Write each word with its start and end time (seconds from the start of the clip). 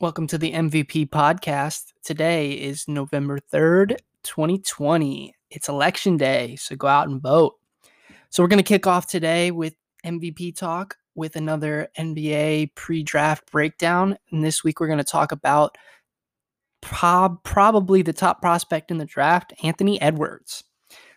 Welcome 0.00 0.28
to 0.28 0.38
the 0.38 0.52
MVP 0.52 1.08
podcast. 1.08 1.92
Today 2.04 2.52
is 2.52 2.86
November 2.86 3.40
3rd, 3.52 3.96
2020. 4.22 5.34
It's 5.50 5.68
election 5.68 6.16
day, 6.16 6.54
so 6.54 6.76
go 6.76 6.86
out 6.86 7.08
and 7.08 7.20
vote. 7.20 7.54
So, 8.30 8.40
we're 8.40 8.48
going 8.48 8.62
to 8.62 8.62
kick 8.62 8.86
off 8.86 9.08
today 9.08 9.50
with 9.50 9.74
MVP 10.06 10.54
talk 10.54 10.96
with 11.16 11.34
another 11.34 11.88
NBA 11.98 12.76
pre 12.76 13.02
draft 13.02 13.50
breakdown. 13.50 14.16
And 14.30 14.44
this 14.44 14.62
week, 14.62 14.78
we're 14.78 14.86
going 14.86 14.98
to 14.98 15.04
talk 15.04 15.32
about 15.32 15.76
prob- 16.80 17.42
probably 17.42 18.02
the 18.02 18.12
top 18.12 18.40
prospect 18.40 18.92
in 18.92 18.98
the 18.98 19.04
draft, 19.04 19.52
Anthony 19.64 20.00
Edwards. 20.00 20.62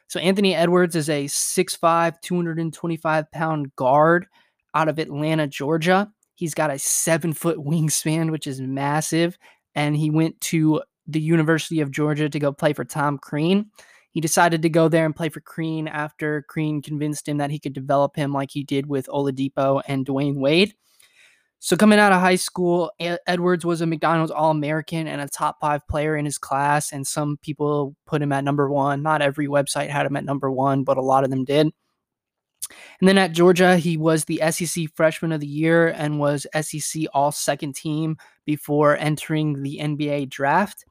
So, 0.07 0.19
Anthony 0.19 0.55
Edwards 0.55 0.95
is 0.95 1.07
a 1.07 1.25
6'5, 1.25 2.19
225 2.19 3.31
pound 3.31 3.75
guard 3.75 4.25
out 4.73 4.89
of 4.89 4.97
Atlanta, 4.97 5.45
Georgia. 5.45 6.11
He's 6.41 6.55
got 6.55 6.71
a 6.71 6.79
seven 6.79 7.33
foot 7.33 7.59
wingspan, 7.59 8.31
which 8.31 8.47
is 8.47 8.59
massive. 8.59 9.37
And 9.75 9.95
he 9.95 10.09
went 10.09 10.41
to 10.41 10.81
the 11.05 11.21
University 11.21 11.81
of 11.81 11.91
Georgia 11.91 12.29
to 12.29 12.39
go 12.39 12.51
play 12.51 12.73
for 12.73 12.83
Tom 12.83 13.19
Crean. 13.19 13.67
He 14.09 14.21
decided 14.21 14.63
to 14.63 14.69
go 14.69 14.89
there 14.89 15.05
and 15.05 15.15
play 15.15 15.29
for 15.29 15.39
Crean 15.39 15.87
after 15.87 16.41
Crean 16.49 16.81
convinced 16.81 17.29
him 17.29 17.37
that 17.37 17.51
he 17.51 17.59
could 17.59 17.73
develop 17.73 18.15
him 18.15 18.33
like 18.33 18.49
he 18.49 18.63
did 18.63 18.87
with 18.87 19.05
Oladipo 19.05 19.83
and 19.87 20.03
Dwyane 20.03 20.37
Wade. 20.37 20.73
So 21.59 21.77
coming 21.77 21.99
out 21.99 22.11
of 22.11 22.19
high 22.19 22.37
school, 22.37 22.91
Edwards 22.99 23.63
was 23.63 23.81
a 23.81 23.85
McDonald's 23.85 24.31
All-American 24.31 25.07
and 25.07 25.21
a 25.21 25.27
top 25.27 25.57
five 25.61 25.87
player 25.87 26.17
in 26.17 26.25
his 26.25 26.39
class. 26.39 26.91
And 26.91 27.05
some 27.05 27.37
people 27.43 27.95
put 28.07 28.23
him 28.23 28.31
at 28.31 28.43
number 28.43 28.67
one. 28.67 29.03
Not 29.03 29.21
every 29.21 29.47
website 29.47 29.89
had 29.89 30.07
him 30.07 30.15
at 30.15 30.25
number 30.25 30.51
one, 30.51 30.83
but 30.83 30.97
a 30.97 31.03
lot 31.03 31.23
of 31.23 31.29
them 31.29 31.45
did. 31.45 31.67
And 32.99 33.07
then 33.07 33.17
at 33.17 33.31
Georgia, 33.31 33.77
he 33.77 33.97
was 33.97 34.25
the 34.25 34.41
SEC 34.51 34.85
Freshman 34.95 35.31
of 35.31 35.39
the 35.39 35.47
Year 35.47 35.89
and 35.89 36.19
was 36.19 36.47
SEC 36.59 37.03
All 37.13 37.31
Second 37.31 37.75
Team 37.75 38.17
before 38.45 38.97
entering 38.97 39.61
the 39.61 39.79
NBA 39.81 40.29
draft. 40.29 40.85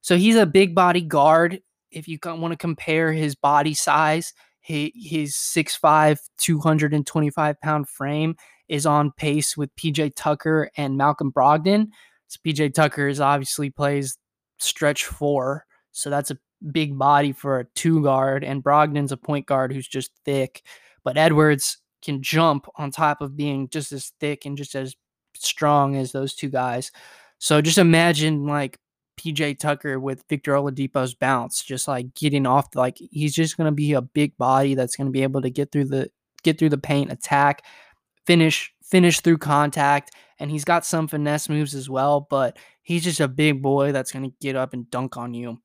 So 0.00 0.16
he's 0.16 0.36
a 0.36 0.46
big 0.46 0.74
body 0.74 1.02
guard. 1.02 1.60
If 1.90 2.08
you 2.08 2.18
want 2.24 2.52
to 2.52 2.56
compare 2.56 3.12
his 3.12 3.34
body 3.34 3.74
size, 3.74 4.32
his 4.60 5.34
6'5, 5.34 6.18
225 6.38 7.60
pound 7.60 7.88
frame 7.88 8.36
is 8.68 8.84
on 8.84 9.12
pace 9.12 9.56
with 9.56 9.74
PJ 9.76 10.12
Tucker 10.14 10.70
and 10.76 10.96
Malcolm 10.96 11.32
Brogdon. 11.32 11.88
So 12.26 12.38
PJ 12.46 12.74
Tucker 12.74 13.08
is 13.08 13.20
obviously 13.20 13.70
plays 13.70 14.18
stretch 14.58 15.06
four. 15.06 15.64
So 15.92 16.10
that's 16.10 16.30
a 16.30 16.38
big 16.70 16.98
body 16.98 17.32
for 17.32 17.60
a 17.60 17.64
two 17.74 18.02
guard. 18.02 18.44
And 18.44 18.62
Brogdon's 18.62 19.12
a 19.12 19.16
point 19.16 19.46
guard 19.46 19.72
who's 19.72 19.88
just 19.88 20.10
thick. 20.24 20.62
But 21.08 21.16
Edwards 21.16 21.78
can 22.02 22.22
jump 22.22 22.66
on 22.76 22.90
top 22.90 23.22
of 23.22 23.34
being 23.34 23.70
just 23.70 23.92
as 23.92 24.12
thick 24.20 24.44
and 24.44 24.58
just 24.58 24.74
as 24.74 24.94
strong 25.34 25.96
as 25.96 26.12
those 26.12 26.34
two 26.34 26.50
guys. 26.50 26.92
So 27.38 27.62
just 27.62 27.78
imagine 27.78 28.46
like 28.46 28.78
PJ 29.18 29.58
Tucker 29.58 29.98
with 29.98 30.22
Victor 30.28 30.52
Oladipo's 30.52 31.14
bounce, 31.14 31.64
just 31.64 31.88
like 31.88 32.12
getting 32.12 32.44
off. 32.44 32.66
Like 32.74 32.98
he's 32.98 33.34
just 33.34 33.56
gonna 33.56 33.72
be 33.72 33.94
a 33.94 34.02
big 34.02 34.36
body 34.36 34.74
that's 34.74 34.96
gonna 34.96 35.08
be 35.08 35.22
able 35.22 35.40
to 35.40 35.48
get 35.48 35.72
through 35.72 35.86
the 35.86 36.10
get 36.42 36.58
through 36.58 36.68
the 36.68 36.76
paint, 36.76 37.10
attack, 37.10 37.64
finish 38.26 38.70
finish 38.84 39.20
through 39.20 39.38
contact, 39.38 40.10
and 40.38 40.50
he's 40.50 40.66
got 40.66 40.84
some 40.84 41.08
finesse 41.08 41.48
moves 41.48 41.74
as 41.74 41.88
well. 41.88 42.26
But 42.28 42.58
he's 42.82 43.04
just 43.04 43.20
a 43.20 43.28
big 43.28 43.62
boy 43.62 43.92
that's 43.92 44.12
gonna 44.12 44.32
get 44.42 44.56
up 44.56 44.74
and 44.74 44.90
dunk 44.90 45.16
on 45.16 45.32
you. 45.32 45.58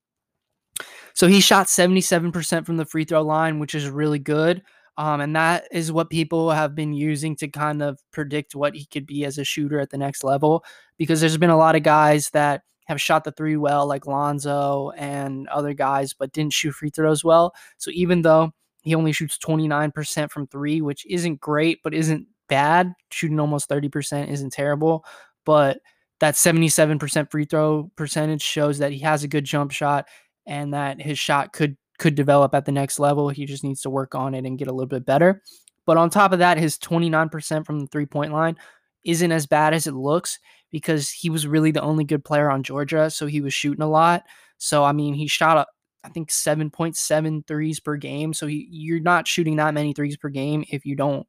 So 1.13 1.27
he 1.27 1.41
shot 1.41 1.67
77% 1.67 2.65
from 2.65 2.77
the 2.77 2.85
free 2.85 3.03
throw 3.03 3.23
line, 3.23 3.59
which 3.59 3.75
is 3.75 3.89
really 3.89 4.19
good. 4.19 4.63
Um, 4.97 5.21
and 5.21 5.35
that 5.35 5.67
is 5.71 5.91
what 5.91 6.09
people 6.09 6.51
have 6.51 6.75
been 6.75 6.93
using 6.93 7.35
to 7.37 7.47
kind 7.47 7.81
of 7.81 7.99
predict 8.11 8.55
what 8.55 8.75
he 8.75 8.85
could 8.85 9.05
be 9.05 9.25
as 9.25 9.37
a 9.37 9.43
shooter 9.43 9.79
at 9.79 9.89
the 9.89 9.97
next 9.97 10.23
level. 10.23 10.63
Because 10.97 11.19
there's 11.19 11.37
been 11.37 11.49
a 11.49 11.57
lot 11.57 11.75
of 11.75 11.83
guys 11.83 12.29
that 12.31 12.61
have 12.85 13.01
shot 13.01 13.23
the 13.23 13.31
three 13.31 13.57
well, 13.57 13.87
like 13.87 14.05
Lonzo 14.05 14.91
and 14.91 15.47
other 15.47 15.73
guys, 15.73 16.13
but 16.13 16.31
didn't 16.31 16.53
shoot 16.53 16.73
free 16.73 16.89
throws 16.89 17.23
well. 17.23 17.53
So 17.77 17.91
even 17.93 18.21
though 18.21 18.51
he 18.83 18.95
only 18.95 19.13
shoots 19.13 19.37
29% 19.37 20.29
from 20.29 20.47
three, 20.47 20.81
which 20.81 21.05
isn't 21.07 21.39
great, 21.39 21.79
but 21.83 21.93
isn't 21.93 22.27
bad, 22.49 22.93
shooting 23.11 23.39
almost 23.39 23.69
30% 23.69 24.29
isn't 24.29 24.53
terrible. 24.53 25.05
But 25.45 25.79
that 26.19 26.35
77% 26.35 27.31
free 27.31 27.45
throw 27.45 27.89
percentage 27.95 28.41
shows 28.41 28.77
that 28.79 28.91
he 28.91 28.99
has 28.99 29.23
a 29.23 29.27
good 29.27 29.45
jump 29.45 29.71
shot 29.71 30.07
and 30.45 30.73
that 30.73 31.01
his 31.01 31.17
shot 31.17 31.53
could 31.53 31.77
could 32.03 32.15
develop 32.15 32.53
at 32.53 32.65
the 32.65 32.71
next 32.73 32.99
level. 32.99 33.29
He 33.29 33.45
just 33.45 33.63
needs 33.63 33.79
to 33.83 33.89
work 33.89 34.13
on 34.13 34.35
it 34.35 34.45
and 34.45 34.59
get 34.59 34.67
a 34.67 34.73
little 34.73 34.87
bit 34.87 35.05
better. 35.05 35.41
But 35.85 35.95
on 35.95 36.09
top 36.09 36.33
of 36.33 36.39
that, 36.39 36.57
his 36.57 36.77
29% 36.77 37.65
from 37.65 37.79
the 37.79 37.87
three 37.87 38.05
point 38.05 38.33
line 38.33 38.57
isn't 39.05 39.31
as 39.31 39.47
bad 39.47 39.73
as 39.73 39.87
it 39.87 39.93
looks 39.93 40.37
because 40.69 41.09
he 41.09 41.29
was 41.29 41.47
really 41.47 41.71
the 41.71 41.81
only 41.81 42.03
good 42.03 42.25
player 42.25 42.51
on 42.51 42.61
Georgia. 42.61 43.09
So 43.09 43.25
he 43.25 43.39
was 43.39 43.53
shooting 43.53 43.81
a 43.81 43.89
lot. 43.89 44.23
So, 44.57 44.83
I 44.83 44.91
mean, 44.91 45.13
he 45.13 45.27
shot, 45.27 45.65
I 46.03 46.09
think, 46.09 46.29
7.7 46.29 47.47
threes 47.47 47.79
per 47.79 47.95
game. 47.95 48.33
So 48.33 48.47
he, 48.47 48.67
you're 48.69 48.99
not 48.99 49.25
shooting 49.25 49.55
that 49.55 49.73
many 49.73 49.93
threes 49.93 50.17
per 50.17 50.27
game 50.27 50.65
if 50.69 50.85
you 50.85 50.97
don't 50.97 51.25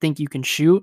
think 0.00 0.18
you 0.18 0.28
can 0.28 0.42
shoot. 0.42 0.82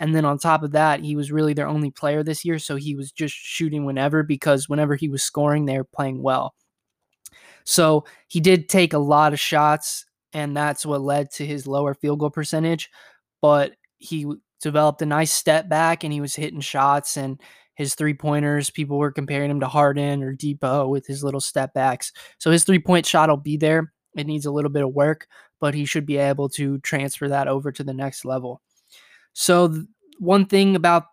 And 0.00 0.14
then 0.14 0.26
on 0.26 0.36
top 0.36 0.64
of 0.64 0.72
that, 0.72 1.00
he 1.00 1.16
was 1.16 1.32
really 1.32 1.54
their 1.54 1.68
only 1.68 1.90
player 1.90 2.22
this 2.22 2.44
year. 2.44 2.58
So 2.58 2.76
he 2.76 2.94
was 2.94 3.10
just 3.10 3.34
shooting 3.34 3.86
whenever 3.86 4.22
because 4.22 4.68
whenever 4.68 4.96
he 4.96 5.08
was 5.08 5.22
scoring, 5.22 5.64
they 5.64 5.78
were 5.78 5.84
playing 5.84 6.22
well. 6.22 6.52
So 7.64 8.04
he 8.28 8.40
did 8.40 8.68
take 8.68 8.92
a 8.92 8.98
lot 8.98 9.32
of 9.32 9.40
shots, 9.40 10.06
and 10.32 10.56
that's 10.56 10.86
what 10.86 11.00
led 11.00 11.30
to 11.32 11.46
his 11.46 11.66
lower 11.66 11.94
field 11.94 12.20
goal 12.20 12.30
percentage. 12.30 12.90
But 13.40 13.72
he 13.98 14.26
developed 14.60 15.02
a 15.02 15.06
nice 15.06 15.32
step 15.32 15.68
back 15.68 16.04
and 16.04 16.12
he 16.12 16.20
was 16.20 16.34
hitting 16.34 16.60
shots 16.60 17.16
and 17.16 17.40
his 17.74 17.94
three 17.94 18.14
pointers. 18.14 18.70
People 18.70 18.98
were 18.98 19.10
comparing 19.10 19.50
him 19.50 19.60
to 19.60 19.68
Harden 19.68 20.22
or 20.22 20.34
Dipo 20.34 20.88
with 20.88 21.06
his 21.06 21.24
little 21.24 21.40
step 21.40 21.74
backs. 21.74 22.12
So 22.38 22.50
his 22.50 22.64
three 22.64 22.78
point 22.78 23.06
shot 23.06 23.28
will 23.28 23.36
be 23.36 23.56
there. 23.56 23.92
It 24.16 24.26
needs 24.26 24.46
a 24.46 24.50
little 24.52 24.70
bit 24.70 24.84
of 24.84 24.92
work, 24.92 25.26
but 25.60 25.74
he 25.74 25.84
should 25.84 26.06
be 26.06 26.18
able 26.18 26.48
to 26.50 26.78
transfer 26.78 27.28
that 27.28 27.48
over 27.48 27.72
to 27.72 27.82
the 27.82 27.94
next 27.94 28.24
level. 28.24 28.60
So, 29.32 29.84
one 30.18 30.44
thing 30.44 30.76
about 30.76 31.04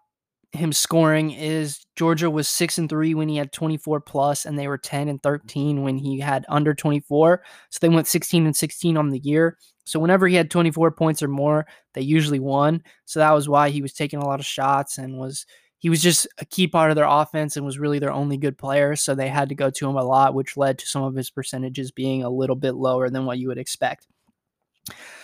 him 0.51 0.73
scoring 0.73 1.31
is 1.31 1.85
Georgia 1.95 2.29
was 2.29 2.47
6 2.47 2.79
and 2.79 2.89
3 2.89 3.13
when 3.13 3.29
he 3.29 3.37
had 3.37 3.51
24 3.51 4.01
plus 4.01 4.45
and 4.45 4.57
they 4.57 4.67
were 4.67 4.77
10 4.77 5.07
and 5.07 5.21
mm-hmm. 5.21 5.29
13 5.29 5.83
when 5.83 5.97
he 5.97 6.19
had 6.19 6.45
under 6.49 6.73
24. 6.73 7.43
So 7.69 7.77
they 7.81 7.89
went 7.89 8.07
16 8.07 8.45
and 8.45 8.55
16 8.55 8.97
on 8.97 9.09
the 9.09 9.19
year. 9.19 9.57
So 9.85 9.99
whenever 9.99 10.27
he 10.27 10.35
had 10.35 10.51
24 10.51 10.91
points 10.91 11.21
or 11.21 11.27
more, 11.27 11.67
they 11.93 12.01
usually 12.01 12.39
won. 12.39 12.83
So 13.05 13.19
that 13.19 13.31
was 13.31 13.49
why 13.49 13.69
he 13.69 13.81
was 13.81 13.93
taking 13.93 14.19
a 14.19 14.25
lot 14.25 14.39
of 14.39 14.45
shots 14.45 14.97
and 14.97 15.17
was 15.17 15.45
he 15.77 15.89
was 15.89 16.01
just 16.01 16.27
a 16.39 16.45
key 16.45 16.67
part 16.67 16.91
of 16.91 16.95
their 16.95 17.07
offense 17.07 17.55
and 17.55 17.65
was 17.65 17.79
really 17.79 17.99
their 17.99 18.11
only 18.11 18.35
good 18.35 18.57
player. 18.57 18.95
So 18.95 19.15
they 19.15 19.29
had 19.29 19.49
to 19.49 19.55
go 19.55 19.69
to 19.69 19.89
him 19.89 19.95
a 19.95 20.03
lot, 20.03 20.33
which 20.33 20.57
led 20.57 20.77
to 20.79 20.87
some 20.87 21.03
of 21.03 21.15
his 21.15 21.29
percentages 21.29 21.91
being 21.91 22.21
a 22.21 22.29
little 22.29 22.57
bit 22.57 22.75
lower 22.75 23.09
than 23.09 23.25
what 23.25 23.37
you 23.37 23.47
would 23.47 23.57
expect. 23.57 24.05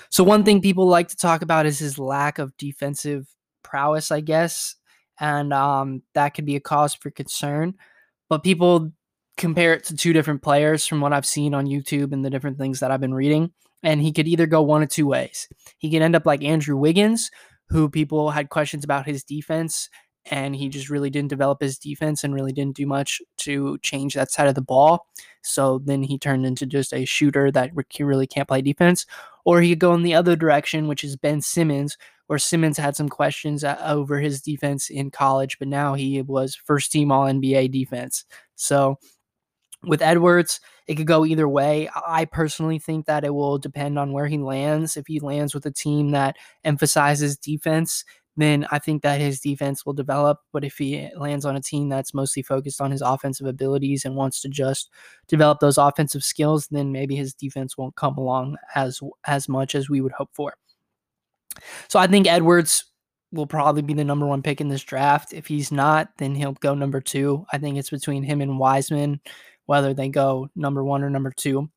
So 0.10 0.24
one 0.24 0.46
thing 0.46 0.62
people 0.62 0.88
like 0.88 1.10
to 1.10 1.18
talk 1.18 1.42
about 1.42 1.66
is 1.66 1.80
his 1.80 2.00
lack 2.00 2.40
of 2.40 2.56
defensive 2.58 3.28
prowess, 3.64 4.12
I 4.12 4.22
guess 4.22 4.76
and 5.20 5.54
um, 5.54 6.02
that 6.14 6.30
could 6.30 6.46
be 6.46 6.56
a 6.56 6.62
cause 6.62 6.94
for 6.94 7.10
concern. 7.10 7.76
But 8.30 8.44
people 8.44 8.92
compare 9.38 9.74
it 9.74 9.84
to 9.86 9.96
two 9.96 10.14
different 10.14 10.42
players 10.42 10.86
from 10.86 11.02
what 11.02 11.14
I've 11.14 11.26
seen 11.26 11.54
on 11.54 11.68
YouTube 11.68 12.14
and 12.14 12.24
the 12.24 12.30
different 12.30 12.58
things 12.58 12.80
that 12.80 12.92
I've 12.92 13.02
been 13.02 13.14
reading. 13.14 13.52
And 13.84 14.02
he 14.02 14.12
could 14.12 14.28
either 14.28 14.48
go 14.48 14.62
one 14.62 14.82
of 14.82 14.90
two 14.90 15.08
ways. 15.08 15.48
He 15.78 15.92
could 15.92 16.02
end 16.02 16.16
up 16.16 16.26
like 16.26 16.44
Andrew 16.44 16.78
Wiggins, 16.78 17.30
who 17.70 17.90
people 17.90 18.32
had 18.32 18.50
questions 18.50 18.84
about 18.84 19.06
his 19.06 19.24
defense, 19.24 19.90
and 20.32 20.56
he 20.56 20.70
just 20.70 20.90
really 20.90 21.10
didn't 21.10 21.30
develop 21.30 21.62
his 21.62 21.78
defense 21.78 22.24
and 22.24 22.34
really 22.34 22.52
didn't 22.52 22.76
do 22.76 22.88
much 22.88 23.22
to 23.38 23.78
change 23.80 24.16
that 24.16 24.32
side 24.32 24.48
of 24.48 24.56
the 24.56 24.62
ball. 24.62 25.06
So 25.44 25.80
then 25.86 26.02
he 26.02 26.18
turned 26.18 26.46
into 26.46 26.66
just 26.66 26.94
a 26.94 27.06
shooter 27.06 27.52
that 27.52 27.72
really 28.00 28.26
can't 28.26 28.48
play 28.48 28.62
defense. 28.62 29.06
Or 29.44 29.62
he 29.62 29.70
could 29.70 29.80
go 29.80 29.94
in 29.94 30.02
the 30.02 30.16
other 30.16 30.36
direction, 30.36 30.88
which 30.88 31.04
is 31.04 31.16
Ben 31.16 31.42
Simmons, 31.42 31.98
where 32.28 32.40
Simmons 32.40 32.78
had 32.78 32.96
some 32.96 33.10
questions 33.10 33.64
uh, 33.64 33.78
over 33.86 34.20
his 34.20 34.42
defense 34.42 34.90
in 34.90 35.12
college, 35.12 35.60
but 35.60 35.68
now 35.68 35.94
he 35.94 36.22
was 36.22 36.56
first 36.56 36.92
team 36.92 37.12
All 37.12 37.26
NBA 37.26 37.72
defense. 37.72 38.26
So 38.56 38.98
with 39.84 40.02
Edwards, 40.02 40.60
it 40.88 40.96
could 40.96 41.08
go 41.08 41.26
either 41.26 41.48
way. 41.48 41.90
I 42.08 42.26
personally 42.26 42.80
think 42.80 43.06
that 43.06 43.24
it 43.24 43.34
will 43.34 43.58
depend 43.58 44.00
on 44.00 44.12
where 44.14 44.28
he 44.28 44.38
lands. 44.38 44.98
If 44.98 45.08
he 45.08 45.20
lands 45.20 45.54
with 45.54 45.66
a 45.66 45.72
team 45.72 46.12
that 46.12 46.36
emphasizes 46.64 47.38
defense, 47.38 48.04
then 48.38 48.68
I 48.70 48.80
think 48.80 49.02
that 49.04 49.22
his 49.22 49.40
defense 49.40 49.86
will 49.86 49.94
develop. 49.94 50.40
But 50.52 50.66
if 50.66 50.78
he 50.78 51.10
lands 51.16 51.46
on 51.46 51.56
a 51.56 51.62
team 51.62 51.90
that's 51.90 52.14
mostly 52.14 52.42
focused 52.42 52.82
on 52.82 52.92
his 52.92 53.02
offensive 53.02 53.48
abilities 53.48 54.06
and 54.06 54.16
wants 54.16 54.42
to 54.42 54.50
just 54.50 54.90
develop 55.28 55.60
those 55.60 55.78
offensive 55.78 56.24
skills, 56.24 56.68
then 56.68 56.92
maybe 56.92 57.16
his 57.16 57.34
defense 57.34 57.78
won't 57.78 57.96
come 57.96 58.18
along 58.18 58.58
as 58.76 59.00
as 59.26 59.48
much 59.48 59.76
as 59.76 59.90
we 59.90 60.02
would 60.02 60.12
hope 60.12 60.30
for. 60.34 60.56
So 61.88 62.00
I 62.00 62.08
think 62.08 62.28
Edwards 62.28 62.86
will 63.32 63.48
probably 63.48 63.82
be 63.82 63.94
the 63.94 64.04
number 64.04 64.26
one 64.26 64.42
pick 64.42 64.62
in 64.62 64.70
this 64.70 64.84
draft. 64.84 65.34
If 65.34 65.48
he's 65.48 65.72
not, 65.72 66.10
then 66.18 66.36
he'll 66.36 66.54
go 66.54 66.74
number 66.74 67.02
two. 67.02 67.46
I 67.52 67.58
think 67.58 67.78
it's 67.78 67.90
between 67.90 68.24
him 68.24 68.42
and 68.42 68.60
Wiseman, 68.60 69.20
whether 69.66 69.94
they 69.94 70.10
go 70.10 70.50
number 70.56 70.84
one 70.84 71.04
or 71.04 71.10
number 71.10 71.32
two. 71.32 71.70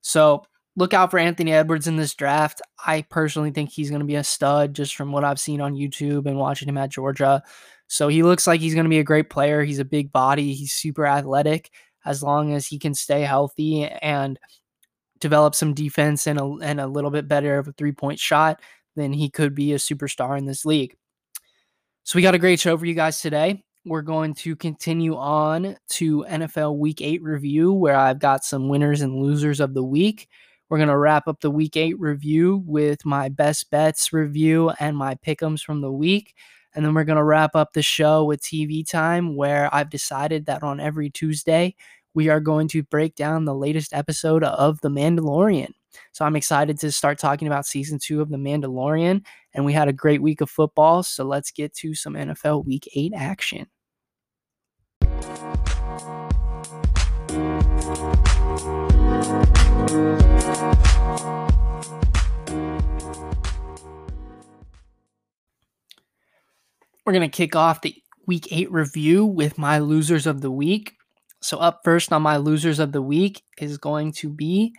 So 0.00 0.44
look 0.76 0.94
out 0.94 1.10
for 1.10 1.18
Anthony 1.18 1.52
Edwards 1.52 1.86
in 1.86 1.96
this 1.96 2.14
draft. 2.14 2.60
I 2.84 3.02
personally 3.02 3.50
think 3.50 3.70
he's 3.70 3.90
going 3.90 4.00
to 4.00 4.06
be 4.06 4.16
a 4.16 4.24
stud 4.24 4.74
just 4.74 4.96
from 4.96 5.12
what 5.12 5.24
I've 5.24 5.40
seen 5.40 5.60
on 5.60 5.74
YouTube 5.74 6.26
and 6.26 6.38
watching 6.38 6.68
him 6.68 6.78
at 6.78 6.90
Georgia. 6.90 7.42
So 7.88 8.08
he 8.08 8.22
looks 8.22 8.46
like 8.46 8.60
he's 8.60 8.74
going 8.74 8.84
to 8.84 8.90
be 8.90 8.98
a 8.98 9.04
great 9.04 9.30
player. 9.30 9.62
He's 9.62 9.78
a 9.78 9.84
big 9.84 10.12
body, 10.12 10.54
he's 10.54 10.72
super 10.72 11.06
athletic 11.06 11.70
as 12.04 12.22
long 12.22 12.54
as 12.54 12.66
he 12.66 12.78
can 12.78 12.94
stay 12.94 13.22
healthy 13.22 13.84
and 13.84 14.38
develop 15.18 15.54
some 15.54 15.74
defense 15.74 16.26
and 16.26 16.38
a, 16.38 16.44
and 16.62 16.80
a 16.80 16.86
little 16.86 17.10
bit 17.10 17.28
better 17.28 17.58
of 17.58 17.68
a 17.68 17.72
three 17.72 17.92
point 17.92 18.18
shot, 18.18 18.60
then 18.96 19.12
he 19.12 19.30
could 19.30 19.54
be 19.54 19.72
a 19.72 19.76
superstar 19.76 20.36
in 20.36 20.46
this 20.46 20.64
league. 20.64 20.96
So 22.02 22.16
we 22.16 22.22
got 22.22 22.34
a 22.34 22.38
great 22.38 22.60
show 22.60 22.76
for 22.76 22.86
you 22.86 22.94
guys 22.94 23.20
today. 23.20 23.62
We're 23.84 24.02
going 24.02 24.34
to 24.34 24.56
continue 24.56 25.16
on 25.16 25.76
to 25.90 26.24
NFL 26.28 26.78
Week 26.78 27.00
8 27.00 27.22
review, 27.22 27.72
where 27.72 27.94
I've 27.94 28.18
got 28.18 28.44
some 28.44 28.68
winners 28.68 29.00
and 29.00 29.22
losers 29.22 29.60
of 29.60 29.74
the 29.74 29.84
week. 29.84 30.28
We're 30.68 30.78
going 30.78 30.88
to 30.88 30.98
wrap 30.98 31.28
up 31.28 31.40
the 31.40 31.50
Week 31.50 31.76
8 31.76 31.98
review 32.00 32.64
with 32.66 33.04
my 33.04 33.28
best 33.28 33.70
bets 33.70 34.12
review 34.12 34.70
and 34.80 34.96
my 34.96 35.14
pickums 35.14 35.62
from 35.62 35.80
the 35.80 35.92
week. 35.92 36.34
And 36.74 36.84
then 36.84 36.94
we're 36.94 37.04
going 37.04 37.16
to 37.16 37.24
wrap 37.24 37.54
up 37.54 37.72
the 37.72 37.82
show 37.82 38.24
with 38.24 38.42
TV 38.42 38.88
time, 38.88 39.36
where 39.36 39.72
I've 39.72 39.90
decided 39.90 40.46
that 40.46 40.64
on 40.64 40.80
every 40.80 41.08
Tuesday, 41.08 41.76
we 42.12 42.28
are 42.28 42.40
going 42.40 42.66
to 42.68 42.82
break 42.82 43.14
down 43.14 43.44
the 43.44 43.54
latest 43.54 43.94
episode 43.94 44.42
of 44.42 44.80
The 44.80 44.90
Mandalorian. 44.90 45.70
So 46.12 46.24
I'm 46.24 46.36
excited 46.36 46.78
to 46.80 46.92
start 46.92 47.18
talking 47.18 47.48
about 47.48 47.66
season 47.66 47.98
two 47.98 48.20
of 48.20 48.28
The 48.28 48.36
Mandalorian. 48.36 49.24
And 49.54 49.64
we 49.64 49.72
had 49.72 49.88
a 49.88 49.92
great 49.92 50.22
week 50.22 50.40
of 50.40 50.50
football. 50.50 51.02
So 51.02 51.24
let's 51.24 51.50
get 51.50 51.74
to 51.76 51.94
some 51.94 52.14
NFL 52.14 52.64
week 52.64 52.88
eight 52.94 53.12
action. 53.14 53.66
We're 67.06 67.12
going 67.12 67.30
to 67.30 67.36
kick 67.36 67.54
off 67.54 67.82
the 67.82 67.94
week 68.26 68.48
eight 68.50 68.70
review 68.72 69.24
with 69.24 69.58
my 69.58 69.78
losers 69.78 70.26
of 70.26 70.40
the 70.40 70.50
week. 70.50 70.94
So, 71.40 71.58
up 71.58 71.82
first 71.84 72.12
on 72.12 72.22
my 72.22 72.36
losers 72.38 72.80
of 72.80 72.90
the 72.90 73.02
week 73.02 73.42
is 73.58 73.78
going 73.78 74.10
to 74.12 74.28
be 74.28 74.74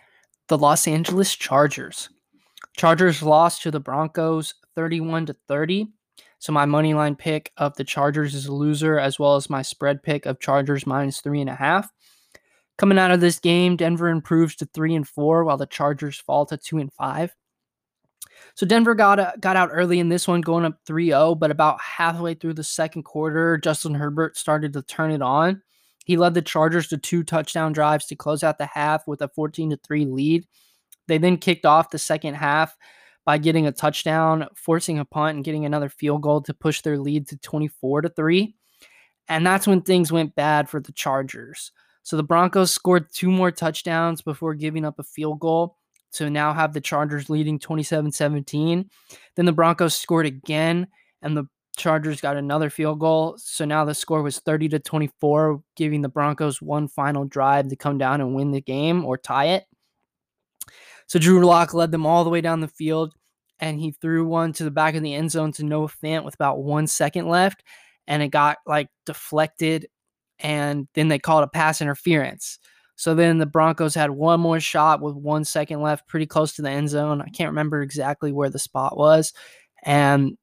the 0.48 0.58
Los 0.58 0.88
Angeles 0.88 1.36
Chargers. 1.36 2.10
Chargers 2.76 3.24
lost 3.24 3.62
to 3.64 3.72
the 3.72 3.80
Broncos 3.80 4.54
31 4.76 5.28
to 5.28 5.34
30. 5.48 5.88
So, 6.40 6.52
my 6.52 6.66
money 6.66 6.94
line 6.94 7.16
pick 7.16 7.52
of 7.58 7.76
the 7.76 7.84
Chargers 7.84 8.36
is 8.36 8.46
a 8.46 8.54
loser, 8.54 9.00
as 9.00 9.18
well 9.18 9.36
as 9.36 9.50
my 9.50 9.64
spread 9.64 10.04
pick 10.04 10.26
of 10.26 10.40
Chargers 10.40 10.86
minus 10.86 11.20
three 11.20 11.42
and 11.42 11.50
a 11.50 11.56
half. 11.56 11.92
Coming 12.78 13.00
out 13.00 13.12
of 13.12 13.20
this 13.20 13.40
game, 13.40 13.76
Denver 13.76 14.10
improves 14.10 14.56
to 14.58 14.66
three 14.68 14.94
and 14.94 15.08
four, 15.08 15.44
while 15.44 15.58
the 15.58 15.66
Chargers 15.66 16.20
fall 16.20 16.46
to 16.46 16.58
two 16.58 16.78
and 16.78 16.94
five. 16.94 17.36
So 18.54 18.66
Denver 18.66 18.96
got 18.96 19.20
uh, 19.20 19.32
got 19.40 19.56
out 19.56 19.70
early 19.72 20.00
in 20.00 20.10
this 20.10 20.28
one, 20.28 20.42
going 20.42 20.66
up 20.66 20.84
3-0, 20.86 21.40
but 21.40 21.52
about 21.52 21.82
halfway 21.82 22.34
through 22.34 22.54
the 22.54 22.64
second 22.64 23.04
quarter, 23.04 23.58
Justin 23.58 23.94
Herbert 23.94 24.38
started 24.38 24.74
to 24.74 24.82
turn 24.82 25.12
it 25.12 25.22
on. 25.22 25.62
He 26.08 26.16
led 26.16 26.34
the 26.34 26.42
Chargers 26.42 26.88
to 26.88 26.98
two 26.98 27.22
touchdown 27.22 27.74
drives 27.74 28.06
to 28.06 28.16
close 28.16 28.42
out 28.42 28.58
the 28.58 28.66
half 28.66 29.06
with 29.08 29.22
a 29.22 29.28
14 29.28 29.72
to 29.72 29.78
3 29.78 30.06
lead. 30.06 30.48
They 31.10 31.18
then 31.18 31.36
kicked 31.36 31.66
off 31.66 31.90
the 31.90 32.00
second 32.00 32.36
half 32.36 32.78
by 33.26 33.38
getting 33.38 33.68
a 33.68 33.74
touchdown, 33.74 34.48
forcing 34.56 35.00
a 35.00 35.06
punt 35.06 35.36
and 35.36 35.44
getting 35.44 35.66
another 35.66 35.90
field 35.90 36.22
goal 36.22 36.42
to 36.44 36.54
push 36.54 36.80
their 36.80 36.98
lead 36.98 37.28
to 37.28 37.38
24 37.40 38.04
to 38.04 38.10
3. 38.10 38.56
And 39.28 39.46
that's 39.46 39.68
when 39.68 39.82
things 39.82 40.10
went 40.10 40.34
bad 40.34 40.70
for 40.70 40.80
the 40.80 40.94
Chargers. 40.94 41.74
So 42.04 42.16
the 42.16 42.24
Broncos 42.24 42.72
scored 42.72 43.12
two 43.12 43.30
more 43.30 43.52
touchdowns 43.52 44.22
before 44.22 44.54
giving 44.54 44.86
up 44.86 45.00
a 45.00 45.04
field 45.04 45.42
goal 45.42 45.76
to 46.14 46.30
now 46.30 46.54
have 46.54 46.72
the 46.72 46.80
Chargers 46.80 47.30
leading 47.30 47.60
27-17. 47.60 48.88
Then 49.36 49.46
the 49.46 49.52
Broncos 49.52 49.94
scored 49.94 50.26
again 50.26 50.88
and 51.22 51.36
the 51.36 51.50
Chargers 51.78 52.20
got 52.20 52.36
another 52.36 52.70
field 52.70 53.00
goal. 53.00 53.38
So 53.38 53.64
now 53.64 53.86
the 53.86 53.94
score 53.94 54.22
was 54.22 54.40
30 54.40 54.70
to 54.70 54.80
24, 54.80 55.64
giving 55.76 56.02
the 56.02 56.10
Broncos 56.10 56.62
one 56.62 56.88
final 56.88 57.26
drive 57.26 57.70
to 57.70 57.76
come 57.76 57.98
down 57.98 58.20
and 58.20 58.36
win 58.36 58.52
the 58.52 58.62
game 58.62 59.06
or 59.06 59.18
tie 59.18 59.46
it. 59.46 59.66
So 61.06 61.20
Drew 61.20 61.46
Lock 61.46 61.74
led 61.74 61.92
them 61.92 62.06
all 62.06 62.24
the 62.24 62.30
way 62.30 62.42
down 62.42 62.60
the 62.60 62.68
field 62.68 63.14
and 63.60 63.80
he 63.80 63.92
threw 63.92 64.28
one 64.28 64.54
to 64.54 64.64
the 64.64 64.72
back 64.72 64.96
of 64.96 65.04
the 65.04 65.14
end 65.14 65.32
zone 65.32 65.52
to 65.54 65.64
Noah 65.64 65.88
Fant 65.88 66.24
with 66.24 66.34
about 66.34 66.64
one 66.64 66.88
second 66.88 67.28
left. 67.28 67.64
And 68.08 68.22
it 68.22 68.30
got 68.30 68.58
like 68.66 68.90
deflected. 69.06 69.88
And 70.40 70.88
then 70.94 71.08
they 71.08 71.20
called 71.20 71.44
a 71.44 71.48
pass 71.48 71.82
interference. 71.82 72.60
So 72.96 73.14
then 73.14 73.38
the 73.38 73.46
Broncos 73.46 73.94
had 73.94 74.10
one 74.10 74.40
more 74.40 74.60
shot 74.60 75.02
with 75.02 75.16
one 75.16 75.46
second 75.46 75.82
left, 75.82 76.08
pretty 76.08 76.26
close 76.26 76.56
to 76.56 76.62
the 76.62 76.70
end 76.70 76.90
zone. 76.90 77.22
I 77.22 77.30
can't 77.30 77.50
remember 77.50 77.82
exactly 77.82 78.32
where 78.32 78.50
the 78.50 78.60
spot 78.60 78.98
was. 78.98 79.34
And 79.84 80.38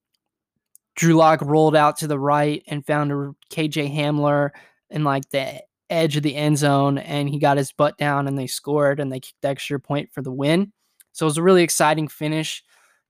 Drew 0.95 1.15
Lock 1.15 1.41
rolled 1.43 1.77
out 1.77 1.97
to 1.99 2.07
the 2.07 2.19
right 2.19 2.63
and 2.67 2.87
found 2.87 3.13
a 3.13 3.35
KJ 3.51 3.95
Hamler 3.95 4.51
in 4.91 5.05
like 5.05 5.29
the 5.31 5.63
edge 5.91 6.17
of 6.17 6.23
the 6.23 6.35
end 6.35 6.59
zone 6.59 6.99
and 6.99 7.29
he 7.29 7.39
got 7.39 7.57
his 7.57 7.73
butt 7.73 7.99
down 7.99 8.27
and 8.27 8.39
they 8.39 8.47
scored 8.47 9.01
and 9.01 9.13
they 9.13 9.21
kicked 9.21 9.43
the 9.43 9.49
extra 9.49 9.79
point 9.79 10.13
for 10.13 10.23
the 10.23 10.33
win. 10.33 10.73
So 11.13 11.27
it 11.27 11.29
was 11.29 11.39
a 11.39 11.43
really 11.43 11.63
exciting 11.63 12.09
finish 12.09 12.63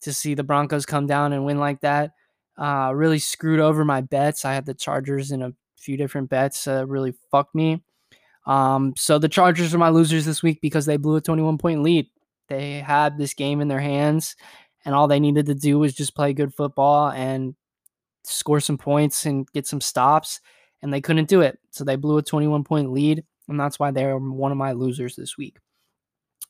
to 0.03 0.13
see 0.13 0.35
the 0.35 0.45
Broncos 0.45 0.87
come 0.87 1.07
down 1.07 1.33
and 1.33 1.45
win 1.45 1.59
like 1.59 1.81
that. 1.81 2.13
Uh, 2.57 2.93
really 2.95 3.19
screwed 3.19 3.61
over 3.61 3.85
my 3.85 4.01
bets. 4.01 4.45
I 4.45 4.55
had 4.55 4.67
the 4.67 4.75
Chargers 4.75 5.31
in 5.31 5.43
a 5.43 5.53
few 5.79 5.97
different 5.97 6.31
bets. 6.31 6.67
Uh, 6.67 6.87
really 6.87 7.15
fucked 7.31 7.55
me. 7.55 7.83
Um, 8.47 8.93
so 8.97 9.19
the 9.19 9.29
Chargers 9.29 9.75
are 9.75 9.79
my 9.79 9.89
losers 9.89 10.27
this 10.27 10.43
week 10.43 10.61
because 10.61 10.87
they 10.87 10.97
blew 10.97 11.17
a 11.17 11.21
21 11.21 11.59
point 11.59 11.83
lead. 11.83 12.07
They 12.49 12.75
had 12.75 13.17
this 13.17 13.35
game 13.35 13.61
in 13.63 13.69
their 13.69 13.81
hands, 13.81 14.37
and 14.85 14.95
all 14.95 15.09
they 15.09 15.21
needed 15.21 15.47
to 15.47 15.55
do 15.55 15.79
was 15.79 15.95
just 15.95 16.15
play 16.15 16.35
good 16.35 16.55
football 16.55 17.11
and 17.11 17.55
score 18.25 18.61
some 18.61 18.79
points 18.79 19.27
and 19.27 19.51
get 19.53 19.67
some 19.67 19.81
stops, 19.81 20.41
and 20.83 20.93
they 20.93 21.01
couldn't 21.01 21.29
do 21.29 21.41
it. 21.41 21.59
So 21.71 21.85
they 21.85 21.97
blew 21.97 22.19
a 22.19 22.23
21 22.23 22.65
point 22.65 22.93
lead, 22.93 23.25
and 23.49 23.59
that's 23.59 23.79
why 23.79 23.91
they're 23.91 24.17
one 24.19 24.53
of 24.53 24.59
my 24.59 24.73
losers 24.73 25.17
this 25.17 25.37
week. 25.37 25.59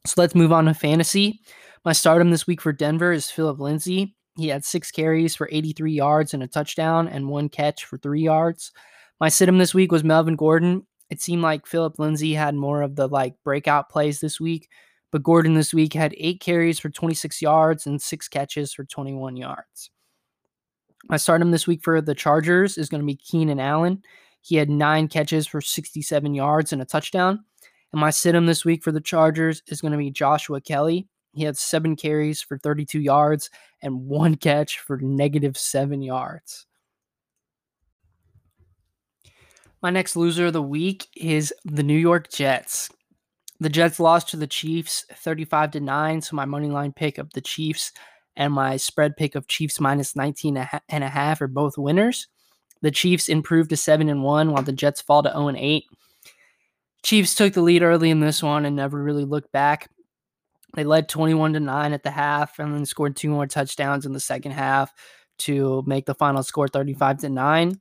So 0.07 0.15
let's 0.19 0.35
move 0.35 0.53
on 0.53 0.67
to 0.67 0.75
fantasy. 0.75 1.41
My 1.85 1.93
stardom 1.93 2.31
this 2.31 2.47
week 2.47 2.61
for 2.61 2.73
Denver 2.73 3.13
is 3.13 3.31
Philip 3.31 3.59
Lindsay. 3.59 4.15
He 4.37 4.49
had 4.49 4.65
six 4.65 4.91
carries 4.91 5.35
for 5.35 5.49
83 5.51 5.93
yards 5.93 6.35
and 6.35 6.43
a 6.43 6.47
touchdown, 6.47 7.09
and 7.09 7.29
one 7.29 7.49
catch 7.49 7.85
for 7.85 7.99
three 7.99 8.23
yards. 8.23 8.73
My 9.21 9.29
sit 9.29 9.49
him 9.49 9.59
this 9.59 9.75
week 9.75 9.93
was 9.93 10.05
Melvin 10.05 10.37
Gordon. 10.37 10.87
It 11.09 11.21
seemed 11.21 11.43
like 11.43 11.67
Philip 11.67 11.99
Lindsay 11.99 12.35
had 12.35 12.55
more 12.55 12.83
of 12.83 12.97
the 12.97 13.07
like 13.07 13.35
breakout 13.45 13.89
plays 13.89 14.21
this 14.21 14.41
week, 14.41 14.69
but 15.13 15.23
Gordon 15.23 15.55
this 15.55 15.73
week 15.73 15.93
had 15.93 16.15
eight 16.19 16.41
carries 16.41 16.79
for 16.81 16.91
26 16.91 17.41
yards 17.41 17.87
and 17.87 18.03
six 18.03 18.29
catches 18.29 18.73
for 18.73 18.85
21 18.85 19.37
yards. 19.37 19.91
My 21.09 21.17
stardom 21.17 21.51
this 21.51 21.67
week 21.67 21.83
for 21.83 22.01
the 22.01 22.15
Chargers 22.15 22.79
is 22.79 22.89
going 22.89 23.01
to 23.01 23.07
be 23.07 23.17
Keenan 23.17 23.61
Allen. 23.61 24.03
He 24.41 24.57
had 24.57 24.71
nine 24.71 25.09
catches 25.09 25.47
for 25.47 25.61
67 25.61 26.35
yards 26.35 26.73
and 26.73 26.81
a 26.83 26.85
touchdown. 26.85 27.45
And 27.93 28.01
my 28.01 28.11
sit 28.11 28.35
him 28.35 28.47
this 28.47 28.65
week 28.65 28.83
for 28.83 28.93
the 28.93 29.01
Chargers 29.01 29.63
is 29.69 29.81
going 29.81 29.93
to 29.93 29.99
be 29.99 30.11
Joshua 30.11 30.61
Kelley. 30.61 31.09
He 31.33 31.45
had 31.45 31.57
seven 31.57 31.97
carries 31.97 32.41
for 32.41 32.59
32 32.59 33.01
yards 33.01 33.51
and 33.83 34.07
one 34.07 34.37
catch 34.37 34.79
for 34.79 34.99
negative 34.99 35.57
seven 35.57 36.03
yards. 36.03 36.67
My 39.83 39.91
next 39.91 40.17
loser 40.17 40.47
of 40.47 40.55
the 40.55 40.63
week 40.63 41.09
is 41.15 41.53
the 41.65 41.83
New 41.83 41.99
York 41.99 42.31
Jets. 42.31 42.91
The 43.61 43.69
Jets 43.69 44.01
lost 44.01 44.29
to 44.31 44.37
the 44.37 44.47
Chiefs 44.47 45.05
35 45.13 45.73
to 45.73 45.81
9, 45.81 46.21
so 46.23 46.37
my 46.37 46.45
money 46.45 46.69
line 46.69 46.93
pick 46.93 47.19
of 47.19 47.33
the 47.35 47.41
Chiefs 47.41 47.93
and 48.37 48.53
my 48.53 48.77
spread 48.77 49.17
pick 49.17 49.35
of 49.35 49.49
Chiefs 49.49 49.81
minus 49.81 50.17
19 50.17 50.57
and 50.89 51.05
a 51.05 51.09
half 51.09 51.41
are 51.41 51.49
both 51.49 51.79
winners. 51.79 52.29
The 52.83 52.91
Chiefs 52.91 53.29
improved 53.29 53.71
to 53.71 53.77
7 53.77 54.09
and 54.09 54.23
1 54.23 54.53
while 54.53 54.63
the 54.63 54.73
Jets 54.73 55.01
fall 55.01 55.23
to 55.23 55.31
0 55.31 55.49
and 55.49 55.59
8. 55.59 55.85
Chiefs 57.03 57.35
took 57.35 57.53
the 57.53 57.63
lead 57.63 57.83
early 57.83 58.11
in 58.11 58.21
this 58.21 58.43
one 58.43 58.65
and 58.65 58.77
never 58.77 59.03
really 59.03 59.25
looked 59.25 59.53
back. 59.53 59.89
They 60.75 60.85
led 60.85 61.09
21 61.09 61.53
to 61.53 61.61
9 61.61 61.93
at 61.93 62.03
the 62.03 62.11
half 62.11 62.59
and 62.59 62.75
then 62.75 62.85
scored 62.85 63.17
two 63.17 63.31
more 63.31 63.47
touchdowns 63.47 64.07
in 64.07 64.13
the 64.13 64.21
second 64.21 64.53
half 64.53 64.93
to 65.39 65.83
make 65.87 66.07
the 66.07 66.15
final 66.15 66.43
score 66.43 66.69
35 66.69 67.19
to 67.19 67.29
9. 67.29 67.81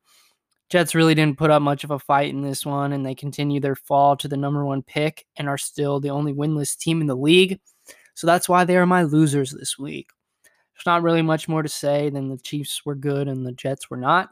Jets 0.70 0.96
really 0.96 1.14
didn't 1.14 1.38
put 1.38 1.52
up 1.52 1.62
much 1.62 1.84
of 1.84 1.92
a 1.92 2.00
fight 2.00 2.30
in 2.30 2.42
this 2.42 2.66
one, 2.66 2.94
and 2.94 3.06
they 3.06 3.14
continue 3.14 3.60
their 3.60 3.76
fall 3.76 4.16
to 4.18 4.28
the 4.28 4.38
number 4.38 4.66
one 4.66 4.82
pick 4.82 5.26
and 5.36 5.48
are 5.48 5.58
still 5.58 6.00
the 6.00 6.10
only 6.10 6.34
winless 6.34 6.78
team 6.78 7.00
in 7.00 7.08
the 7.08 7.16
league. 7.16 7.60
So 8.16 8.26
that's 8.26 8.50
why 8.50 8.64
they 8.64 8.78
are 8.78 8.86
my 8.86 9.04
losers 9.04 9.52
this 9.52 9.78
week. 9.78 10.08
There's 10.76 10.86
not 10.86 11.04
really 11.04 11.22
much 11.22 11.48
more 11.48 11.64
to 11.64 11.70
say 11.70 12.10
than 12.10 12.30
the 12.30 12.38
Chiefs 12.38 12.82
were 12.86 12.96
good 12.96 13.28
and 13.28 13.46
the 13.46 13.52
Jets 13.52 13.90
were 13.90 13.98
not. 13.98 14.30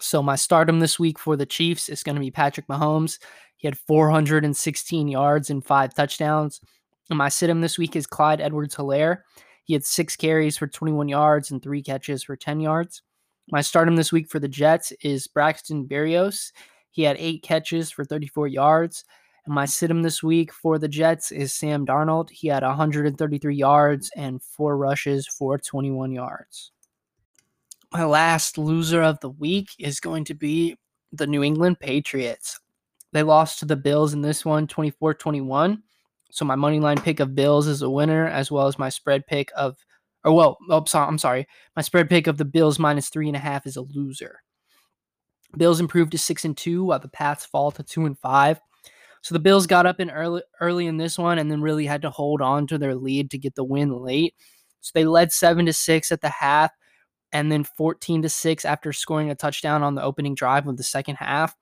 So 0.00 0.22
my 0.22 0.36
stardom 0.36 0.80
this 0.80 0.98
week 0.98 1.18
for 1.18 1.36
the 1.36 1.46
Chiefs 1.46 1.88
is 1.88 2.02
going 2.02 2.16
to 2.16 2.20
be 2.20 2.30
Patrick 2.30 2.66
Mahomes. 2.66 3.18
He 3.56 3.68
had 3.68 3.78
416 3.78 5.08
yards 5.08 5.50
and 5.50 5.64
five 5.64 5.94
touchdowns. 5.94 6.60
And 7.08 7.18
my 7.18 7.28
sit 7.28 7.50
him 7.50 7.60
this 7.60 7.78
week 7.78 7.94
is 7.94 8.06
Clyde 8.06 8.40
Edwards 8.40 8.74
Helaire. 8.74 9.18
He 9.64 9.74
had 9.74 9.84
six 9.84 10.16
carries 10.16 10.58
for 10.58 10.66
21 10.66 11.08
yards 11.08 11.50
and 11.50 11.62
three 11.62 11.82
catches 11.82 12.24
for 12.24 12.36
10 12.36 12.60
yards. 12.60 13.02
My 13.50 13.60
stardom 13.60 13.96
this 13.96 14.12
week 14.12 14.28
for 14.28 14.38
the 14.38 14.48
Jets 14.48 14.92
is 15.02 15.26
Braxton 15.28 15.86
Berrios. 15.86 16.52
He 16.90 17.02
had 17.02 17.16
eight 17.18 17.42
catches 17.42 17.90
for 17.90 18.04
34 18.04 18.48
yards. 18.48 19.04
And 19.44 19.54
my 19.54 19.64
situm 19.64 20.02
this 20.02 20.22
week 20.22 20.52
for 20.52 20.78
the 20.78 20.88
Jets 20.88 21.32
is 21.32 21.52
Sam 21.52 21.84
Darnold. 21.84 22.30
He 22.30 22.48
had 22.48 22.62
133 22.62 23.54
yards 23.54 24.10
and 24.16 24.40
four 24.42 24.76
rushes 24.76 25.26
for 25.26 25.58
21 25.58 26.12
yards. 26.12 26.70
my 27.92 28.04
last 28.04 28.56
loser 28.56 29.02
of 29.02 29.20
the 29.20 29.30
week 29.30 29.70
is 29.78 30.00
going 30.00 30.24
to 30.24 30.34
be 30.34 30.76
the 31.12 31.26
New 31.26 31.42
England 31.42 31.78
Patriots. 31.78 32.58
They 33.12 33.22
lost 33.22 33.58
to 33.58 33.66
the 33.66 33.76
Bills 33.76 34.14
in 34.14 34.22
this 34.22 34.44
one 34.44 34.66
24 34.66 35.14
21. 35.14 35.82
So 36.30 36.44
my 36.46 36.54
money 36.54 36.80
line 36.80 36.98
pick 36.98 37.20
of 37.20 37.34
Bills 37.34 37.66
is 37.66 37.82
a 37.82 37.90
winner, 37.90 38.26
as 38.26 38.50
well 38.50 38.66
as 38.66 38.78
my 38.78 38.88
spread 38.88 39.26
pick 39.26 39.52
of, 39.54 39.76
or 40.24 40.32
well, 40.32 40.56
oh, 40.70 40.84
sorry, 40.84 41.06
I'm 41.06 41.18
sorry, 41.18 41.46
my 41.76 41.82
spread 41.82 42.08
pick 42.08 42.26
of 42.26 42.38
the 42.38 42.44
Bills 42.46 42.78
minus 42.78 43.10
three 43.10 43.26
and 43.26 43.36
a 43.36 43.40
half 43.40 43.66
is 43.66 43.76
a 43.76 43.82
loser. 43.82 44.40
Bills 45.58 45.80
improved 45.80 46.12
to 46.12 46.18
six 46.18 46.46
and 46.46 46.56
two, 46.56 46.84
while 46.84 47.00
the 47.00 47.08
Pats 47.08 47.44
fall 47.44 47.70
to 47.72 47.82
two 47.82 48.06
and 48.06 48.18
five. 48.18 48.58
So 49.22 49.34
the 49.34 49.40
Bills 49.40 49.66
got 49.66 49.86
up 49.86 50.00
in 50.00 50.10
early 50.10 50.42
early 50.60 50.86
in 50.86 50.96
this 50.96 51.18
one, 51.18 51.38
and 51.38 51.50
then 51.50 51.62
really 51.62 51.86
had 51.86 52.02
to 52.02 52.10
hold 52.10 52.42
on 52.42 52.66
to 52.68 52.78
their 52.78 52.94
lead 52.94 53.30
to 53.30 53.38
get 53.38 53.54
the 53.54 53.64
win 53.64 53.90
late. 53.90 54.34
So 54.80 54.92
they 54.94 55.04
led 55.04 55.32
seven 55.32 55.66
to 55.66 55.72
six 55.72 56.12
at 56.12 56.20
the 56.20 56.28
half, 56.28 56.70
and 57.32 57.50
then 57.50 57.64
fourteen 57.64 58.22
to 58.22 58.28
six 58.28 58.64
after 58.64 58.92
scoring 58.92 59.30
a 59.30 59.34
touchdown 59.34 59.82
on 59.82 59.94
the 59.94 60.02
opening 60.02 60.34
drive 60.34 60.66
of 60.66 60.76
the 60.76 60.82
second 60.82 61.16
half 61.16 61.54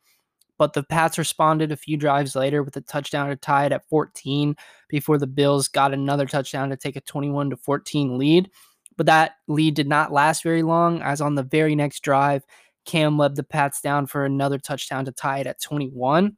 but 0.61 0.75
the 0.75 0.83
Pats 0.83 1.17
responded 1.17 1.73
a 1.73 1.77
few 1.77 1.97
drives 1.97 2.37
later 2.37 2.63
with 2.63 2.77
a 2.77 2.83
touchdown 2.83 3.31
to 3.31 3.37
tie 3.37 3.65
it 3.65 3.73
at 3.73 3.89
14 3.89 4.55
before 4.91 5.17
the 5.17 5.27
Bills 5.27 5.69
got 5.69 5.95
another 5.95 6.27
touchdown 6.27 6.69
to 6.69 6.77
take 6.77 6.97
a 6.97 7.01
21 7.01 7.49
to 7.49 7.57
14 7.57 8.19
lead. 8.19 8.51
But 8.99 9.07
that 9.07 9.37
lead 9.49 9.73
did 9.73 9.89
not 9.89 10.13
last 10.13 10.43
very 10.43 10.63
long, 10.63 11.01
as 11.01 11.23
on 11.23 11.35
the 11.35 11.43
very 11.43 11.75
next 11.75 12.01
drive, 12.01 12.45
Cam 12.85 13.17
led 13.17 13.37
the 13.37 13.43
Pats 13.43 13.81
down 13.81 14.07
for 14.07 14.27
another 14.27 14.59
touchdown 14.59 15.07
to 15.07 15.13
tie 15.13 15.39
it 15.39 15.47
at 15.47 15.63
21. 15.63 16.37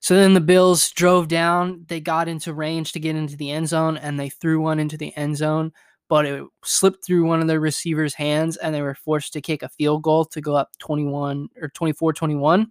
So 0.00 0.14
then 0.14 0.34
the 0.34 0.40
Bills 0.40 0.90
drove 0.92 1.28
down. 1.28 1.84
They 1.88 2.00
got 2.00 2.28
into 2.28 2.54
range 2.54 2.92
to 2.92 3.00
get 3.00 3.16
into 3.16 3.36
the 3.36 3.50
end 3.50 3.68
zone 3.68 3.96
and 3.96 4.18
they 4.18 4.28
threw 4.28 4.60
one 4.60 4.78
into 4.78 4.96
the 4.96 5.16
end 5.16 5.36
zone, 5.36 5.72
but 6.08 6.24
it 6.24 6.44
slipped 6.64 7.04
through 7.04 7.24
one 7.24 7.40
of 7.40 7.48
their 7.48 7.60
receivers' 7.60 8.14
hands 8.14 8.56
and 8.56 8.74
they 8.74 8.82
were 8.82 8.94
forced 8.94 9.32
to 9.32 9.40
kick 9.40 9.62
a 9.62 9.68
field 9.68 10.02
goal 10.02 10.24
to 10.26 10.40
go 10.40 10.54
up 10.54 10.70
21 10.78 11.48
or 11.60 11.68
24 11.68 12.12
21. 12.12 12.70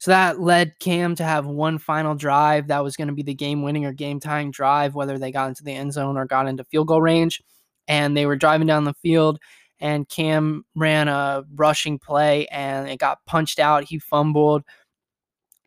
So 0.00 0.12
that 0.12 0.40
led 0.40 0.78
Cam 0.78 1.16
to 1.16 1.24
have 1.24 1.46
one 1.46 1.78
final 1.78 2.14
drive 2.14 2.68
that 2.68 2.84
was 2.84 2.96
going 2.96 3.08
to 3.08 3.14
be 3.14 3.24
the 3.24 3.34
game 3.34 3.62
winning 3.62 3.84
or 3.84 3.92
game 3.92 4.20
tying 4.20 4.52
drive, 4.52 4.94
whether 4.94 5.18
they 5.18 5.32
got 5.32 5.48
into 5.48 5.64
the 5.64 5.72
end 5.72 5.92
zone 5.92 6.16
or 6.16 6.24
got 6.24 6.46
into 6.46 6.62
field 6.64 6.86
goal 6.86 7.02
range. 7.02 7.42
And 7.88 8.16
they 8.16 8.26
were 8.26 8.36
driving 8.36 8.66
down 8.66 8.84
the 8.84 8.94
field, 8.94 9.40
and 9.80 10.08
Cam 10.08 10.64
ran 10.74 11.08
a 11.08 11.42
rushing 11.54 11.98
play 11.98 12.46
and 12.48 12.88
it 12.88 12.98
got 12.98 13.24
punched 13.26 13.58
out. 13.58 13.84
He 13.84 13.98
fumbled. 13.98 14.62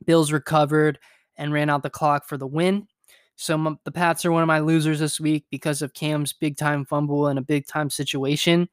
Bills 0.05 0.31
recovered 0.31 0.99
and 1.37 1.53
ran 1.53 1.69
out 1.69 1.83
the 1.83 1.89
clock 1.89 2.27
for 2.27 2.37
the 2.37 2.47
win. 2.47 2.87
So 3.35 3.77
the 3.85 3.91
Pats 3.91 4.25
are 4.25 4.31
one 4.31 4.43
of 4.43 4.47
my 4.47 4.59
losers 4.59 4.99
this 4.99 5.19
week 5.19 5.45
because 5.49 5.81
of 5.81 5.93
Cam's 5.93 6.33
big 6.33 6.57
time 6.57 6.85
fumble 6.85 7.27
in 7.27 7.37
a 7.37 7.41
big 7.41 7.65
time 7.65 7.89
situation 7.89 8.69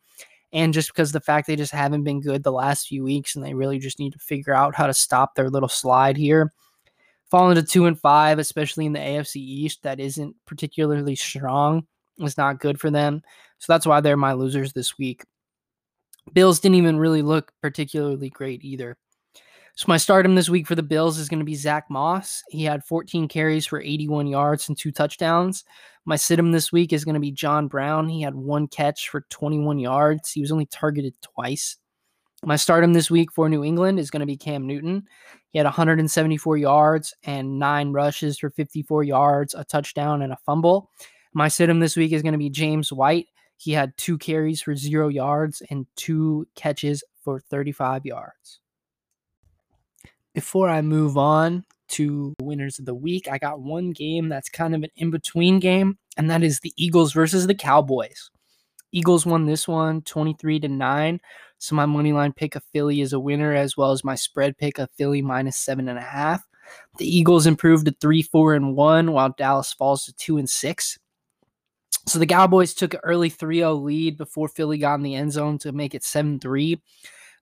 and 0.53 0.73
just 0.73 0.89
because 0.89 1.13
the 1.13 1.21
fact 1.21 1.47
they 1.47 1.57
just 1.57 1.73
haven't 1.73 2.05
been 2.05 2.21
good 2.21 2.43
the 2.43 2.53
last 2.53 2.89
few 2.89 3.05
weeks 3.05 3.37
and 3.37 3.45
they 3.45 3.55
really 3.55 3.79
just 3.79 3.99
need 3.99 4.13
to 4.13 4.19
figure 4.19 4.55
out 4.55 4.75
how 4.75 4.87
to 4.87 4.95
stop 4.95 5.35
their 5.35 5.51
little 5.51 5.69
slide 5.69 6.17
here. 6.17 6.53
Falling 7.31 7.57
to 7.57 7.63
two 7.63 7.85
and 7.85 8.01
five, 8.01 8.39
especially 8.39 8.87
in 8.87 8.95
the 8.95 8.99
AFC 8.99 9.37
East, 9.37 9.83
that 9.83 10.01
isn't 10.01 10.35
particularly 10.47 11.15
strong. 11.15 11.87
It's 12.17 12.39
not 12.39 12.61
good 12.61 12.81
for 12.81 12.91
them. 12.91 13.23
So 13.59 13.73
that's 13.73 13.87
why 13.87 14.01
they're 14.01 14.17
my 14.17 14.33
losers 14.33 14.73
this 14.73 14.97
week. 14.97 15.25
Bills 16.33 16.61
didn't 16.61 16.77
even 16.77 16.99
really 16.99 17.23
look 17.23 17.53
particularly 17.61 18.31
great 18.31 18.65
either. 18.65 18.97
So 19.79 19.85
my 19.87 19.97
stardom 19.97 20.35
this 20.35 20.49
week 20.49 20.67
for 20.67 20.75
the 20.75 20.83
Bills 20.83 21.19
is 21.19 21.29
going 21.29 21.39
to 21.39 21.45
be 21.45 21.55
Zach 21.55 21.85
Moss. 21.89 22.43
He 22.49 22.65
had 22.65 22.83
14 22.83 23.29
carries 23.29 23.65
for 23.65 23.81
81 23.81 24.27
yards 24.27 24.69
and 24.69 24.77
two 24.77 24.91
touchdowns. 24.91 25.63
My 26.05 26.17
situm 26.17 26.51
this 26.51 26.73
week 26.73 26.93
is 26.93 27.05
going 27.05 27.15
to 27.15 27.21
be 27.21 27.31
John 27.31 27.69
Brown. 27.69 28.09
He 28.09 28.21
had 28.21 28.35
one 28.35 28.67
catch 28.67 29.09
for 29.09 29.21
21 29.31 29.79
yards. 29.79 30.33
He 30.33 30.41
was 30.41 30.51
only 30.51 30.67
targeted 30.67 31.15
twice. 31.23 31.77
My 32.45 32.57
stardom 32.57 32.93
this 32.93 33.09
week 33.09 33.31
for 33.31 33.49
New 33.49 33.63
England 33.63 34.01
is 34.01 34.11
going 34.11 34.19
to 34.19 34.27
be 34.27 34.37
Cam 34.37 34.67
Newton. 34.67 35.05
He 35.51 35.61
had 35.61 35.65
174 35.65 36.57
yards 36.57 37.15
and 37.23 37.61
nine 37.61 37.93
rushes 37.93 38.37
for 38.37 38.51
54 38.51 39.05
yards, 39.05 39.55
a 39.55 39.63
touchdown, 39.63 40.23
and 40.23 40.33
a 40.33 40.39
fumble. 40.45 40.91
My 41.35 41.47
situm 41.47 41.79
this 41.79 41.95
week 41.97 42.11
is 42.11 42.23
going 42.23 42.33
to 42.33 42.39
be 42.39 42.51
James 42.51 42.93
White. 42.93 43.27
He 43.59 43.75
had 43.75 43.97
two 43.97 44.19
carries 44.19 44.61
for 44.61 44.75
zero 44.75 45.07
yards 45.07 45.63
and 45.71 45.87
two 45.95 46.49
catches 46.57 47.05
for 47.23 47.39
35 47.39 48.07
yards. 48.07 48.59
Before 50.35 50.69
I 50.69 50.83
move 50.83 51.17
on 51.17 51.65
to 51.89 52.35
winners 52.41 52.79
of 52.79 52.85
the 52.85 52.95
week, 52.95 53.29
I 53.29 53.39
got 53.39 53.61
one 53.61 53.93
game 53.93 54.29
that's 54.29 54.49
kind 54.49 54.75
of 54.75 54.83
an 54.83 54.91
in 54.97 55.11
between 55.11 55.59
game, 55.59 55.99
and 56.17 56.31
that 56.31 56.43
is 56.43 56.61
the 56.61 56.73
Eagles 56.77 57.13
versus 57.13 57.47
the 57.47 57.55
Cowboys. 57.55 58.31
Eagles 58.93 59.27
won 59.27 59.47
this 59.47 59.69
one 59.69 60.03
23 60.03 60.61
to 60.61 60.69
9. 60.69 61.21
So 61.59 61.75
my 61.75 61.87
money 61.87 62.13
line 62.13 62.33
pick 62.33 62.55
of 62.55 62.63
Philly 62.73 63.01
is 63.01 63.13
a 63.13 63.21
winner, 63.21 63.55
as 63.55 63.77
well 63.77 63.91
as 63.91 64.05
my 64.05 64.15
spread 64.15 64.57
pick 64.57 64.79
of 64.79 64.91
Philly 64.97 65.23
minus 65.23 65.57
seven 65.57 65.89
and 65.89 65.99
a 65.99 66.03
half. 66.03 66.43
The 66.99 67.07
Eagles 67.07 67.47
improved 67.47 67.87
to 67.87 67.97
three, 68.01 68.23
four, 68.23 68.55
and 68.55 68.77
one, 68.77 69.13
while 69.13 69.35
Dallas 69.37 69.73
falls 69.73 70.05
to 70.05 70.13
two 70.15 70.39
and 70.39 70.49
six. 70.49 70.99
So 72.07 72.19
the 72.19 72.27
Cowboys 72.27 72.75
took 72.75 72.95
an 72.95 73.01
early 73.03 73.31
3-0 73.31 73.83
lead 73.83 74.17
before 74.17 74.49
Philly 74.49 74.79
got 74.79 74.95
in 74.95 75.03
the 75.03 75.15
end 75.15 75.33
zone 75.33 75.59
to 75.59 75.73
make 75.73 75.95
it 75.95 76.03
7-3. 76.03 76.81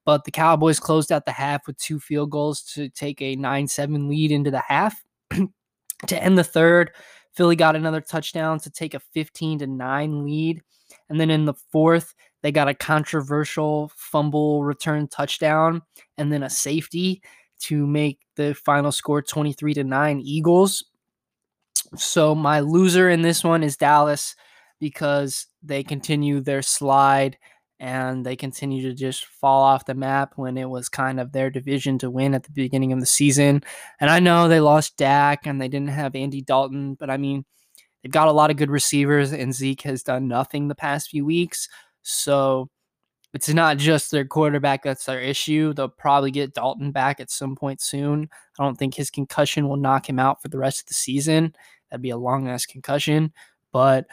But 0.06 0.25
the 0.25 0.30
Cowboys 0.30 0.80
closed 0.80 1.12
out 1.12 1.26
the 1.26 1.32
half 1.32 1.66
with 1.66 1.76
two 1.76 2.00
field 2.00 2.30
goals 2.30 2.62
to 2.75 2.88
take 2.88 3.20
a 3.20 3.36
9 3.36 3.68
7 3.68 4.08
lead 4.08 4.32
into 4.32 4.50
the 4.50 4.62
half. 4.66 5.04
to 6.06 6.22
end 6.22 6.38
the 6.38 6.44
third, 6.44 6.92
Philly 7.34 7.56
got 7.56 7.76
another 7.76 8.00
touchdown 8.00 8.58
to 8.60 8.70
take 8.70 8.94
a 8.94 9.00
15 9.00 9.58
to 9.58 9.66
9 9.66 10.25
lead. 10.25 10.62
And 11.10 11.20
then 11.20 11.28
in 11.28 11.44
the 11.44 11.54
fourth, 11.72 12.14
they 12.42 12.52
got 12.52 12.68
a 12.68 12.75
controversial 12.75 13.90
fumble 13.96 14.62
return 14.64 15.08
touchdown 15.08 15.82
and 16.16 16.32
then 16.32 16.44
a 16.44 16.50
safety 16.50 17.20
to 17.58 17.86
make 17.86 18.20
the 18.36 18.54
final 18.54 18.92
score 18.92 19.20
23 19.20 19.75
to 19.75 19.84
9 19.84 20.20
Eagles. 20.20 20.84
So 21.96 22.34
my 22.34 22.60
loser 22.60 23.10
in 23.10 23.22
this 23.22 23.42
one 23.42 23.64
is 23.64 23.76
Dallas 23.76 24.36
because 24.78 25.46
they 25.62 25.82
continue 25.82 26.40
their 26.40 26.62
slide 26.62 27.36
and 27.78 28.25
they 28.25 28.37
continue 28.37 28.83
to 28.83 28.95
just 28.95 29.26
fall 29.26 29.62
off 29.62 29.85
the 29.85 29.95
map 29.95 30.33
when 30.37 30.56
it 30.56 30.68
was 30.68 30.88
kind 30.88 31.21
of 31.21 31.33
their 31.33 31.50
division 31.50 31.99
to 31.99 32.11
win 32.11 32.35
at 32.35 32.42
the 32.45 32.50
beginning 32.50 32.92
of 32.92 33.00
the 33.00 33.06
season. 33.06 33.62
And 34.00 34.11
I 34.11 34.18
know 34.18 34.49
they 34.49 34.61
lost 34.61 34.97
Dak 34.97 35.47
and 35.47 35.61
they 35.61 35.68
didn't 35.68 35.88
have 35.88 36.16
Andy 36.16 36.40
Dalton, 36.40 36.95
but 36.95 37.11
I 37.11 37.16
mean, 37.16 37.45
they've 38.02 38.12
got 38.12 38.28
a 38.28 38.33
lot 38.33 38.50
of 38.50 38.56
good 38.56 38.71
receivers, 38.71 39.33
and 39.33 39.54
Zeke 39.54 39.83
has 39.83 40.02
done 40.02 40.28
nothing 40.28 40.68
the 40.68 40.75
past 40.75 41.11
few 41.11 41.26
weeks. 41.26 41.68
So 42.02 42.71
it's 43.35 43.49
not 43.50 43.76
just 43.76 44.11
their 44.11 44.25
quarterback 44.25 44.83
that's 44.83 45.04
their 45.04 45.21
issue. 45.21 45.75
They'll 45.75 45.88
probably 45.88 46.30
get 46.30 46.54
Dalton 46.54 46.92
back 46.92 47.21
at 47.21 47.30
some 47.30 47.54
point 47.54 47.83
soon. 47.83 48.30
I 48.59 48.64
don't 48.64 48.76
think 48.76 48.95
his 48.95 49.11
concussion 49.11 49.68
will 49.68 49.76
knock 49.76 50.09
him 50.09 50.18
out 50.18 50.40
for 50.40 50.49
the 50.49 50.59
rest 50.59 50.80
of 50.80 50.87
the 50.87 50.95
season. 50.95 51.54
That'd 51.90 52.02
be 52.02 52.11
a 52.11 52.16
long 52.16 52.49
ass 52.49 52.64
concussion. 52.64 53.33
But 53.73 54.06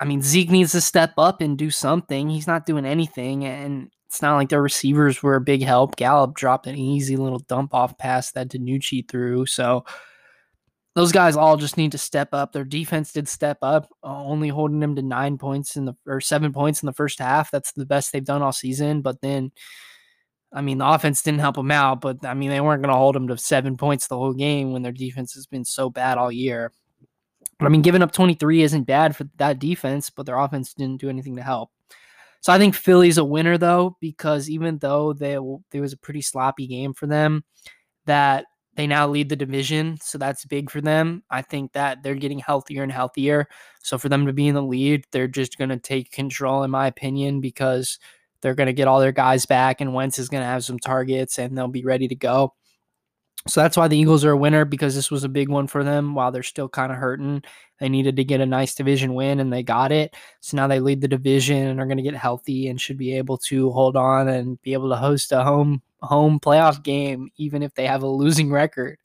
I 0.00 0.04
mean, 0.04 0.22
Zeke 0.22 0.50
needs 0.50 0.72
to 0.72 0.80
step 0.80 1.14
up 1.18 1.40
and 1.40 1.58
do 1.58 1.70
something. 1.70 2.28
He's 2.30 2.46
not 2.46 2.66
doing 2.66 2.84
anything, 2.84 3.44
and 3.44 3.90
it's 4.08 4.22
not 4.22 4.36
like 4.36 4.48
their 4.48 4.62
receivers 4.62 5.22
were 5.22 5.34
a 5.34 5.40
big 5.40 5.62
help. 5.62 5.96
Gallup 5.96 6.34
dropped 6.34 6.66
an 6.66 6.76
easy 6.76 7.16
little 7.16 7.40
dump 7.40 7.74
off 7.74 7.98
pass 7.98 8.32
that 8.32 8.48
DiNucci 8.48 9.08
threw. 9.08 9.44
So 9.44 9.84
those 10.94 11.12
guys 11.12 11.36
all 11.36 11.56
just 11.56 11.76
need 11.76 11.92
to 11.92 11.98
step 11.98 12.30
up. 12.32 12.52
Their 12.52 12.64
defense 12.64 13.12
did 13.12 13.28
step 13.28 13.58
up, 13.62 13.88
uh, 14.02 14.24
only 14.24 14.48
holding 14.48 14.80
them 14.80 14.96
to 14.96 15.02
nine 15.02 15.36
points 15.36 15.76
in 15.76 15.84
the 15.84 15.94
or 16.06 16.20
seven 16.20 16.52
points 16.52 16.82
in 16.82 16.86
the 16.86 16.92
first 16.92 17.18
half. 17.18 17.50
That's 17.50 17.72
the 17.72 17.86
best 17.86 18.12
they've 18.12 18.24
done 18.24 18.42
all 18.42 18.52
season. 18.52 19.02
But 19.02 19.20
then, 19.20 19.52
I 20.52 20.62
mean, 20.62 20.78
the 20.78 20.88
offense 20.88 21.22
didn't 21.22 21.40
help 21.40 21.56
them 21.56 21.70
out. 21.70 22.00
But 22.00 22.24
I 22.24 22.34
mean, 22.34 22.50
they 22.50 22.60
weren't 22.60 22.82
going 22.82 22.92
to 22.92 22.98
hold 22.98 23.14
them 23.14 23.28
to 23.28 23.36
seven 23.36 23.76
points 23.76 24.06
the 24.06 24.16
whole 24.16 24.32
game 24.32 24.72
when 24.72 24.82
their 24.82 24.92
defense 24.92 25.34
has 25.34 25.46
been 25.46 25.64
so 25.64 25.90
bad 25.90 26.18
all 26.18 26.32
year. 26.32 26.72
I 27.60 27.68
mean, 27.68 27.82
giving 27.82 28.02
up 28.02 28.12
23 28.12 28.62
isn't 28.62 28.84
bad 28.84 29.16
for 29.16 29.24
that 29.36 29.58
defense, 29.58 30.10
but 30.10 30.26
their 30.26 30.38
offense 30.38 30.74
didn't 30.74 31.00
do 31.00 31.08
anything 31.08 31.36
to 31.36 31.42
help. 31.42 31.70
So 32.40 32.52
I 32.52 32.58
think 32.58 32.74
Philly's 32.74 33.18
a 33.18 33.24
winner 33.24 33.58
though, 33.58 33.96
because 34.00 34.48
even 34.48 34.78
though 34.78 35.12
they 35.12 35.38
there 35.70 35.82
was 35.82 35.92
a 35.92 35.98
pretty 35.98 36.22
sloppy 36.22 36.66
game 36.66 36.94
for 36.94 37.06
them, 37.06 37.44
that 38.06 38.46
they 38.76 38.86
now 38.86 39.08
lead 39.08 39.28
the 39.28 39.34
division, 39.34 39.98
so 40.00 40.18
that's 40.18 40.44
big 40.44 40.70
for 40.70 40.80
them. 40.80 41.24
I 41.30 41.42
think 41.42 41.72
that 41.72 42.04
they're 42.04 42.14
getting 42.14 42.38
healthier 42.38 42.84
and 42.84 42.92
healthier. 42.92 43.48
So 43.82 43.98
for 43.98 44.08
them 44.08 44.24
to 44.26 44.32
be 44.32 44.46
in 44.46 44.54
the 44.54 44.62
lead, 44.62 45.04
they're 45.10 45.26
just 45.26 45.58
going 45.58 45.70
to 45.70 45.78
take 45.78 46.12
control, 46.12 46.62
in 46.62 46.70
my 46.70 46.86
opinion, 46.86 47.40
because 47.40 47.98
they're 48.40 48.54
going 48.54 48.68
to 48.68 48.72
get 48.72 48.86
all 48.86 49.00
their 49.00 49.10
guys 49.10 49.46
back, 49.46 49.80
and 49.80 49.94
Wentz 49.94 50.20
is 50.20 50.28
going 50.28 50.42
to 50.42 50.48
have 50.48 50.64
some 50.64 50.78
targets, 50.78 51.38
and 51.38 51.58
they'll 51.58 51.66
be 51.66 51.82
ready 51.82 52.06
to 52.06 52.14
go. 52.14 52.54
So 53.46 53.62
that's 53.62 53.76
why 53.76 53.88
the 53.88 53.96
Eagles 53.96 54.24
are 54.24 54.32
a 54.32 54.36
winner 54.36 54.64
because 54.64 54.94
this 54.94 55.10
was 55.10 55.24
a 55.24 55.28
big 55.28 55.48
one 55.48 55.68
for 55.68 55.82
them 55.84 56.14
while 56.14 56.30
they're 56.30 56.42
still 56.42 56.68
kind 56.68 56.92
of 56.92 56.98
hurting. 56.98 57.42
They 57.78 57.88
needed 57.88 58.16
to 58.16 58.24
get 58.24 58.40
a 58.40 58.46
nice 58.46 58.74
division 58.74 59.14
win 59.14 59.40
and 59.40 59.52
they 59.52 59.62
got 59.62 59.92
it. 59.92 60.14
So 60.40 60.56
now 60.56 60.66
they 60.66 60.80
lead 60.80 61.00
the 61.00 61.08
division 61.08 61.68
and 61.68 61.80
are 61.80 61.86
going 61.86 61.98
to 61.98 62.02
get 62.02 62.14
healthy 62.14 62.68
and 62.68 62.80
should 62.80 62.98
be 62.98 63.14
able 63.16 63.38
to 63.38 63.70
hold 63.70 63.96
on 63.96 64.28
and 64.28 64.60
be 64.62 64.72
able 64.72 64.90
to 64.90 64.96
host 64.96 65.32
a 65.32 65.44
home 65.44 65.82
home 66.02 66.38
playoff 66.38 66.82
game 66.82 67.28
even 67.38 67.62
if 67.62 67.74
they 67.74 67.86
have 67.86 68.02
a 68.02 68.08
losing 68.08 68.50
record. 68.50 68.98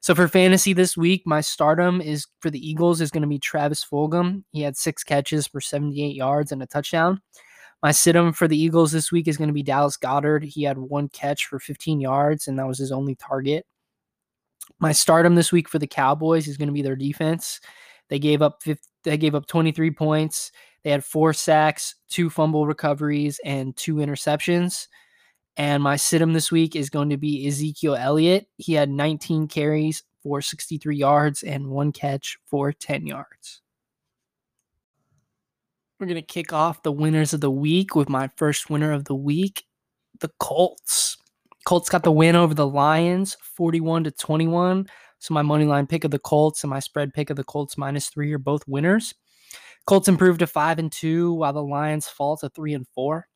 So 0.00 0.14
for 0.14 0.28
fantasy 0.28 0.72
this 0.72 0.96
week, 0.96 1.22
my 1.26 1.40
stardom 1.40 2.00
is 2.00 2.26
for 2.40 2.50
the 2.50 2.66
Eagles 2.66 3.00
is 3.00 3.10
going 3.10 3.22
to 3.22 3.28
be 3.28 3.38
Travis 3.38 3.84
Fulgham. 3.84 4.44
He 4.50 4.62
had 4.62 4.76
6 4.76 5.04
catches 5.04 5.46
for 5.46 5.60
78 5.60 6.14
yards 6.14 6.52
and 6.52 6.62
a 6.62 6.66
touchdown. 6.66 7.20
My 7.82 7.92
sit 7.92 8.14
him 8.14 8.32
for 8.32 8.46
the 8.46 8.60
Eagles 8.60 8.92
this 8.92 9.10
week 9.10 9.26
is 9.26 9.36
going 9.36 9.48
to 9.48 9.54
be 9.54 9.62
Dallas 9.62 9.96
Goedert. 9.96 10.44
He 10.44 10.64
had 10.64 10.76
one 10.76 11.08
catch 11.08 11.46
for 11.46 11.58
15 11.58 12.00
yards, 12.00 12.46
and 12.46 12.58
that 12.58 12.66
was 12.66 12.78
his 12.78 12.92
only 12.92 13.14
target. 13.14 13.66
My 14.78 14.92
stardom 14.92 15.34
this 15.34 15.50
week 15.50 15.68
for 15.68 15.78
the 15.78 15.86
Cowboys 15.86 16.46
is 16.46 16.56
going 16.56 16.68
to 16.68 16.74
be 16.74 16.82
their 16.82 16.96
defense. 16.96 17.60
They 18.08 18.18
gave 18.18 18.42
up 18.42 18.62
50, 18.62 18.82
they 19.04 19.16
gave 19.16 19.34
up 19.34 19.46
23 19.46 19.90
points. 19.92 20.52
They 20.82 20.90
had 20.90 21.04
four 21.04 21.32
sacks, 21.32 21.94
two 22.08 22.30
fumble 22.30 22.66
recoveries, 22.66 23.40
and 23.44 23.76
two 23.76 23.96
interceptions. 23.96 24.88
And 25.56 25.82
my 25.82 25.96
sit 25.96 26.22
him 26.22 26.32
this 26.32 26.50
week 26.50 26.74
is 26.74 26.90
going 26.90 27.10
to 27.10 27.16
be 27.16 27.46
Ezekiel 27.46 27.96
Elliott. 27.96 28.46
He 28.56 28.72
had 28.72 28.90
19 28.90 29.48
carries 29.48 30.02
for 30.22 30.40
63 30.40 30.96
yards 30.96 31.42
and 31.42 31.68
one 31.68 31.92
catch 31.92 32.38
for 32.46 32.72
10 32.72 33.06
yards. 33.06 33.60
We're 36.00 36.06
going 36.06 36.14
to 36.14 36.22
kick 36.22 36.54
off 36.54 36.82
the 36.82 36.92
winners 36.92 37.34
of 37.34 37.42
the 37.42 37.50
week 37.50 37.94
with 37.94 38.08
my 38.08 38.28
first 38.36 38.70
winner 38.70 38.90
of 38.90 39.04
the 39.04 39.14
week, 39.14 39.64
the 40.20 40.30
Colts. 40.40 41.18
Colts 41.66 41.90
got 41.90 42.04
the 42.04 42.10
win 42.10 42.36
over 42.36 42.54
the 42.54 42.66
Lions, 42.66 43.36
41 43.42 44.04
to 44.04 44.10
21. 44.10 44.88
So 45.18 45.34
my 45.34 45.42
money 45.42 45.66
line 45.66 45.86
pick 45.86 46.04
of 46.04 46.10
the 46.10 46.18
Colts 46.18 46.64
and 46.64 46.70
my 46.70 46.80
spread 46.80 47.12
pick 47.12 47.28
of 47.28 47.36
the 47.36 47.44
Colts 47.44 47.76
minus 47.76 48.08
three 48.08 48.32
are 48.32 48.38
both 48.38 48.66
winners. 48.66 49.12
Colts 49.84 50.08
improved 50.08 50.38
to 50.38 50.46
five 50.46 50.78
and 50.78 50.90
two, 50.90 51.34
while 51.34 51.52
the 51.52 51.62
Lions 51.62 52.08
fall 52.08 52.38
to 52.38 52.48
three 52.48 52.72
and 52.72 52.86
four. 52.94 53.26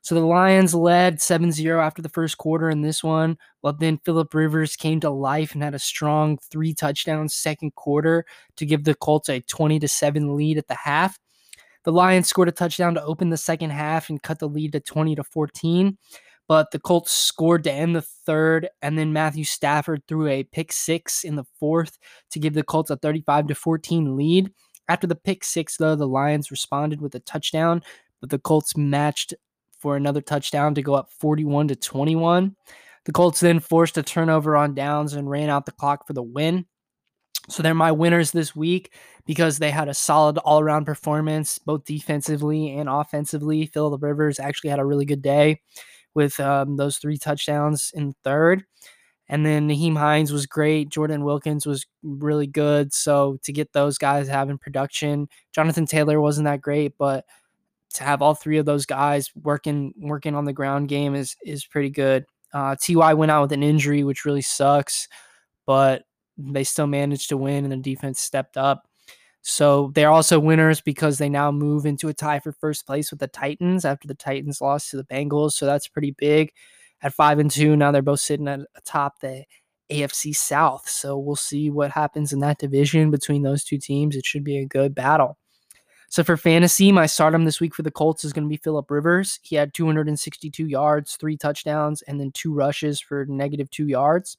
So 0.00 0.14
the 0.14 0.22
Lions 0.22 0.74
led 0.74 1.18
7-0 1.18 1.78
after 1.78 2.00
the 2.00 2.08
first 2.08 2.38
quarter 2.38 2.70
in 2.70 2.80
this 2.80 3.04
one, 3.04 3.36
but 3.62 3.80
then 3.80 4.00
Philip 4.02 4.32
Rivers 4.32 4.76
came 4.76 5.00
to 5.00 5.10
life 5.10 5.52
and 5.52 5.62
had 5.62 5.74
a 5.74 5.78
strong 5.78 6.38
three 6.50 6.72
touchdown 6.72 7.28
second 7.28 7.74
quarter 7.74 8.24
to 8.56 8.64
give 8.64 8.84
the 8.84 8.94
Colts 8.94 9.28
a 9.28 9.40
20 9.40 9.78
to 9.80 9.88
7 9.88 10.34
lead 10.34 10.56
at 10.56 10.68
the 10.68 10.74
half. 10.74 11.18
The 11.84 11.92
Lions 11.92 12.28
scored 12.28 12.48
a 12.48 12.52
touchdown 12.52 12.94
to 12.94 13.02
open 13.02 13.30
the 13.30 13.36
second 13.36 13.70
half 13.70 14.10
and 14.10 14.22
cut 14.22 14.38
the 14.38 14.48
lead 14.48 14.72
to 14.72 14.80
20 14.80 15.14
to 15.16 15.24
14. 15.24 15.96
But 16.48 16.70
the 16.70 16.78
Colts 16.78 17.12
scored 17.12 17.64
to 17.64 17.72
end 17.72 17.94
the 17.94 18.02
third, 18.02 18.68
and 18.80 18.98
then 18.98 19.12
Matthew 19.12 19.44
Stafford 19.44 20.02
threw 20.08 20.28
a 20.28 20.44
pick 20.44 20.72
six 20.72 21.22
in 21.22 21.36
the 21.36 21.44
fourth 21.60 21.98
to 22.30 22.38
give 22.38 22.54
the 22.54 22.62
Colts 22.62 22.90
a 22.90 22.96
35 22.96 23.48
to 23.48 23.54
14 23.54 24.16
lead. 24.16 24.50
After 24.88 25.06
the 25.06 25.14
pick 25.14 25.44
six, 25.44 25.76
though, 25.76 25.94
the 25.94 26.08
Lions 26.08 26.50
responded 26.50 27.02
with 27.02 27.14
a 27.14 27.20
touchdown, 27.20 27.82
but 28.20 28.30
the 28.30 28.38
Colts 28.38 28.76
matched 28.76 29.34
for 29.78 29.94
another 29.94 30.22
touchdown 30.22 30.74
to 30.74 30.82
go 30.82 30.94
up 30.94 31.10
41 31.20 31.68
to 31.68 31.76
21. 31.76 32.56
The 33.04 33.12
Colts 33.12 33.40
then 33.40 33.60
forced 33.60 33.98
a 33.98 34.02
turnover 34.02 34.56
on 34.56 34.74
downs 34.74 35.12
and 35.12 35.28
ran 35.28 35.50
out 35.50 35.66
the 35.66 35.72
clock 35.72 36.06
for 36.06 36.14
the 36.14 36.22
win. 36.22 36.66
So 37.48 37.62
they're 37.62 37.74
my 37.74 37.92
winners 37.92 38.30
this 38.30 38.54
week 38.54 38.92
because 39.26 39.58
they 39.58 39.70
had 39.70 39.88
a 39.88 39.94
solid 39.94 40.38
all 40.38 40.60
around 40.60 40.84
performance, 40.84 41.58
both 41.58 41.84
defensively 41.84 42.76
and 42.76 42.88
offensively. 42.88 43.66
Philip 43.66 44.02
Rivers 44.02 44.38
actually 44.38 44.70
had 44.70 44.78
a 44.78 44.84
really 44.84 45.06
good 45.06 45.22
day 45.22 45.60
with 46.14 46.38
um, 46.40 46.76
those 46.76 46.98
three 46.98 47.16
touchdowns 47.16 47.90
in 47.94 48.14
third. 48.24 48.64
And 49.28 49.44
then 49.44 49.68
Nyheim 49.68 49.96
Hines 49.96 50.32
was 50.32 50.46
great. 50.46 50.88
Jordan 50.88 51.22
Wilkins 51.24 51.66
was 51.66 51.86
really 52.02 52.46
good. 52.46 52.94
So 52.94 53.38
to 53.44 53.52
get 53.52 53.72
those 53.72 53.98
guys 53.98 54.26
having 54.26 54.58
production, 54.58 55.28
Jonathan 55.54 55.86
Taylor 55.86 56.20
wasn't 56.20 56.46
that 56.46 56.62
great, 56.62 56.94
but 56.98 57.24
to 57.94 58.04
have 58.04 58.22
all 58.22 58.34
three 58.34 58.58
of 58.58 58.66
those 58.66 58.86
guys 58.86 59.30
working 59.42 59.92
working 59.98 60.34
on 60.34 60.44
the 60.44 60.52
ground 60.52 60.88
game 60.88 61.14
is 61.14 61.36
is 61.44 61.64
pretty 61.64 61.90
good. 61.90 62.24
Uh, 62.52 62.76
Ty 62.76 63.14
went 63.14 63.30
out 63.30 63.42
with 63.42 63.52
an 63.52 63.62
injury, 63.62 64.04
which 64.04 64.24
really 64.24 64.42
sucks, 64.42 65.08
but 65.66 66.04
they 66.38 66.64
still 66.64 66.86
managed 66.86 67.28
to 67.30 67.36
win, 67.36 67.64
and 67.64 67.72
the 67.72 67.76
defense 67.76 68.20
stepped 68.20 68.56
up. 68.56 68.88
So 69.42 69.92
they're 69.94 70.10
also 70.10 70.38
winners 70.38 70.80
because 70.80 71.18
they 71.18 71.28
now 71.28 71.50
move 71.50 71.86
into 71.86 72.08
a 72.08 72.14
tie 72.14 72.40
for 72.40 72.52
first 72.52 72.86
place 72.86 73.10
with 73.10 73.20
the 73.20 73.28
Titans 73.28 73.84
after 73.84 74.08
the 74.08 74.14
Titans 74.14 74.60
lost 74.60 74.90
to 74.90 74.96
the 74.96 75.04
Bengals. 75.04 75.52
So 75.52 75.66
that's 75.66 75.88
pretty 75.88 76.10
big. 76.12 76.52
At 77.02 77.14
five 77.14 77.38
and 77.38 77.50
two, 77.50 77.76
now 77.76 77.92
they're 77.92 78.02
both 78.02 78.20
sitting 78.20 78.48
at 78.48 78.60
atop 78.76 79.20
the 79.20 79.44
AFC 79.90 80.34
South. 80.34 80.88
So 80.88 81.16
we'll 81.16 81.36
see 81.36 81.70
what 81.70 81.92
happens 81.92 82.32
in 82.32 82.40
that 82.40 82.58
division 82.58 83.10
between 83.10 83.42
those 83.42 83.64
two 83.64 83.78
teams. 83.78 84.16
It 84.16 84.26
should 84.26 84.44
be 84.44 84.58
a 84.58 84.66
good 84.66 84.94
battle. 84.94 85.38
So 86.10 86.24
for 86.24 86.36
fantasy, 86.38 86.90
my 86.90 87.06
stardom 87.06 87.44
this 87.44 87.60
week 87.60 87.74
for 87.74 87.82
the 87.82 87.90
Colts 87.90 88.24
is 88.24 88.32
going 88.32 88.44
to 88.44 88.48
be 88.48 88.56
Philip 88.56 88.90
Rivers. 88.90 89.38
He 89.42 89.56
had 89.56 89.74
262 89.74 90.66
yards, 90.66 91.16
three 91.16 91.36
touchdowns, 91.36 92.00
and 92.02 92.18
then 92.18 92.30
two 92.32 92.54
rushes 92.54 92.98
for 92.98 93.26
negative 93.26 93.70
two 93.70 93.86
yards. 93.86 94.38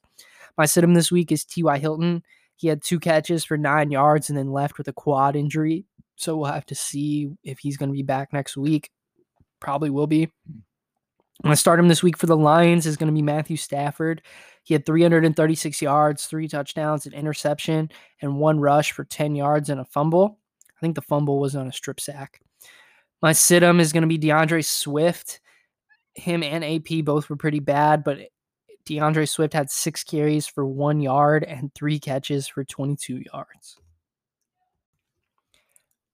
My 0.57 0.65
sit-him 0.65 0.95
this 0.95 1.11
week 1.11 1.31
is 1.31 1.45
T.Y. 1.45 1.77
Hilton. 1.77 2.23
He 2.55 2.67
had 2.67 2.83
two 2.83 2.99
catches 2.99 3.45
for 3.45 3.55
nine 3.55 3.91
yards 3.91 4.29
and 4.29 4.37
then 4.37 4.51
left 4.51 4.77
with 4.77 4.87
a 4.87 4.93
quad 4.93 5.35
injury. 5.35 5.85
So 6.15 6.35
we'll 6.35 6.51
have 6.51 6.65
to 6.65 6.75
see 6.75 7.29
if 7.43 7.59
he's 7.59 7.77
going 7.77 7.89
to 7.89 7.95
be 7.95 8.03
back 8.03 8.33
next 8.33 8.57
week. 8.57 8.89
Probably 9.59 9.89
will 9.89 10.07
be. 10.07 10.29
My 11.43 11.53
stardom 11.53 11.87
this 11.87 12.03
week 12.03 12.17
for 12.17 12.25
the 12.25 12.35
Lions 12.35 12.85
is 12.85 12.97
going 12.97 13.07
to 13.07 13.13
be 13.13 13.21
Matthew 13.21 13.55
Stafford. 13.55 14.21
He 14.63 14.73
had 14.73 14.85
336 14.85 15.81
yards, 15.81 16.25
three 16.25 16.49
touchdowns, 16.49 17.05
an 17.05 17.13
interception, 17.13 17.89
and 18.21 18.37
one 18.37 18.59
rush 18.59 18.91
for 18.91 19.05
10 19.05 19.35
yards 19.35 19.69
and 19.69 19.79
a 19.79 19.85
fumble. 19.85 20.38
I 20.79 20.81
think 20.81 20.95
the 20.95 21.01
fumble 21.01 21.39
was 21.39 21.57
on 21.57 21.67
a 21.67 21.73
strip 21.73 21.99
sack. 21.99 22.39
My 23.21 23.33
sit-em 23.33 23.81
is 23.81 23.91
going 23.91 24.03
to 24.03 24.07
be 24.07 24.17
D'Andre 24.17 24.61
Swift. 24.61 25.41
Him 26.15 26.41
and 26.41 26.63
AP 26.63 27.03
both 27.03 27.29
were 27.29 27.35
pretty 27.35 27.59
bad, 27.59 28.03
but 28.05 28.19
D'Andre 28.85 29.25
Swift 29.25 29.53
had 29.53 29.69
six 29.69 30.05
carries 30.05 30.47
for 30.47 30.65
one 30.65 31.01
yard 31.01 31.43
and 31.43 31.73
three 31.75 31.99
catches 31.99 32.47
for 32.47 32.63
22 32.63 33.23
yards. 33.33 33.77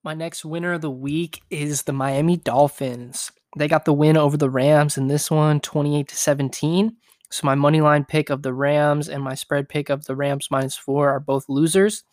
My 0.03 0.15
next 0.15 0.45
winner 0.45 0.73
of 0.73 0.81
the 0.81 0.89
week 0.89 1.41
is 1.51 1.83
the 1.83 1.93
Miami 1.93 2.37
Dolphins. 2.37 3.31
They 3.57 3.67
got 3.67 3.85
the 3.85 3.93
win 3.93 4.17
over 4.17 4.35
the 4.35 4.49
Rams 4.49 4.97
in 4.97 5.07
this 5.07 5.29
one, 5.29 5.59
28 5.59 6.07
to 6.07 6.15
17. 6.15 6.97
So 7.29 7.45
my 7.45 7.55
money 7.55 7.81
line 7.81 8.03
pick 8.03 8.31
of 8.31 8.41
the 8.41 8.53
Rams 8.53 9.09
and 9.09 9.23
my 9.23 9.35
spread 9.35 9.69
pick 9.69 9.89
of 9.89 10.05
the 10.05 10.15
Rams 10.15 10.47
minus 10.49 10.75
four 10.75 11.09
are 11.09 11.19
both 11.19 11.45
losers. 11.49 12.03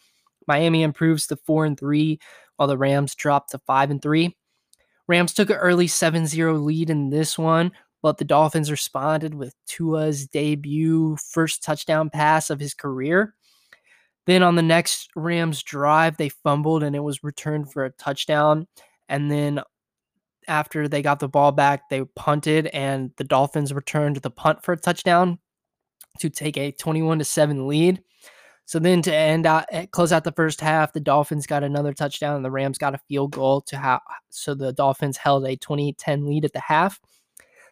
Miami 0.46 0.82
improves 0.82 1.26
to 1.28 1.36
four 1.36 1.64
and 1.64 1.78
three, 1.78 2.18
while 2.56 2.68
the 2.68 2.78
Rams 2.78 3.14
dropped 3.14 3.50
to 3.50 3.58
five 3.66 3.90
and 3.90 4.00
three. 4.00 4.36
Rams 5.08 5.34
took 5.34 5.50
an 5.50 5.56
early 5.56 5.86
7-0 5.86 6.64
lead 6.64 6.90
in 6.90 7.10
this 7.10 7.38
one, 7.38 7.72
but 8.02 8.18
the 8.18 8.24
Dolphins 8.24 8.70
responded 8.70 9.34
with 9.34 9.54
Tua's 9.66 10.26
debut 10.26 11.16
first 11.16 11.62
touchdown 11.62 12.10
pass 12.10 12.50
of 12.50 12.60
his 12.60 12.74
career. 12.74 13.34
Then 14.26 14.42
on 14.42 14.54
the 14.54 14.62
next 14.62 15.10
Rams 15.16 15.62
drive, 15.62 16.16
they 16.16 16.28
fumbled 16.28 16.82
and 16.82 16.94
it 16.94 17.00
was 17.00 17.24
returned 17.24 17.72
for 17.72 17.84
a 17.84 17.90
touchdown. 17.90 18.68
And 19.08 19.30
then 19.30 19.60
after 20.48 20.88
they 20.88 21.02
got 21.02 21.20
the 21.20 21.28
ball 21.28 21.52
back, 21.52 21.88
they 21.88 22.04
punted 22.16 22.66
and 22.68 23.10
the 23.16 23.24
Dolphins 23.24 23.72
returned 23.72 24.16
the 24.16 24.30
punt 24.30 24.64
for 24.64 24.72
a 24.72 24.76
touchdown 24.76 25.38
to 26.18 26.30
take 26.30 26.56
a 26.56 26.72
21 26.72 27.18
to 27.18 27.24
7 27.24 27.66
lead. 27.66 28.02
So 28.72 28.78
then 28.78 29.02
to 29.02 29.14
end 29.14 29.44
out, 29.44 29.66
eh, 29.70 29.84
close 29.84 30.12
out 30.12 30.24
the 30.24 30.32
first 30.32 30.58
half, 30.58 30.94
the 30.94 31.00
Dolphins 31.00 31.46
got 31.46 31.62
another 31.62 31.92
touchdown 31.92 32.36
and 32.36 32.42
the 32.42 32.50
Rams 32.50 32.78
got 32.78 32.94
a 32.94 33.00
field 33.06 33.32
goal 33.32 33.60
to 33.66 33.76
have. 33.76 34.00
So 34.30 34.54
the 34.54 34.72
Dolphins 34.72 35.18
held 35.18 35.44
a 35.44 35.58
20-10 35.58 36.26
lead 36.26 36.46
at 36.46 36.54
the 36.54 36.60
half. 36.60 36.98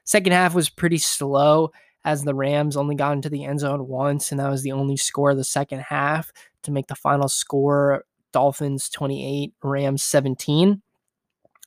Second 0.04 0.32
half 0.32 0.54
was 0.54 0.68
pretty 0.68 0.98
slow 0.98 1.70
as 2.04 2.22
the 2.22 2.34
Rams 2.34 2.76
only 2.76 2.96
got 2.96 3.14
into 3.14 3.30
the 3.30 3.46
end 3.46 3.60
zone 3.60 3.88
once, 3.88 4.30
and 4.30 4.38
that 4.38 4.50
was 4.50 4.62
the 4.62 4.72
only 4.72 4.98
score 4.98 5.30
of 5.30 5.38
the 5.38 5.42
second 5.42 5.80
half 5.80 6.30
to 6.64 6.70
make 6.70 6.88
the 6.88 6.94
final 6.94 7.30
score 7.30 8.04
Dolphins 8.34 8.90
28, 8.90 9.54
Rams 9.62 10.02
17. 10.02 10.82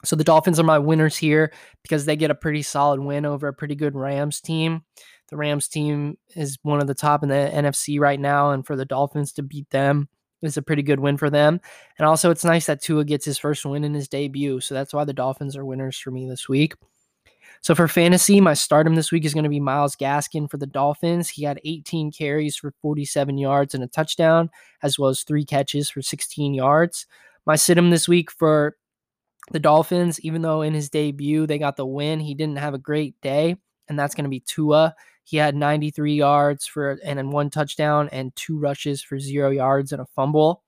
So 0.05 0.15
the 0.15 0.23
Dolphins 0.23 0.59
are 0.59 0.63
my 0.63 0.77
winners 0.77 1.17
here 1.17 1.51
because 1.81 2.05
they 2.05 2.15
get 2.15 2.29
a 2.29 2.35
pretty 2.35 2.61
solid 2.61 2.99
win 2.99 3.25
over 3.25 3.47
a 3.47 3.53
pretty 3.53 3.73
good 3.73 3.95
Rams 3.95 4.41
team. 4.41 4.83
The 5.29 5.38
Rams 5.38 5.67
team 5.67 6.17
is 6.36 6.57
one 6.63 6.81
of 6.81 6.88
the 6.88 6.93
top 6.93 7.23
in 7.23 7.29
the 7.29 7.49
NFC 7.53 7.99
right 7.99 8.19
now, 8.19 8.51
and 8.51 8.65
for 8.65 8.75
the 8.75 8.86
Dolphins 8.86 9.31
to 9.33 9.43
beat 9.43 9.69
them 9.69 10.09
is 10.41 10.57
a 10.57 10.62
pretty 10.62 10.83
good 10.83 10.99
win 10.99 11.17
for 11.17 11.29
them. 11.29 11.59
And 11.97 12.05
also, 12.05 12.29
it's 12.29 12.43
nice 12.43 12.65
that 12.65 12.81
Tua 12.81 13.05
gets 13.05 13.25
his 13.25 13.38
first 13.38 13.65
win 13.65 13.83
in 13.83 13.93
his 13.93 14.07
debut. 14.07 14.59
So 14.59 14.73
that's 14.73 14.93
why 14.93 15.05
the 15.05 15.13
Dolphins 15.13 15.55
are 15.55 15.65
winners 15.65 15.97
for 15.97 16.12
me 16.12 16.27
this 16.27 16.49
week. 16.49 16.73
So 17.62 17.73
for 17.73 17.88
fantasy, 17.88 18.41
my 18.41 18.53
stardom 18.53 18.95
this 18.95 19.12
week 19.12 19.23
is 19.23 19.33
going 19.33 19.45
to 19.45 19.49
be 19.49 19.62
Myles 19.62 19.95
Gaskin 19.95 20.51
for 20.51 20.57
the 20.57 20.67
Dolphins. 20.67 21.29
He 21.29 21.43
had 21.43 21.62
18 21.63 22.12
carries 22.12 22.57
for 22.57 22.73
47 22.81 23.38
yards 23.38 23.73
and 23.73 23.81
a 23.83 23.88
touchdown, 23.88 24.49
as 24.81 24.99
well 24.99 25.09
as 25.09 25.23
three 25.23 25.45
catches 25.45 25.89
for 25.89 26.01
16 26.01 26.53
yards. 26.53 27.05
My 27.45 27.55
sit-him 27.55 27.89
this 27.89 28.07
week 28.07 28.31
for 28.31 28.75
the 29.51 29.59
Dolphins, 29.59 30.19
even 30.21 30.41
though 30.41 30.62
in 30.62 30.73
his 30.73 30.89
debut 30.89 31.47
they 31.47 31.57
got 31.57 31.77
the 31.77 31.86
win, 31.86 32.19
he 32.19 32.33
didn't 32.33 32.57
have 32.57 32.73
a 32.73 32.79
great 32.79 33.15
day, 33.21 33.55
and 33.88 33.97
that's 33.97 34.13
going 34.13 34.25
to 34.25 34.29
be 34.29 34.41
Tua. 34.41 34.93
He 35.23 35.38
had 35.38 35.55
93 35.55 36.15
yards 36.15 36.65
for 36.65 36.99
and 37.03 37.17
then 37.17 37.31
one 37.31 37.49
touchdown 37.49 38.09
and 38.12 38.36
two 38.36 38.59
rushes 38.59 39.01
for 39.01 39.19
zero 39.19 39.49
yards 39.49 39.91
and 39.91 40.01
a 40.01 40.05
fumble. 40.05 40.63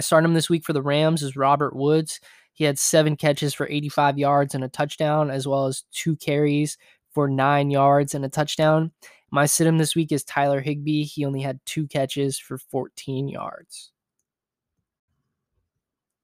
Start 0.00 0.24
him 0.24 0.34
this 0.34 0.48
week 0.48 0.64
for 0.64 0.72
the 0.72 0.82
Rams 0.82 1.22
is 1.22 1.36
Robert 1.36 1.74
Woods. 1.74 2.20
He 2.52 2.64
had 2.64 2.78
seven 2.78 3.16
catches 3.16 3.54
for 3.54 3.66
85 3.68 4.18
yards 4.18 4.54
and 4.54 4.62
a 4.62 4.68
touchdown, 4.68 5.30
as 5.30 5.48
well 5.48 5.66
as 5.66 5.84
two 5.92 6.14
carries 6.16 6.78
for 7.10 7.28
nine 7.28 7.70
yards 7.70 8.14
and 8.14 8.24
a 8.24 8.28
touchdown. 8.28 8.92
My 9.32 9.46
sit 9.46 9.66
him 9.66 9.78
this 9.78 9.96
week 9.96 10.12
is 10.12 10.22
Tyler 10.22 10.60
Higbee. 10.60 11.04
He 11.04 11.24
only 11.24 11.40
had 11.40 11.60
two 11.64 11.86
catches 11.86 12.38
for 12.38 12.58
14 12.58 13.28
yards. 13.28 13.92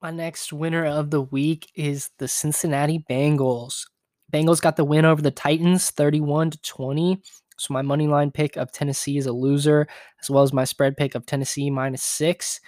My 0.03 0.11
next 0.11 0.53
winner 0.53 0.85
of 0.85 1.11
the 1.11 1.23
week 1.23 1.71
is 1.75 2.11
the 2.19 2.29
Cincinnati 2.29 3.05
Bengals. 3.11 3.87
Bengals 4.33 4.61
got 4.61 4.77
the 4.77 4.85
win 4.85 5.05
over 5.05 5.23
the 5.23 5.31
Titans 5.31 5.91
31 5.91 6.51
to 6.51 6.63
20. 6.63 7.21
So 7.59 7.73
my 7.73 7.83
money 7.83 8.07
line 8.07 8.31
pick 8.31 8.57
of 8.57 8.73
Tennessee 8.73 9.17
is 9.17 9.27
a 9.27 9.33
loser, 9.33 9.87
as 10.21 10.29
well 10.29 10.43
as 10.43 10.53
my 10.53 10.65
spread 10.65 10.97
pick 10.97 11.15
of 11.15 11.25
Tennessee 11.25 11.71
minus 11.71 12.03
six. 12.03 12.61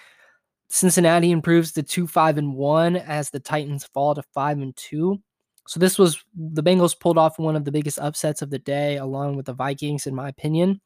Cincinnati 0.69 1.31
improves 1.31 1.71
to 1.73 1.83
two 1.83 2.07
five 2.07 2.37
and 2.37 2.53
one 2.53 2.95
as 2.95 3.29
the 3.29 3.39
Titans 3.39 3.85
fall 3.85 4.15
to 4.15 4.23
five 4.33 4.59
and 4.59 4.75
two. 4.75 5.19
So 5.67 5.79
this 5.79 5.99
was 5.99 6.23
the 6.35 6.63
Bengals 6.63 6.99
pulled 6.99 7.19
off 7.19 7.37
one 7.37 7.55
of 7.55 7.63
the 7.63 7.71
biggest 7.71 7.99
upsets 7.99 8.41
of 8.41 8.49
the 8.49 8.57
day, 8.57 8.97
along 8.97 9.35
with 9.35 9.45
the 9.45 9.53
Vikings, 9.53 10.07
in 10.07 10.15
my 10.15 10.27
opinion. 10.27 10.81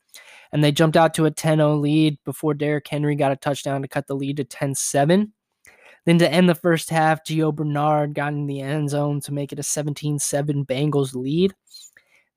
And 0.51 0.61
they 0.61 0.73
jumped 0.73 0.97
out 0.97 1.13
to 1.13 1.25
a 1.25 1.31
10-0 1.31 1.79
lead 1.79 2.17
before 2.25 2.53
Derrick 2.53 2.87
Henry 2.87 3.15
got 3.15 3.31
a 3.31 3.37
touchdown 3.37 3.81
to 3.81 3.87
cut 3.87 4.07
the 4.07 4.15
lead 4.15 4.37
to 4.37 4.43
10-7. 4.43 5.31
Then 6.05 6.17
to 6.19 6.31
end 6.31 6.49
the 6.49 6.55
first 6.55 6.89
half, 6.89 7.23
Gio 7.23 7.55
Bernard 7.55 8.13
got 8.13 8.33
in 8.33 8.45
the 8.45 8.61
end 8.61 8.89
zone 8.89 9.21
to 9.21 9.33
make 9.33 9.53
it 9.53 9.59
a 9.59 9.63
17 9.63 10.19
7 10.19 10.65
Bengals 10.65 11.15
lead. 11.15 11.53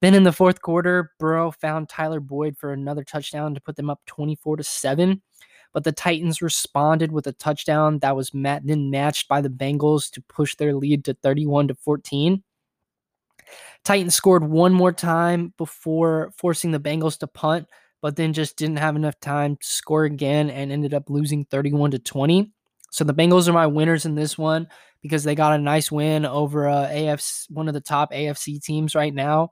Then 0.02 0.14
in 0.14 0.24
the 0.24 0.32
fourth 0.32 0.60
quarter, 0.60 1.12
Burrow 1.18 1.50
found 1.50 1.88
Tyler 1.88 2.20
Boyd 2.20 2.56
for 2.58 2.72
another 2.72 3.02
touchdown 3.02 3.54
to 3.54 3.60
put 3.60 3.76
them 3.76 3.90
up 3.90 4.00
24 4.06 4.58
to 4.58 4.62
7. 4.62 5.22
But 5.72 5.84
the 5.84 5.92
Titans 5.92 6.42
responded 6.42 7.12
with 7.12 7.26
a 7.26 7.32
touchdown 7.32 7.98
that 8.00 8.16
was 8.16 8.30
then 8.32 8.90
matched 8.90 9.28
by 9.28 9.40
the 9.40 9.48
Bengals 9.48 10.10
to 10.12 10.22
push 10.22 10.54
their 10.54 10.74
lead 10.74 11.04
to 11.06 11.14
31 11.14 11.68
to 11.68 11.74
14. 11.74 12.42
Titans 13.84 14.14
scored 14.14 14.44
one 14.44 14.72
more 14.72 14.92
time 14.92 15.52
before 15.56 16.32
forcing 16.36 16.72
the 16.72 16.80
Bengals 16.80 17.18
to 17.18 17.26
punt, 17.26 17.68
but 18.00 18.16
then 18.16 18.32
just 18.32 18.56
didn't 18.56 18.78
have 18.78 18.96
enough 18.96 19.18
time 19.20 19.56
to 19.56 19.66
score 19.66 20.04
again 20.04 20.50
and 20.50 20.72
ended 20.72 20.94
up 20.94 21.10
losing 21.10 21.44
31 21.44 21.92
to 21.92 21.98
20. 21.98 22.52
So 22.96 23.04
the 23.04 23.12
Bengals 23.12 23.46
are 23.46 23.52
my 23.52 23.66
winners 23.66 24.06
in 24.06 24.14
this 24.14 24.38
one 24.38 24.68
because 25.02 25.22
they 25.22 25.34
got 25.34 25.52
a 25.52 25.58
nice 25.58 25.92
win 25.92 26.24
over 26.24 26.66
uh, 26.66 26.88
AFC, 26.88 27.50
one 27.50 27.68
of 27.68 27.74
the 27.74 27.80
top 27.82 28.10
AFC 28.10 28.58
teams 28.58 28.94
right 28.94 29.12
now, 29.12 29.50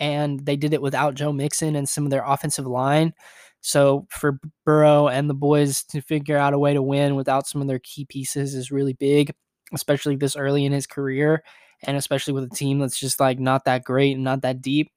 and 0.00 0.44
they 0.44 0.56
did 0.56 0.74
it 0.74 0.82
without 0.82 1.14
Joe 1.14 1.32
Mixon 1.32 1.76
and 1.76 1.88
some 1.88 2.02
of 2.02 2.10
their 2.10 2.24
offensive 2.26 2.66
line. 2.66 3.14
So 3.60 4.08
for 4.10 4.40
Burrow 4.66 5.06
and 5.06 5.30
the 5.30 5.34
boys 5.34 5.84
to 5.84 6.00
figure 6.00 6.36
out 6.36 6.52
a 6.52 6.58
way 6.58 6.74
to 6.74 6.82
win 6.82 7.14
without 7.14 7.46
some 7.46 7.62
of 7.62 7.68
their 7.68 7.78
key 7.78 8.06
pieces 8.06 8.56
is 8.56 8.72
really 8.72 8.94
big, 8.94 9.32
especially 9.72 10.16
this 10.16 10.34
early 10.34 10.64
in 10.64 10.72
his 10.72 10.88
career, 10.88 11.44
and 11.84 11.96
especially 11.96 12.32
with 12.32 12.42
a 12.42 12.56
team 12.56 12.80
that's 12.80 12.98
just 12.98 13.20
like 13.20 13.38
not 13.38 13.66
that 13.66 13.84
great 13.84 14.16
and 14.16 14.24
not 14.24 14.42
that 14.42 14.60
deep. 14.62 14.90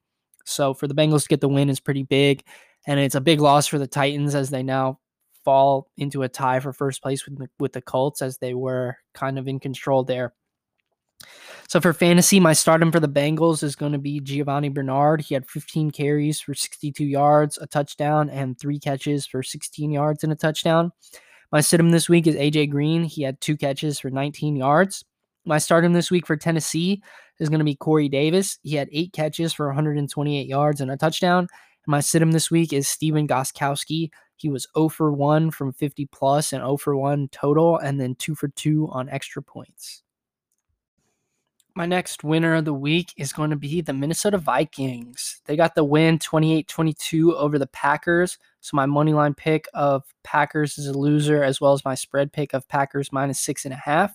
So 0.46 0.74
for 0.74 0.88
the 0.88 0.96
Bengals 0.96 1.24
to 1.24 1.30
get 1.30 1.42
the 1.42 1.48
win 1.48 1.70
is 1.70 1.80
pretty 1.80 2.04
big, 2.04 2.44
and 2.88 3.00
it's 3.00 3.14
a 3.14 3.22
big 3.22 3.40
loss 3.40 3.68
for 3.68 3.78
the 3.78 3.86
Titans 3.86 4.34
as 4.34 4.50
they 4.50 4.64
now 4.64 4.98
fall 5.44 5.90
into 5.98 6.24
a 6.24 6.30
tie 6.30 6.60
for 6.60 6.74
first 6.74 7.02
place 7.02 7.26
with 7.26 7.38
the, 7.38 7.48
with 7.60 7.74
the 7.74 7.82
Colts 7.82 8.22
as 8.22 8.38
they 8.38 8.54
were 8.54 8.98
kind 9.14 9.38
of 9.38 9.48
in 9.48 9.60
control 9.60 10.04
there. 10.04 10.34
So 11.70 11.80
for 11.80 11.94
fantasy, 11.94 12.40
my 12.40 12.54
stardom 12.54 12.92
for 12.92 13.00
the 13.00 13.08
Bengals 13.08 13.64
is 13.64 13.76
going 13.76 13.94
to 13.94 13.98
be 13.98 14.20
Giovani 14.20 14.70
Bernard. 14.70 15.22
He 15.22 15.34
had 15.34 15.50
15 15.50 15.92
carries 15.92 16.40
for 16.40 16.54
62 16.54 17.04
yards, 17.06 17.58
a 17.58 17.68
touchdown, 17.68 18.30
and 18.30 18.60
three 18.60 18.80
catches 18.80 19.26
for 19.26 19.42
16 19.42 19.92
yards 19.92 20.24
and 20.24 20.34
a 20.34 20.36
touchdown. 20.36 20.92
My 21.52 21.62
sit 21.62 21.80
this 21.92 22.10
week 22.10 22.28
is 22.28 22.36
AJ 22.36 22.72
Green. 22.72 23.04
He 23.04 23.22
had 23.22 23.40
two 23.40 23.56
catches 23.56 24.00
for 24.00 24.10
19 24.10 24.56
yards. 24.56 25.06
My 25.46 25.58
stardom 25.58 25.94
this 25.94 26.10
week 26.10 26.26
for 26.26 26.38
Tennessee 26.38 27.04
is 27.40 27.50
going 27.50 27.60
to 27.60 27.66
be 27.66 27.76
Corey 27.76 28.10
Davis. 28.10 28.58
He 28.64 28.76
had 28.76 28.90
eight 28.92 29.14
catches 29.14 29.54
for 29.54 29.68
128 29.68 30.48
yards 30.48 30.82
and 30.82 30.90
a 30.90 30.98
touchdown. 30.98 31.40
And 31.40 31.48
my 31.88 32.00
sit 32.00 32.22
him 32.22 32.32
this 32.32 32.50
week 32.50 32.74
is 32.74 32.88
Stephen 32.88 33.28
Gostkowski. 33.28 34.10
He 34.36 34.50
was 34.50 34.68
0 34.76 34.90
for 34.90 35.12
1 35.12 35.52
from 35.52 35.74
50 35.74 36.06
plus 36.08 36.54
and 36.54 36.62
0 36.62 36.78
for 36.78 36.96
1 36.96 37.30
total, 37.30 37.78
and 37.78 38.00
then 38.00 38.16
2 38.16 38.36
for 38.36 38.48
2 38.50 38.90
on 38.92 39.10
extra 39.10 39.42
points. 39.42 40.04
My 41.76 41.88
next 41.88 42.24
winner 42.24 42.54
of 42.54 42.66
the 42.66 42.74
week 42.74 43.14
is 43.18 43.34
going 43.34 43.50
to 43.50 43.56
be 43.56 43.82
the 43.82 43.94
Minnesota 43.94 44.38
Vikings. 44.38 45.42
They 45.46 45.56
got 45.56 45.74
the 45.74 45.84
win 45.84 46.20
28 46.20 46.68
22 46.68 47.36
over 47.36 47.58
the 47.58 47.66
Packers. 47.68 48.38
So 48.62 48.76
my 48.76 48.86
money 48.86 49.14
line 49.14 49.34
pick 49.34 49.66
of 49.74 50.04
Packers 50.24 50.78
is 50.78 50.86
a 50.86 50.98
loser, 50.98 51.44
as 51.44 51.60
well 51.60 51.74
as 51.74 51.84
my 51.84 51.96
spread 51.96 52.32
pick 52.32 52.54
of 52.54 52.68
Packers 52.68 53.12
minus 53.12 53.40
six 53.40 53.66
and 53.66 53.74
a 53.74 53.78
half. 53.78 54.14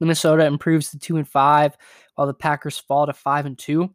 Minnesota 0.00 0.46
improves 0.46 0.90
to 0.90 0.98
two 0.98 1.18
and 1.18 1.28
five, 1.28 1.76
while 2.14 2.26
the 2.26 2.34
Packers 2.34 2.78
fall 2.78 3.06
to 3.06 3.12
five 3.12 3.44
and 3.44 3.58
two. 3.58 3.94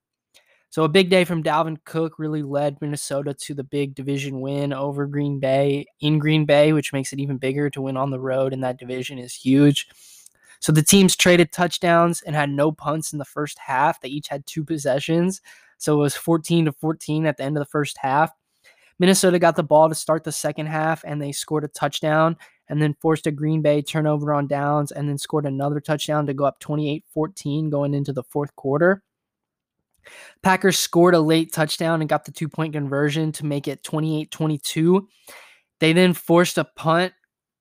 So 0.72 0.86
a 0.86 0.90
big 0.90 1.10
day 1.10 1.26
from 1.26 1.44
Dalvin 1.44 1.84
Cook 1.84 2.18
really 2.18 2.44
led 2.44 2.80
Minnesota 2.80 3.34
to 3.34 3.54
the 3.54 3.64
big 3.64 3.94
division 3.94 4.40
win 4.40 4.72
over 4.72 5.06
Green 5.06 5.38
Bay 5.38 5.86
in 6.00 6.18
Green 6.18 6.46
Bay, 6.46 6.72
which 6.72 6.94
makes 6.94 7.12
it 7.12 7.20
even 7.20 7.38
bigger 7.38 7.70
to 7.70 7.82
win 7.82 7.98
on 7.98 8.10
the 8.10 8.22
road 8.22 8.54
in 8.54 8.62
that 8.62 8.80
division 8.80 9.20
is 9.20 9.34
huge. 9.34 9.90
So 10.62 10.72
the 10.72 10.82
teams 10.82 11.18
traded 11.18 11.52
touchdowns 11.52 12.22
and 12.22 12.38
had 12.38 12.50
no 12.50 12.72
punts 12.72 13.12
in 13.12 13.20
the 13.20 13.26
first 13.26 13.60
half. 13.60 14.00
They 14.00 14.08
each 14.08 14.30
had 14.30 14.46
two 14.46 14.64
possessions. 14.64 15.42
So 15.78 15.96
it 15.96 16.04
was 16.04 16.16
14 16.16 16.64
to 16.64 16.72
14 16.72 17.26
at 17.26 17.36
the 17.36 17.44
end 17.44 17.58
of 17.58 17.62
the 17.62 17.70
first 17.70 17.98
half. 17.98 18.32
Minnesota 18.98 19.40
got 19.40 19.58
the 19.58 19.64
ball 19.64 19.90
to 19.90 19.96
start 19.96 20.24
the 20.24 20.32
second 20.32 20.68
half 20.68 21.04
and 21.04 21.22
they 21.22 21.34
scored 21.34 21.66
a 21.66 21.68
touchdown 21.68 22.38
and 22.70 22.82
then 22.82 22.96
forced 23.02 23.28
a 23.28 23.32
Green 23.32 23.62
Bay 23.62 23.82
turnover 23.82 24.32
on 24.32 24.48
downs 24.48 24.94
and 24.94 25.10
then 25.10 25.18
scored 25.18 25.46
another 25.46 25.82
touchdown 25.82 26.26
to 26.28 26.34
go 26.34 26.46
up 26.46 26.60
28 26.60 27.04
14 27.14 27.70
going 27.70 27.94
into 27.94 28.14
the 28.14 28.24
fourth 28.24 28.56
quarter. 28.56 29.04
Packers 30.44 30.78
scored 30.78 31.14
a 31.14 31.20
late 31.20 31.54
touchdown 31.54 32.02
and 32.02 32.10
got 32.10 32.26
the 32.26 32.32
two 32.32 32.50
point 32.50 32.74
conversion 32.74 33.32
to 33.34 33.46
make 33.46 33.68
it 33.68 33.84
28 33.84 34.32
22. 34.32 35.08
They 35.80 35.94
then 35.94 36.14
forced 36.14 36.58
a 36.58 36.66
punt 36.66 37.14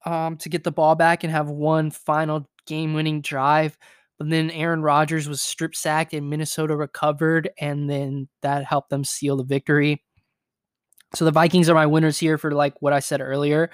um, 0.04 0.36
to 0.38 0.48
get 0.48 0.64
the 0.64 0.70
ball 0.70 0.94
back 0.94 1.24
and 1.24 1.32
have 1.32 1.48
one 1.48 1.90
final 1.90 2.48
game 2.66 2.94
winning 2.94 3.20
drive. 3.20 3.76
But 4.18 4.28
then 4.28 4.50
Aaron 4.50 4.82
Rodgers 4.82 5.28
was 5.28 5.40
strip 5.40 5.74
sacked 5.74 6.12
and 6.12 6.28
Minnesota 6.28 6.76
recovered, 6.76 7.50
and 7.58 7.88
then 7.88 8.28
that 8.42 8.64
helped 8.64 8.90
them 8.90 9.04
seal 9.04 9.36
the 9.38 9.44
victory. 9.44 10.04
So 11.14 11.24
the 11.24 11.30
Vikings 11.30 11.68
are 11.68 11.74
my 11.74 11.86
winners 11.86 12.18
here 12.18 12.38
for 12.38 12.52
like 12.52 12.80
what 12.80 12.92
I 12.92 13.00
said 13.00 13.20
earlier. 13.20 13.70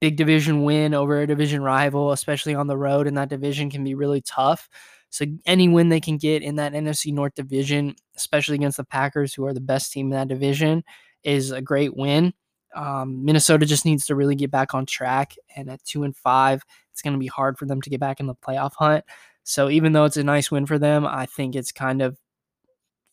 Big 0.00 0.16
division 0.16 0.62
win 0.62 0.94
over 0.94 1.20
a 1.20 1.26
division 1.26 1.62
rival, 1.62 2.12
especially 2.12 2.54
on 2.54 2.68
the 2.68 2.76
road, 2.76 3.08
and 3.08 3.18
that 3.18 3.28
division 3.28 3.70
can 3.70 3.82
be 3.82 3.94
really 3.94 4.20
tough. 4.20 4.68
So 5.10 5.24
any 5.46 5.68
win 5.68 5.88
they 5.88 6.00
can 6.00 6.18
get 6.18 6.42
in 6.42 6.56
that 6.56 6.72
NFC 6.72 7.12
North 7.12 7.34
division, 7.34 7.96
especially 8.16 8.56
against 8.56 8.76
the 8.76 8.84
Packers, 8.84 9.32
who 9.32 9.46
are 9.46 9.54
the 9.54 9.60
best 9.60 9.92
team 9.92 10.06
in 10.06 10.18
that 10.18 10.28
division, 10.28 10.84
is 11.22 11.50
a 11.50 11.62
great 11.62 11.96
win. 11.96 12.34
Um, 12.74 13.24
Minnesota 13.24 13.64
just 13.64 13.84
needs 13.84 14.06
to 14.06 14.14
really 14.14 14.34
get 14.34 14.50
back 14.50 14.74
on 14.74 14.84
track, 14.86 15.34
and 15.56 15.70
at 15.70 15.82
two 15.84 16.02
and 16.02 16.14
five, 16.14 16.62
it's 16.92 17.02
going 17.02 17.14
to 17.14 17.18
be 17.18 17.26
hard 17.26 17.58
for 17.58 17.64
them 17.64 17.80
to 17.80 17.90
get 17.90 18.00
back 18.00 18.20
in 18.20 18.26
the 18.26 18.34
playoff 18.34 18.72
hunt. 18.74 19.04
So 19.44 19.70
even 19.70 19.92
though 19.92 20.04
it's 20.04 20.18
a 20.18 20.24
nice 20.24 20.50
win 20.50 20.66
for 20.66 20.78
them, 20.78 21.06
I 21.06 21.24
think 21.24 21.56
it's 21.56 21.72
kind 21.72 22.02
of 22.02 22.18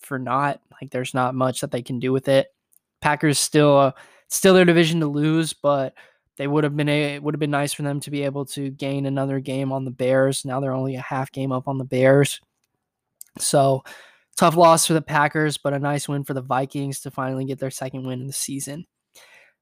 for 0.02 0.20
not 0.20 0.60
like 0.82 0.92
there's 0.92 1.14
not 1.14 1.34
much 1.34 1.62
that 1.62 1.72
they 1.72 1.82
can 1.82 2.00
do 2.00 2.12
with 2.12 2.28
it. 2.28 2.48
Packers 3.02 3.40
still 3.40 3.78
uh, 3.78 3.92
still 4.28 4.54
their 4.54 4.66
division 4.66 5.00
to 5.00 5.08
lose, 5.08 5.54
but 5.54 5.94
they 6.38 6.48
would 6.48 6.64
have 6.64 6.76
been 6.76 6.90
a, 6.90 7.16
it 7.16 7.24
would 7.24 7.34
have 7.34 7.40
been 7.40 7.52
nice 7.52 7.74
for 7.74 7.84
them 7.84 8.00
to 8.02 8.12
be 8.12 8.24
able 8.24 8.46
to 8.46 8.70
gain 8.72 9.06
another 9.06 9.40
game 9.40 9.72
on 9.72 9.86
the 9.86 9.92
Bears. 9.92 10.46
Now 10.46 10.60
they're 10.60 10.72
only 10.74 10.96
a 10.96 11.02
half 11.02 11.32
game 11.32 11.52
up 11.52 11.68
on 11.68 11.78
the 11.78 11.86
Bears. 11.86 12.42
So 13.38 13.84
tough 14.38 14.56
loss 14.56 14.86
for 14.86 14.94
the 14.94 15.02
Packers, 15.02 15.58
but 15.58 15.74
a 15.74 15.80
nice 15.80 16.08
win 16.08 16.24
for 16.24 16.34
the 16.34 16.42
Vikings 16.42 17.02
to 17.02 17.12
finally 17.12 17.46
get 17.46 17.60
their 17.60 17.72
second 17.72 18.06
win 18.06 18.22
in 18.22 18.28
the 18.28 18.34
season. 18.34 18.86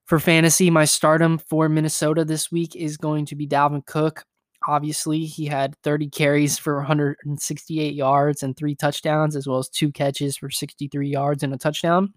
For 0.06 0.20
fantasy, 0.20 0.70
my 0.70 0.86
stardom 0.86 1.38
for 1.38 1.70
Minnesota 1.70 2.26
this 2.26 2.52
week 2.52 2.76
is 2.76 2.98
going 2.98 3.26
to 3.28 3.36
be 3.36 3.48
Dalvin 3.48 3.86
Cook. 3.86 4.26
Obviously, 4.68 5.26
he 5.26 5.46
had 5.46 5.76
30 5.84 6.10
carries 6.10 6.58
for 6.58 6.78
168 6.78 7.94
yards 7.94 8.44
and 8.44 8.56
three 8.56 8.76
touchdowns, 8.76 9.36
as 9.36 9.48
well 9.48 9.60
as 9.60 9.70
two 9.70 9.92
catches 9.92 10.38
for 10.38 10.50
63 10.50 11.08
yards 11.08 11.44
and 11.44 11.54
a 11.54 11.58
touchdown. 11.58 12.14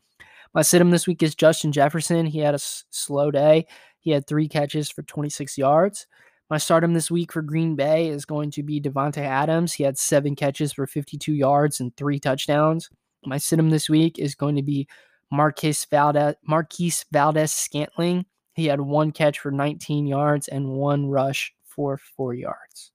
My 0.55 0.63
sit 0.63 0.81
him 0.81 0.91
this 0.91 1.07
week 1.07 1.23
is 1.23 1.35
Justin 1.35 1.73
Jefferson. 1.73 2.27
He 2.27 2.39
had 2.39 2.55
a 2.55 2.57
s- 2.57 2.85
slow 2.91 3.31
day. 3.31 3.67
He 4.07 4.13
had 4.13 4.29
three 4.29 4.47
catches 4.47 4.89
for 4.89 5.03
26 5.03 5.59
yards. 5.59 6.07
My 6.49 6.59
stardom 6.59 6.95
this 6.95 7.11
week 7.11 7.33
for 7.33 7.43
Green 7.43 7.75
Bay 7.75 8.07
is 8.07 8.25
going 8.25 8.53
to 8.53 8.63
be 8.63 8.81
Davante 8.81 9.19
Adams. 9.19 9.73
He 9.73 9.83
had 9.83 9.99
seven 9.99 10.37
catches 10.37 10.73
for 10.73 10.87
52 10.87 11.33
yards 11.33 11.81
and 11.81 11.95
three 11.97 12.21
touchdowns. 12.21 12.89
My 13.25 13.37
sit 13.39 13.59
him 13.59 13.71
this 13.71 13.91
week 13.91 14.21
is 14.21 14.37
going 14.37 14.55
to 14.55 14.63
be 14.63 14.87
Marquez 15.33 15.85
Valdes, 15.91 16.37
Marquez 16.47 17.05
Valdes 17.11 17.53
Scantling. 17.53 18.27
He 18.55 18.67
had 18.67 18.81
one 18.81 19.11
catch 19.11 19.41
for 19.41 19.51
19 19.51 20.07
yards 20.07 20.47
and 20.47 20.69
one 20.69 21.09
rush 21.09 21.53
for 21.65 21.99
four 21.99 22.33
yards. 22.33 22.93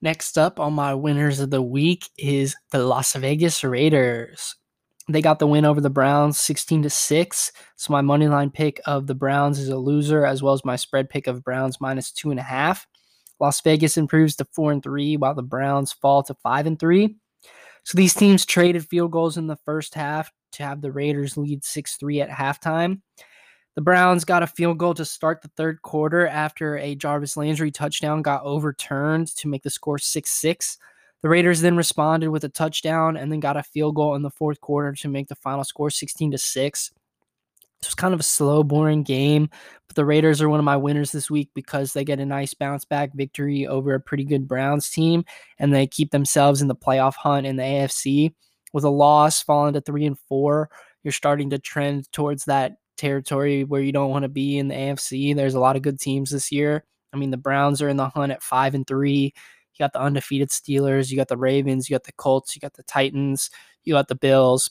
Next 0.00 0.38
up 0.38 0.60
on 0.60 0.72
my 0.72 0.94
winners 0.94 1.40
of 1.40 1.50
the 1.50 1.62
week 1.62 2.08
is 2.16 2.54
the 2.70 2.78
Las 2.78 3.16
Vegas 3.16 3.64
Raiders. 3.64 4.54
They 5.08 5.22
got 5.22 5.38
the 5.38 5.46
win 5.46 5.64
over 5.64 5.80
the 5.80 5.90
Browns 5.90 6.38
16 6.40 6.82
to 6.82 6.90
6. 6.90 7.52
So 7.76 7.92
my 7.92 8.00
money 8.00 8.26
line 8.26 8.50
pick 8.50 8.80
of 8.86 9.06
the 9.06 9.14
Browns 9.14 9.58
is 9.58 9.68
a 9.68 9.76
loser, 9.76 10.26
as 10.26 10.42
well 10.42 10.52
as 10.52 10.64
my 10.64 10.74
spread 10.74 11.08
pick 11.08 11.28
of 11.28 11.44
Browns 11.44 11.80
minus 11.80 12.10
two 12.10 12.30
and 12.30 12.40
a 12.40 12.44
half. 12.44 12.86
Las 13.38 13.60
Vegas 13.60 13.96
improves 13.96 14.34
to 14.36 14.44
four 14.46 14.72
and 14.72 14.82
three, 14.82 15.16
while 15.16 15.34
the 15.34 15.42
Browns 15.42 15.92
fall 15.92 16.22
to 16.24 16.34
five 16.34 16.66
and 16.66 16.78
three. 16.78 17.16
So 17.84 17.96
these 17.96 18.14
teams 18.14 18.44
traded 18.44 18.84
field 18.88 19.12
goals 19.12 19.36
in 19.36 19.46
the 19.46 19.58
first 19.64 19.94
half 19.94 20.32
to 20.52 20.64
have 20.64 20.80
the 20.80 20.90
Raiders 20.90 21.36
lead 21.36 21.62
6 21.62 21.96
3 21.96 22.22
at 22.22 22.30
halftime. 22.30 23.00
The 23.76 23.82
Browns 23.82 24.24
got 24.24 24.42
a 24.42 24.48
field 24.48 24.78
goal 24.78 24.94
to 24.94 25.04
start 25.04 25.42
the 25.42 25.50
third 25.56 25.82
quarter 25.82 26.26
after 26.26 26.78
a 26.78 26.96
Jarvis 26.96 27.36
Landry 27.36 27.70
touchdown 27.70 28.22
got 28.22 28.42
overturned 28.42 29.28
to 29.36 29.48
make 29.48 29.62
the 29.62 29.70
score 29.70 29.98
6 29.98 30.28
6. 30.28 30.78
The 31.22 31.28
Raiders 31.28 31.60
then 31.60 31.76
responded 31.76 32.30
with 32.30 32.44
a 32.44 32.48
touchdown 32.48 33.16
and 33.16 33.32
then 33.32 33.40
got 33.40 33.56
a 33.56 33.62
field 33.62 33.94
goal 33.96 34.14
in 34.14 34.22
the 34.22 34.30
fourth 34.30 34.60
quarter 34.60 34.92
to 34.92 35.08
make 35.08 35.28
the 35.28 35.34
final 35.34 35.64
score 35.64 35.90
16 35.90 36.32
to 36.32 36.38
6. 36.38 36.92
It 37.80 37.86
was 37.86 37.94
kind 37.94 38.14
of 38.14 38.20
a 38.20 38.24
slow, 38.24 38.62
boring 38.62 39.02
game, 39.02 39.50
but 39.86 39.96
the 39.96 40.04
Raiders 40.04 40.40
are 40.40 40.48
one 40.48 40.58
of 40.58 40.64
my 40.64 40.76
winners 40.76 41.12
this 41.12 41.30
week 41.30 41.50
because 41.54 41.92
they 41.92 42.04
get 42.04 42.20
a 42.20 42.26
nice 42.26 42.54
bounce 42.54 42.84
back 42.84 43.12
victory 43.14 43.66
over 43.66 43.94
a 43.94 44.00
pretty 44.00 44.24
good 44.24 44.48
Browns 44.48 44.90
team 44.90 45.24
and 45.58 45.72
they 45.74 45.86
keep 45.86 46.10
themselves 46.10 46.62
in 46.62 46.68
the 46.68 46.74
playoff 46.74 47.14
hunt 47.14 47.46
in 47.46 47.56
the 47.56 47.62
AFC. 47.62 48.34
With 48.72 48.84
a 48.84 48.90
loss 48.90 49.42
falling 49.42 49.74
to 49.74 49.80
three 49.80 50.06
and 50.06 50.18
four, 50.28 50.70
you're 51.02 51.12
starting 51.12 51.50
to 51.50 51.58
trend 51.58 52.10
towards 52.12 52.44
that 52.46 52.76
territory 52.96 53.64
where 53.64 53.80
you 53.80 53.92
don't 53.92 54.10
want 54.10 54.24
to 54.24 54.28
be 54.28 54.58
in 54.58 54.68
the 54.68 54.74
AFC. 54.74 55.34
There's 55.34 55.54
a 55.54 55.60
lot 55.60 55.76
of 55.76 55.82
good 55.82 56.00
teams 56.00 56.30
this 56.30 56.50
year. 56.50 56.84
I 57.12 57.16
mean, 57.16 57.30
the 57.30 57.36
Browns 57.36 57.80
are 57.80 57.88
in 57.88 57.96
the 57.96 58.08
hunt 58.08 58.32
at 58.32 58.42
five 58.42 58.74
and 58.74 58.86
three. 58.86 59.32
You 59.78 59.84
got 59.84 59.92
the 59.92 60.00
undefeated 60.00 60.50
Steelers, 60.50 61.10
you 61.10 61.16
got 61.16 61.28
the 61.28 61.36
Ravens, 61.36 61.88
you 61.88 61.94
got 61.94 62.04
the 62.04 62.12
Colts, 62.12 62.54
you 62.54 62.60
got 62.60 62.74
the 62.74 62.82
Titans, 62.84 63.50
you 63.84 63.94
got 63.94 64.08
the 64.08 64.14
Bills. 64.14 64.70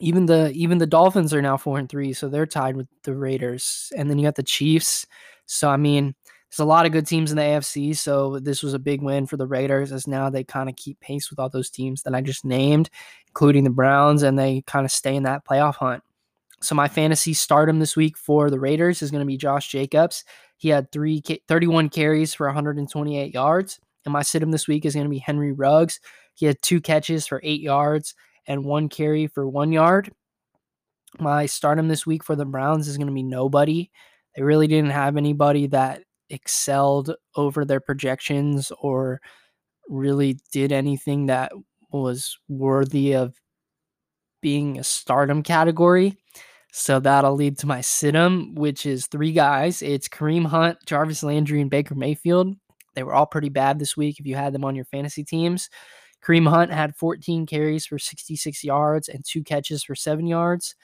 Even 0.00 0.26
the 0.26 0.52
even 0.52 0.78
the 0.78 0.86
Dolphins 0.86 1.34
are 1.34 1.42
now 1.42 1.56
four 1.56 1.78
and 1.78 1.88
three, 1.88 2.12
so 2.12 2.28
they're 2.28 2.46
tied 2.46 2.76
with 2.76 2.86
the 3.02 3.16
Raiders. 3.16 3.92
And 3.96 4.08
then 4.08 4.18
you 4.18 4.26
got 4.26 4.36
the 4.36 4.42
Chiefs. 4.42 5.06
So 5.46 5.68
I 5.68 5.76
mean, 5.76 6.14
there's 6.50 6.60
a 6.60 6.64
lot 6.64 6.86
of 6.86 6.92
good 6.92 7.06
teams 7.06 7.30
in 7.30 7.36
the 7.36 7.42
AFC. 7.42 7.96
So 7.96 8.38
this 8.38 8.62
was 8.62 8.74
a 8.74 8.78
big 8.78 9.02
win 9.02 9.26
for 9.26 9.36
the 9.36 9.46
Raiders 9.46 9.92
as 9.92 10.06
now 10.06 10.30
they 10.30 10.44
kind 10.44 10.68
of 10.68 10.76
keep 10.76 11.00
pace 11.00 11.30
with 11.30 11.38
all 11.38 11.48
those 11.48 11.70
teams 11.70 12.02
that 12.02 12.14
I 12.14 12.20
just 12.20 12.44
named, 12.44 12.90
including 13.26 13.64
the 13.64 13.70
Browns, 13.70 14.22
and 14.22 14.38
they 14.38 14.62
kind 14.66 14.84
of 14.84 14.92
stay 14.92 15.14
in 15.14 15.24
that 15.24 15.44
playoff 15.44 15.76
hunt. 15.76 16.02
So 16.60 16.74
my 16.74 16.88
fantasy 16.88 17.34
stardom 17.34 17.78
this 17.78 17.96
week 17.96 18.16
for 18.16 18.50
the 18.50 18.58
Raiders 18.58 19.02
is 19.02 19.10
going 19.10 19.22
to 19.22 19.26
be 19.26 19.36
Josh 19.36 19.68
Jacobs. 19.68 20.24
He 20.56 20.70
had 20.70 20.90
three 20.90 21.22
31 21.46 21.88
carries 21.90 22.34
for 22.34 22.46
128 22.46 23.32
yards. 23.32 23.78
And 24.08 24.12
my 24.14 24.22
sit 24.22 24.42
him 24.42 24.52
this 24.52 24.66
week 24.66 24.86
is 24.86 24.94
going 24.94 25.04
to 25.04 25.10
be 25.10 25.18
Henry 25.18 25.52
Ruggs. 25.52 26.00
He 26.32 26.46
had 26.46 26.62
two 26.62 26.80
catches 26.80 27.26
for 27.26 27.42
eight 27.44 27.60
yards 27.60 28.14
and 28.46 28.64
one 28.64 28.88
carry 28.88 29.26
for 29.26 29.46
one 29.46 29.70
yard. 29.70 30.10
My 31.20 31.44
stardom 31.44 31.88
this 31.88 32.06
week 32.06 32.24
for 32.24 32.34
the 32.34 32.46
Browns 32.46 32.88
is 32.88 32.96
going 32.96 33.08
to 33.08 33.12
be 33.12 33.22
nobody. 33.22 33.90
They 34.34 34.42
really 34.42 34.66
didn't 34.66 34.92
have 34.92 35.18
anybody 35.18 35.66
that 35.66 36.04
excelled 36.30 37.14
over 37.36 37.66
their 37.66 37.80
projections 37.80 38.72
or 38.80 39.20
really 39.90 40.38
did 40.52 40.72
anything 40.72 41.26
that 41.26 41.52
was 41.92 42.38
worthy 42.48 43.12
of 43.14 43.34
being 44.40 44.78
a 44.78 44.84
stardom 44.84 45.42
category. 45.42 46.16
So 46.72 46.98
that'll 46.98 47.34
lead 47.34 47.58
to 47.58 47.66
my 47.66 47.80
situm, 47.80 48.54
which 48.54 48.86
is 48.86 49.06
three 49.06 49.32
guys. 49.32 49.82
It's 49.82 50.08
Kareem 50.08 50.46
Hunt, 50.46 50.78
Jarvis 50.86 51.22
Landry, 51.22 51.60
and 51.60 51.70
Baker 51.70 51.94
Mayfield. 51.94 52.56
They 52.94 53.02
were 53.02 53.14
all 53.14 53.26
pretty 53.26 53.48
bad 53.48 53.78
this 53.78 53.96
week 53.96 54.18
if 54.18 54.26
you 54.26 54.36
had 54.36 54.52
them 54.52 54.64
on 54.64 54.74
your 54.74 54.84
fantasy 54.86 55.24
teams. 55.24 55.70
Kareem 56.24 56.48
Hunt 56.48 56.72
had 56.72 56.96
14 56.96 57.46
carries 57.46 57.86
for 57.86 57.98
66 57.98 58.64
yards 58.64 59.08
and 59.08 59.24
two 59.24 59.42
catches 59.42 59.84
for 59.84 59.94
seven 59.94 60.26
yards. 60.26 60.74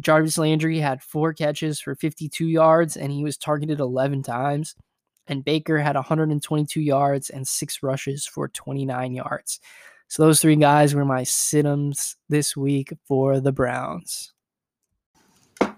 Jarvis 0.00 0.36
Landry 0.36 0.78
had 0.78 1.02
four 1.02 1.32
catches 1.32 1.80
for 1.80 1.94
52 1.94 2.46
yards 2.46 2.96
and 2.96 3.10
he 3.10 3.24
was 3.24 3.36
targeted 3.36 3.80
11 3.80 4.22
times. 4.22 4.74
And 5.28 5.44
Baker 5.44 5.78
had 5.78 5.96
122 5.96 6.80
yards 6.80 7.30
and 7.30 7.48
six 7.48 7.82
rushes 7.82 8.26
for 8.26 8.48
29 8.48 9.14
yards. 9.14 9.60
So 10.08 10.22
those 10.22 10.40
three 10.40 10.56
guys 10.56 10.94
were 10.94 11.04
my 11.04 11.22
situms 11.22 12.14
this 12.28 12.56
week 12.56 12.92
for 13.08 13.40
the 13.40 13.50
Browns. 13.50 14.32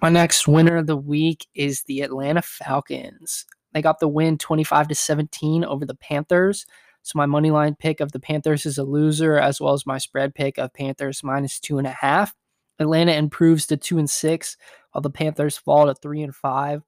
My 0.02 0.10
next 0.10 0.46
winner 0.46 0.76
of 0.76 0.86
the 0.86 0.96
week 0.96 1.46
is 1.54 1.82
the 1.84 2.02
Atlanta 2.02 2.42
Falcons. 2.42 3.46
They 3.72 3.82
got 3.82 4.00
the 4.00 4.08
win 4.08 4.38
25 4.38 4.88
to 4.88 4.94
17 4.94 5.64
over 5.64 5.84
the 5.84 5.94
Panthers. 5.94 6.66
So 7.02 7.16
my 7.16 7.26
money 7.26 7.50
line 7.50 7.76
pick 7.78 8.00
of 8.00 8.12
the 8.12 8.20
Panthers 8.20 8.66
is 8.66 8.78
a 8.78 8.84
loser, 8.84 9.38
as 9.38 9.60
well 9.60 9.72
as 9.72 9.86
my 9.86 9.98
spread 9.98 10.34
pick 10.34 10.58
of 10.58 10.72
Panthers 10.72 11.22
minus 11.22 11.58
two 11.60 11.78
and 11.78 11.86
a 11.86 11.90
half. 11.90 12.34
Atlanta 12.78 13.12
improves 13.12 13.66
to 13.66 13.76
two 13.76 13.98
and 13.98 14.08
six, 14.08 14.56
while 14.92 15.02
the 15.02 15.10
Panthers 15.10 15.56
fall 15.56 15.86
to 15.86 15.94
three 15.94 16.22
and 16.22 16.34
five. 16.34 16.82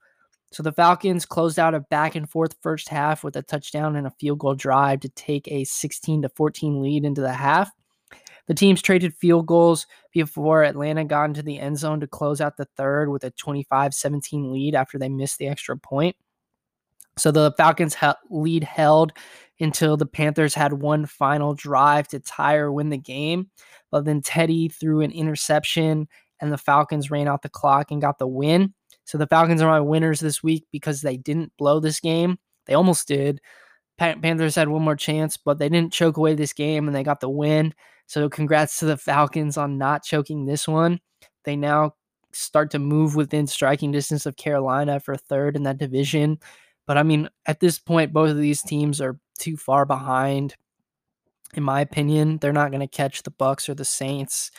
So 0.52 0.62
the 0.62 0.72
Falcons 0.72 1.26
closed 1.26 1.58
out 1.58 1.74
a 1.74 1.80
back 1.80 2.16
and 2.16 2.28
forth 2.28 2.56
first 2.60 2.88
half 2.88 3.22
with 3.22 3.36
a 3.36 3.42
touchdown 3.42 3.94
and 3.94 4.06
a 4.06 4.12
field 4.18 4.40
goal 4.40 4.54
drive 4.54 5.00
to 5.00 5.08
take 5.10 5.46
a 5.48 5.64
16 5.64 6.22
to 6.22 6.28
14 6.28 6.82
lead 6.82 7.04
into 7.04 7.20
the 7.20 7.32
half. 7.32 7.70
The 8.48 8.54
teams 8.54 8.82
traded 8.82 9.14
field 9.14 9.46
goals 9.46 9.86
before 10.12 10.64
Atlanta 10.64 11.04
got 11.04 11.26
into 11.26 11.42
the 11.42 11.60
end 11.60 11.78
zone 11.78 12.00
to 12.00 12.08
close 12.08 12.40
out 12.40 12.56
the 12.56 12.66
third 12.76 13.08
with 13.08 13.22
a 13.22 13.30
25 13.30 13.94
17 13.94 14.52
lead 14.52 14.74
after 14.74 14.98
they 14.98 15.08
missed 15.08 15.38
the 15.38 15.46
extra 15.46 15.78
point. 15.78 16.16
So 17.20 17.30
the 17.30 17.52
Falcons 17.56 17.96
lead 18.30 18.64
held 18.64 19.12
until 19.60 19.96
the 19.96 20.06
Panthers 20.06 20.54
had 20.54 20.72
one 20.72 21.06
final 21.06 21.54
drive 21.54 22.08
to 22.08 22.20
tie 22.20 22.56
or 22.56 22.72
win 22.72 22.88
the 22.88 22.98
game. 22.98 23.50
But 23.90 24.04
then 24.04 24.22
Teddy 24.22 24.68
threw 24.68 25.00
an 25.02 25.10
interception 25.10 26.08
and 26.40 26.50
the 26.50 26.58
Falcons 26.58 27.10
ran 27.10 27.28
out 27.28 27.42
the 27.42 27.48
clock 27.48 27.90
and 27.90 28.00
got 28.00 28.18
the 28.18 28.26
win. 28.26 28.72
So 29.04 29.18
the 29.18 29.26
Falcons 29.26 29.60
are 29.60 29.70
my 29.70 29.80
winners 29.80 30.20
this 30.20 30.42
week 30.42 30.66
because 30.72 31.02
they 31.02 31.16
didn't 31.16 31.52
blow 31.58 31.80
this 31.80 32.00
game. 32.00 32.38
They 32.66 32.74
almost 32.74 33.08
did. 33.08 33.40
Panthers 33.98 34.54
had 34.54 34.68
one 34.68 34.82
more 34.82 34.96
chance, 34.96 35.36
but 35.36 35.58
they 35.58 35.68
didn't 35.68 35.92
choke 35.92 36.16
away 36.16 36.34
this 36.34 36.54
game 36.54 36.86
and 36.86 36.96
they 36.96 37.02
got 37.02 37.20
the 37.20 37.28
win. 37.28 37.74
So 38.06 38.30
congrats 38.30 38.78
to 38.78 38.86
the 38.86 38.96
Falcons 38.96 39.58
on 39.58 39.76
not 39.76 40.04
choking 40.04 40.46
this 40.46 40.66
one. 40.66 41.00
They 41.44 41.56
now 41.56 41.92
start 42.32 42.70
to 42.70 42.78
move 42.78 43.16
within 43.16 43.46
striking 43.46 43.90
distance 43.90 44.24
of 44.24 44.36
Carolina 44.36 45.00
for 45.00 45.16
third 45.16 45.56
in 45.56 45.64
that 45.64 45.78
division. 45.78 46.38
But 46.86 46.98
I 46.98 47.02
mean, 47.02 47.28
at 47.46 47.60
this 47.60 47.78
point, 47.78 48.12
both 48.12 48.30
of 48.30 48.38
these 48.38 48.62
teams 48.62 49.00
are 49.00 49.18
too 49.38 49.56
far 49.56 49.84
behind. 49.86 50.56
In 51.54 51.62
my 51.62 51.80
opinion, 51.80 52.38
they're 52.38 52.52
not 52.52 52.70
going 52.70 52.80
to 52.80 52.86
catch 52.86 53.22
the 53.22 53.30
Bucs 53.30 53.68
or 53.68 53.74
the 53.74 53.84
Saints. 53.84 54.50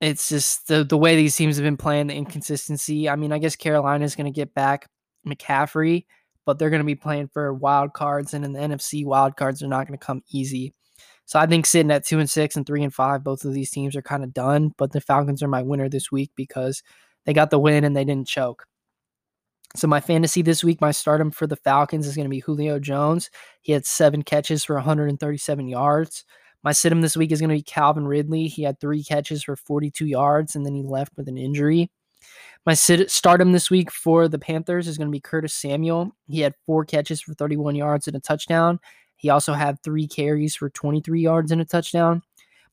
It's 0.00 0.28
just 0.28 0.68
the 0.68 0.84
the 0.84 0.98
way 0.98 1.16
these 1.16 1.36
teams 1.36 1.56
have 1.56 1.64
been 1.64 1.76
playing, 1.76 2.08
the 2.08 2.14
inconsistency. 2.14 3.08
I 3.08 3.16
mean, 3.16 3.32
I 3.32 3.38
guess 3.38 3.56
Carolina 3.56 4.04
is 4.04 4.16
going 4.16 4.32
to 4.32 4.36
get 4.36 4.54
back 4.54 4.88
McCaffrey, 5.26 6.06
but 6.44 6.58
they're 6.58 6.70
going 6.70 6.80
to 6.80 6.86
be 6.86 6.94
playing 6.94 7.28
for 7.28 7.54
wild 7.54 7.92
cards, 7.94 8.34
and 8.34 8.44
in 8.44 8.52
the 8.52 8.60
NFC, 8.60 9.04
wild 9.04 9.36
cards 9.36 9.62
are 9.62 9.68
not 9.68 9.86
going 9.86 9.98
to 9.98 10.04
come 10.04 10.22
easy. 10.30 10.74
So 11.26 11.38
I 11.38 11.46
think 11.46 11.64
sitting 11.64 11.90
at 11.90 12.04
two 12.04 12.18
and 12.18 12.28
six 12.28 12.56
and 12.56 12.66
three 12.66 12.82
and 12.82 12.92
five, 12.92 13.24
both 13.24 13.44
of 13.44 13.54
these 13.54 13.70
teams 13.70 13.96
are 13.96 14.02
kind 14.02 14.24
of 14.24 14.34
done. 14.34 14.72
But 14.76 14.92
the 14.92 15.00
Falcons 15.00 15.42
are 15.42 15.48
my 15.48 15.62
winner 15.62 15.88
this 15.88 16.12
week 16.12 16.30
because 16.36 16.82
they 17.24 17.32
got 17.32 17.50
the 17.50 17.58
win 17.58 17.84
and 17.84 17.96
they 17.96 18.04
didn't 18.04 18.28
choke. 18.28 18.66
So 19.76 19.88
my 19.88 20.00
fantasy 20.00 20.42
this 20.42 20.62
week, 20.62 20.80
my 20.80 20.92
stardom 20.92 21.32
for 21.32 21.48
the 21.48 21.56
Falcons 21.56 22.06
is 22.06 22.14
going 22.14 22.26
to 22.26 22.30
be 22.30 22.38
Julio 22.38 22.78
Jones. 22.78 23.28
He 23.60 23.72
had 23.72 23.84
seven 23.84 24.22
catches 24.22 24.64
for 24.64 24.76
137 24.76 25.66
yards. 25.66 26.24
My 26.62 26.70
situm 26.70 27.02
this 27.02 27.16
week 27.16 27.32
is 27.32 27.40
going 27.40 27.50
to 27.50 27.56
be 27.56 27.62
Calvin 27.62 28.06
Ridley. 28.06 28.46
He 28.46 28.62
had 28.62 28.78
three 28.78 29.02
catches 29.02 29.42
for 29.42 29.56
42 29.56 30.06
yards, 30.06 30.54
and 30.54 30.64
then 30.64 30.74
he 30.74 30.82
left 30.82 31.12
with 31.16 31.28
an 31.28 31.36
injury. 31.36 31.90
My 32.64 32.74
sit- 32.74 33.10
stardom 33.10 33.52
this 33.52 33.68
week 33.68 33.90
for 33.90 34.28
the 34.28 34.38
Panthers 34.38 34.86
is 34.86 34.96
going 34.96 35.08
to 35.08 35.12
be 35.12 35.20
Curtis 35.20 35.54
Samuel. 35.54 36.12
He 36.28 36.40
had 36.40 36.54
four 36.64 36.84
catches 36.84 37.20
for 37.20 37.34
31 37.34 37.74
yards 37.74 38.06
and 38.06 38.16
a 38.16 38.20
touchdown. 38.20 38.78
He 39.16 39.28
also 39.28 39.54
had 39.54 39.82
three 39.82 40.06
carries 40.06 40.54
for 40.54 40.70
23 40.70 41.20
yards 41.20 41.50
and 41.50 41.60
a 41.60 41.64
touchdown. 41.64 42.22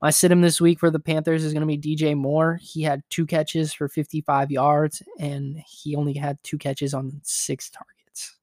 My 0.02 0.10
sit 0.10 0.32
him 0.32 0.42
this 0.42 0.60
week 0.60 0.80
for 0.80 0.90
the 0.90 1.00
Panthers 1.00 1.44
is 1.44 1.54
going 1.54 1.68
to 1.68 1.78
be 1.78 1.78
DJ 1.78 2.18
Moore. 2.18 2.60
He 2.62 2.82
had 2.82 3.04
two 3.10 3.28
catches 3.28 3.72
for 3.72 3.88
55 3.88 4.50
yards, 4.50 5.04
and 5.20 5.62
he 5.68 5.96
only 5.96 6.14
had 6.14 6.40
two 6.42 6.58
catches 6.58 6.94
on 6.96 7.22
six 7.24 7.70
targets. 7.70 8.38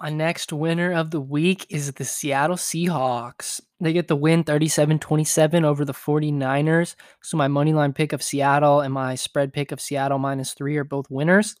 My 0.00 0.10
next 0.10 0.52
winner 0.52 0.92
of 0.92 1.12
the 1.12 1.20
week 1.20 1.66
is 1.70 1.92
the 1.92 2.04
Seattle 2.04 2.56
Seahawks. 2.56 3.60
They 3.80 3.92
get 3.92 4.08
the 4.08 4.16
win 4.16 4.42
37 4.42 4.98
27 4.98 5.64
over 5.64 5.84
the 5.84 5.92
49ers. 5.92 6.96
So 7.22 7.36
my 7.36 7.46
money 7.46 7.72
line 7.72 7.92
pick 7.92 8.12
of 8.12 8.22
Seattle 8.22 8.80
and 8.80 8.92
my 8.92 9.14
spread 9.14 9.52
pick 9.52 9.70
of 9.70 9.80
Seattle 9.80 10.18
minus 10.18 10.52
three 10.52 10.76
are 10.76 10.84
both 10.84 11.08
winners. 11.10 11.54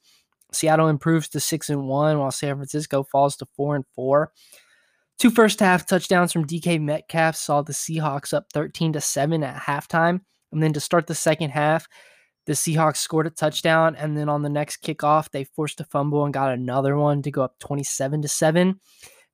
Seattle 0.52 0.88
improves 0.88 1.28
to 1.28 1.40
six 1.40 1.70
and 1.70 1.86
one, 1.86 2.18
while 2.18 2.30
San 2.30 2.56
Francisco 2.56 3.04
falls 3.04 3.36
to 3.36 3.46
four 3.56 3.76
and 3.76 3.84
four. 3.94 4.32
Two 5.18 5.30
first 5.30 5.60
half 5.60 5.86
touchdowns 5.86 6.32
from 6.32 6.46
DK 6.46 6.80
Metcalf 6.80 7.36
saw 7.36 7.62
the 7.62 7.72
Seahawks 7.72 8.34
up 8.34 8.46
13 8.52 8.94
to 8.94 9.00
7 9.00 9.42
at 9.42 9.62
halftime. 9.62 10.20
And 10.52 10.62
then 10.62 10.72
to 10.72 10.80
start 10.80 11.06
the 11.06 11.14
second 11.14 11.50
half, 11.50 11.86
the 12.46 12.52
Seahawks 12.52 12.96
scored 12.96 13.26
a 13.26 13.30
touchdown. 13.30 13.96
And 13.96 14.16
then 14.16 14.28
on 14.28 14.42
the 14.42 14.48
next 14.48 14.82
kickoff, 14.82 15.30
they 15.30 15.44
forced 15.44 15.80
a 15.80 15.84
fumble 15.84 16.24
and 16.24 16.34
got 16.34 16.52
another 16.52 16.96
one 16.96 17.22
to 17.22 17.30
go 17.30 17.42
up 17.42 17.58
27 17.60 18.22
to 18.22 18.28
7. 18.28 18.80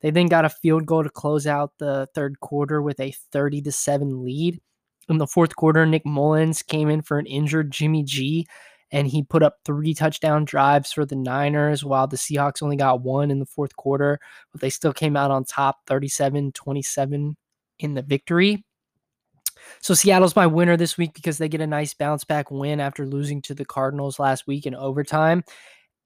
They 0.00 0.10
then 0.10 0.26
got 0.26 0.44
a 0.44 0.50
field 0.50 0.86
goal 0.86 1.02
to 1.02 1.10
close 1.10 1.46
out 1.46 1.72
the 1.78 2.08
third 2.14 2.40
quarter 2.40 2.80
with 2.80 3.00
a 3.00 3.12
30 3.32 3.62
to 3.62 3.72
7 3.72 4.24
lead. 4.24 4.60
In 5.08 5.18
the 5.18 5.26
fourth 5.26 5.56
quarter, 5.56 5.84
Nick 5.86 6.06
Mullens 6.06 6.62
came 6.62 6.88
in 6.88 7.02
for 7.02 7.18
an 7.18 7.26
injured 7.26 7.70
Jimmy 7.70 8.04
G 8.04 8.46
and 8.92 9.06
he 9.06 9.22
put 9.22 9.42
up 9.42 9.58
three 9.64 9.94
touchdown 9.94 10.44
drives 10.44 10.92
for 10.92 11.04
the 11.04 11.16
Niners 11.16 11.84
while 11.84 12.06
the 12.06 12.16
Seahawks 12.16 12.62
only 12.62 12.76
got 12.76 13.02
one 13.02 13.30
in 13.30 13.38
the 13.38 13.46
fourth 13.46 13.76
quarter, 13.76 14.18
but 14.52 14.60
they 14.60 14.70
still 14.70 14.92
came 14.92 15.16
out 15.16 15.30
on 15.30 15.44
top 15.44 15.86
37 15.86 16.52
27 16.52 17.36
in 17.78 17.94
the 17.94 18.02
victory. 18.02 18.64
So 19.80 19.94
Seattle's 19.94 20.36
my 20.36 20.46
winner 20.46 20.76
this 20.76 20.96
week 20.96 21.14
because 21.14 21.38
they 21.38 21.48
get 21.48 21.60
a 21.60 21.66
nice 21.66 21.94
bounce 21.94 22.24
back 22.24 22.50
win 22.50 22.80
after 22.80 23.06
losing 23.06 23.42
to 23.42 23.54
the 23.54 23.64
Cardinals 23.64 24.18
last 24.18 24.46
week 24.46 24.66
in 24.66 24.74
overtime. 24.74 25.44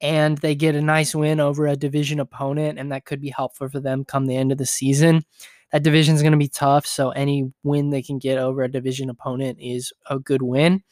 And 0.01 0.37
they 0.39 0.55
get 0.55 0.75
a 0.75 0.81
nice 0.81 1.15
win 1.15 1.39
over 1.39 1.67
a 1.67 1.75
division 1.77 2.19
opponent, 2.19 2.77
and 2.77 2.91
that 2.91 3.05
could 3.05 3.21
be 3.21 3.29
helpful 3.29 3.69
for 3.69 3.79
them 3.79 4.03
come 4.03 4.25
the 4.25 4.35
end 4.35 4.51
of 4.51 4.57
the 4.57 4.65
season. 4.65 5.23
That 5.71 5.83
division 5.83 6.15
is 6.15 6.21
going 6.21 6.33
to 6.33 6.37
be 6.37 6.49
tough, 6.49 6.85
so 6.85 7.11
any 7.11 7.51
win 7.63 7.89
they 7.89 8.01
can 8.01 8.19
get 8.19 8.37
over 8.37 8.63
a 8.63 8.71
division 8.71 9.09
opponent 9.09 9.57
is 9.61 9.93
a 10.09 10.19
good 10.19 10.41
win. 10.41 10.83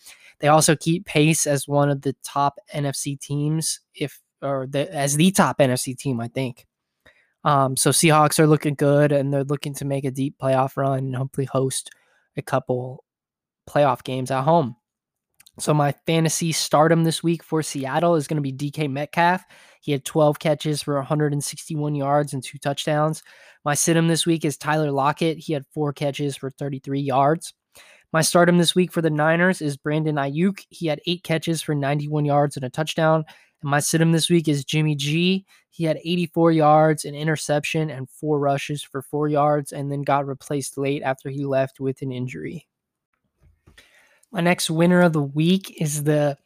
They 0.43 0.49
also 0.49 0.75
keep 0.75 1.06
pace 1.06 1.47
as 1.47 1.69
one 1.69 1.89
of 1.89 2.01
the 2.01 2.13
top 2.21 2.60
NFC 2.75 3.17
teams, 3.17 3.79
if 3.95 4.19
or 4.41 4.67
the, 4.69 4.93
as 4.93 5.15
the 5.15 5.32
top 5.32 5.60
NFC 5.60 5.97
team, 5.97 6.19
I 6.19 6.27
think. 6.27 6.67
Um, 7.45 7.77
so 7.77 7.91
Seahawks 7.91 8.39
are 8.39 8.47
looking 8.47 8.75
good, 8.75 9.13
and 9.13 9.34
they're 9.34 9.45
looking 9.45 9.73
to 9.75 9.86
make 9.86 10.03
a 10.03 10.12
deep 10.12 10.36
playoff 10.41 10.75
run 10.75 10.99
and 10.99 11.15
hopefully 11.15 11.47
host 11.49 11.91
a 12.36 12.41
couple 12.41 13.06
playoff 13.69 14.03
games 14.03 14.32
at 14.32 14.43
home. 14.43 14.75
So 15.60 15.73
my 15.73 15.93
fantasy 16.06 16.51
stardom 16.51 17.06
this 17.06 17.23
week 17.23 17.41
for 17.41 17.63
Seattle 17.63 18.15
is 18.15 18.27
going 18.27 18.43
to 18.43 18.51
be 18.51 18.51
DK 18.51 18.91
Metcalf. 18.91 19.45
He 19.79 19.93
had 19.93 20.03
12 20.03 20.39
catches 20.39 20.82
for 20.82 20.95
161 20.95 21.95
yards 21.95 22.34
and 22.34 22.43
two 22.43 22.58
touchdowns. 22.58 23.23
My 23.63 23.75
situm 23.75 24.10
this 24.10 24.25
week 24.25 24.43
is 24.43 24.58
Tyler 24.58 24.91
Lockett. 24.91 25.38
He 25.38 25.53
had 25.53 25.63
four 25.73 25.93
catches 25.93 26.36
for 26.36 26.49
33 26.49 26.99
yards. 26.99 27.53
My 28.13 28.21
stardom 28.21 28.60
this 28.60 28.76
week 28.76 28.91
for 28.91 29.02
the 29.02 29.10
Niners 29.10 29.60
is 29.60 29.76
Brandon 29.76 30.17
Aiyuk. 30.17 30.67
He 30.69 30.86
had 30.86 31.02
eight 31.08 31.23
catches 31.23 31.63
for 31.63 31.73
91 31.73 32.26
yards 32.26 32.56
and 32.56 32.63
a 32.63 32.69
touchdown. 32.69 33.26
And 33.63 33.71
my 33.71 33.80
situm 33.80 34.12
this 34.12 34.30
week 34.30 34.47
is 34.47 34.63
Jimmy 34.63 34.93
G. 34.93 35.47
He 35.71 35.84
had 35.86 35.97
84 35.97 36.52
yards, 36.52 37.06
an 37.06 37.15
interception, 37.15 37.89
and 37.89 38.08
four 38.08 38.38
rushes 38.38 38.84
for 38.84 39.02
four 39.02 39.30
yards, 39.30 39.71
and 39.71 39.91
then 39.91 40.04
got 40.04 40.28
replaced 40.28 40.78
late 40.78 41.02
after 41.02 41.32
he 41.32 41.43
left 41.43 41.80
with 41.80 42.04
an 42.04 42.12
injury. 42.12 42.67
My 44.32 44.41
next 44.41 44.69
winner 44.69 45.02
of 45.02 45.13
the 45.13 45.23
week 45.23 45.82
is 45.82 46.04
the 46.04 46.38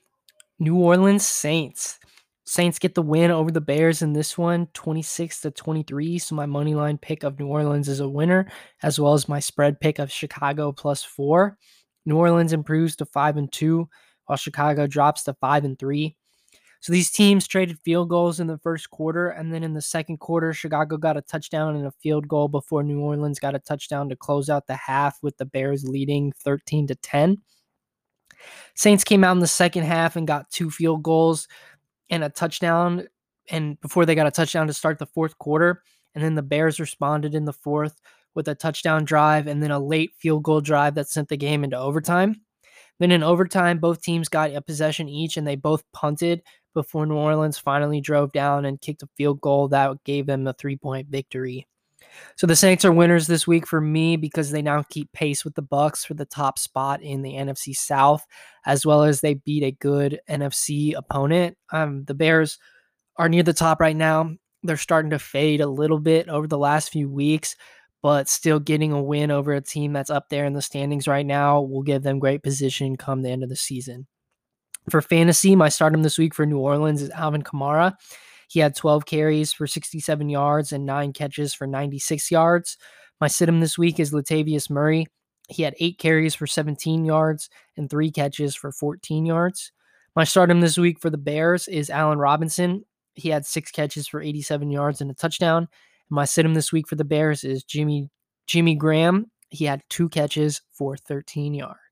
New 0.59 0.77
Orleans 0.77 1.27
Saints. 1.27 1.99
Saints 2.47 2.79
get 2.79 2.95
the 2.95 3.01
win 3.01 3.29
over 3.29 3.51
the 3.51 3.59
Bears 3.59 4.01
in 4.01 4.13
this 4.13 4.37
one, 4.37 4.67
26 4.73 5.41
to 5.41 5.51
23. 5.51 6.17
So 6.17 6.33
my 6.33 6.45
money 6.45 6.75
line 6.75 6.97
pick 6.97 7.23
of 7.23 7.37
New 7.37 7.47
Orleans 7.47 7.89
is 7.89 7.99
a 7.99 8.07
winner, 8.07 8.49
as 8.81 8.97
well 8.97 9.13
as 9.13 9.27
my 9.27 9.41
spread 9.41 9.81
pick 9.81 9.99
of 9.99 10.09
Chicago 10.09 10.71
plus 10.71 11.03
four. 11.03 11.57
New 12.05 12.15
Orleans 12.15 12.53
improves 12.53 12.95
to 12.95 13.05
five 13.05 13.35
and 13.35 13.51
two, 13.51 13.89
while 14.27 14.37
Chicago 14.37 14.87
drops 14.87 15.23
to 15.23 15.33
five 15.33 15.65
and 15.65 15.77
three. 15.77 16.15
So 16.79 16.93
these 16.93 17.11
teams 17.11 17.47
traded 17.47 17.79
field 17.83 18.07
goals 18.07 18.39
in 18.39 18.47
the 18.47 18.59
first 18.59 18.89
quarter, 18.91 19.27
and 19.27 19.53
then 19.53 19.61
in 19.61 19.73
the 19.73 19.81
second 19.81 20.21
quarter, 20.21 20.53
Chicago 20.53 20.95
got 20.95 21.17
a 21.17 21.21
touchdown 21.21 21.75
and 21.75 21.85
a 21.85 21.91
field 22.01 22.29
goal 22.29 22.47
before 22.47 22.81
New 22.81 23.01
Orleans 23.01 23.39
got 23.39 23.55
a 23.55 23.59
touchdown 23.59 24.07
to 24.07 24.15
close 24.15 24.49
out 24.49 24.67
the 24.67 24.75
half, 24.75 25.17
with 25.21 25.35
the 25.35 25.45
Bears 25.45 25.83
leading 25.83 26.31
13 26.31 26.87
to 26.87 26.95
10. 26.95 27.39
Saints 28.75 29.03
came 29.03 29.25
out 29.25 29.35
in 29.35 29.39
the 29.39 29.47
second 29.47 29.83
half 29.83 30.15
and 30.15 30.27
got 30.27 30.49
two 30.49 30.69
field 30.69 31.03
goals 31.03 31.47
and 32.09 32.23
a 32.23 32.29
touchdown, 32.29 33.07
and 33.49 33.79
before 33.81 34.05
they 34.05 34.15
got 34.15 34.27
a 34.27 34.31
touchdown 34.31 34.67
to 34.67 34.73
start 34.73 34.99
the 34.99 35.05
fourth 35.05 35.37
quarter, 35.37 35.83
and 36.15 36.23
then 36.23 36.35
the 36.35 36.41
Bears 36.41 36.79
responded 36.79 37.35
in 37.35 37.45
the 37.45 37.53
fourth 37.53 37.99
with 38.35 38.47
a 38.47 38.55
touchdown 38.55 39.03
drive 39.03 39.47
and 39.47 39.61
then 39.61 39.71
a 39.71 39.79
late 39.79 40.13
field 40.19 40.43
goal 40.43 40.61
drive 40.61 40.95
that 40.95 41.09
sent 41.09 41.27
the 41.27 41.37
game 41.37 41.63
into 41.63 41.77
overtime. 41.77 42.41
Then 42.99 43.11
in 43.11 43.23
overtime, 43.23 43.79
both 43.79 44.01
teams 44.01 44.29
got 44.29 44.53
a 44.53 44.61
possession 44.61 45.09
each 45.09 45.37
and 45.37 45.47
they 45.47 45.55
both 45.55 45.83
punted 45.93 46.41
before 46.73 47.05
New 47.05 47.15
Orleans 47.15 47.57
finally 47.57 48.01
drove 48.01 48.31
down 48.31 48.65
and 48.65 48.81
kicked 48.81 49.03
a 49.03 49.09
field 49.17 49.41
goal 49.41 49.67
that 49.69 50.03
gave 50.03 50.25
them 50.27 50.47
a 50.47 50.53
three 50.53 50.77
point 50.77 51.07
victory. 51.07 51.67
So 52.35 52.47
the 52.47 52.55
Saints 52.55 52.85
are 52.85 52.91
winners 52.91 53.27
this 53.27 53.47
week 53.47 53.67
for 53.67 53.81
me 53.81 54.15
because 54.17 54.51
they 54.51 54.61
now 54.61 54.83
keep 54.89 55.11
pace 55.11 55.43
with 55.43 55.55
the 55.55 55.63
Bucs 55.63 56.05
for 56.05 56.13
the 56.13 56.25
top 56.25 56.59
spot 56.59 57.01
in 57.01 57.21
the 57.21 57.33
NFC 57.33 57.75
South, 57.75 58.25
as 58.65 58.85
well 58.85 59.03
as 59.03 59.21
they 59.21 59.35
beat 59.35 59.63
a 59.63 59.71
good 59.71 60.19
NFC 60.29 60.93
opponent. 60.95 61.57
Um, 61.71 62.03
the 62.05 62.13
Bears 62.13 62.57
are 63.17 63.29
near 63.29 63.43
the 63.43 63.53
top 63.53 63.79
right 63.79 63.95
now. 63.95 64.35
They're 64.63 64.77
starting 64.77 65.11
to 65.11 65.19
fade 65.19 65.61
a 65.61 65.67
little 65.67 65.99
bit 65.99 66.29
over 66.29 66.47
the 66.47 66.57
last 66.57 66.91
few 66.91 67.09
weeks, 67.09 67.55
but 68.01 68.29
still 68.29 68.59
getting 68.59 68.91
a 68.91 69.01
win 69.01 69.31
over 69.31 69.53
a 69.53 69.61
team 69.61 69.93
that's 69.93 70.09
up 70.09 70.29
there 70.29 70.45
in 70.45 70.53
the 70.53 70.61
standings 70.61 71.07
right 71.07 71.25
now 71.25 71.61
will 71.61 71.83
give 71.83 72.03
them 72.03 72.19
great 72.19 72.43
position 72.43 72.97
come 72.97 73.21
the 73.21 73.29
end 73.29 73.43
of 73.43 73.49
the 73.49 73.55
season. 73.55 74.07
For 74.89 75.01
fantasy, 75.01 75.55
my 75.55 75.69
stardom 75.69 76.03
this 76.03 76.17
week 76.17 76.33
for 76.33 76.45
New 76.45 76.59
Orleans 76.59 77.01
is 77.01 77.09
Alvin 77.09 77.43
Kamara. 77.43 77.95
He 78.47 78.59
had 78.59 78.75
12 78.75 79.05
carries 79.05 79.53
for 79.53 79.67
67 79.67 80.29
yards 80.29 80.71
and 80.71 80.85
nine 80.85 81.13
catches 81.13 81.53
for 81.53 81.67
96 81.67 82.31
yards. 82.31 82.77
My 83.19 83.27
situm 83.27 83.59
this 83.59 83.77
week 83.77 83.99
is 83.99 84.11
Latavius 84.11 84.69
Murray. 84.69 85.07
He 85.49 85.63
had 85.63 85.75
eight 85.79 85.97
carries 85.97 86.35
for 86.35 86.47
17 86.47 87.05
yards 87.05 87.49
and 87.77 87.89
three 87.89 88.11
catches 88.11 88.55
for 88.55 88.71
14 88.71 89.25
yards. 89.25 89.71
My 90.15 90.23
stardom 90.23 90.61
this 90.61 90.77
week 90.77 90.99
for 90.99 91.09
the 91.09 91.17
Bears 91.17 91.67
is 91.67 91.89
Allen 91.89 92.19
Robinson. 92.19 92.83
He 93.15 93.29
had 93.29 93.45
six 93.45 93.71
catches 93.71 94.07
for 94.07 94.21
87 94.21 94.71
yards 94.71 95.01
and 95.01 95.11
a 95.11 95.13
touchdown. 95.13 95.57
And 95.57 95.67
My 96.15 96.23
situm 96.23 96.53
this 96.53 96.71
week 96.71 96.87
for 96.87 96.95
the 96.95 97.03
Bears 97.03 97.43
is 97.43 97.63
Jimmy 97.63 98.09
Jimmy 98.45 98.75
Graham. 98.75 99.29
He 99.49 99.65
had 99.65 99.83
two 99.89 100.09
catches 100.09 100.61
for 100.71 100.97
13 100.97 101.53
yards. 101.53 101.86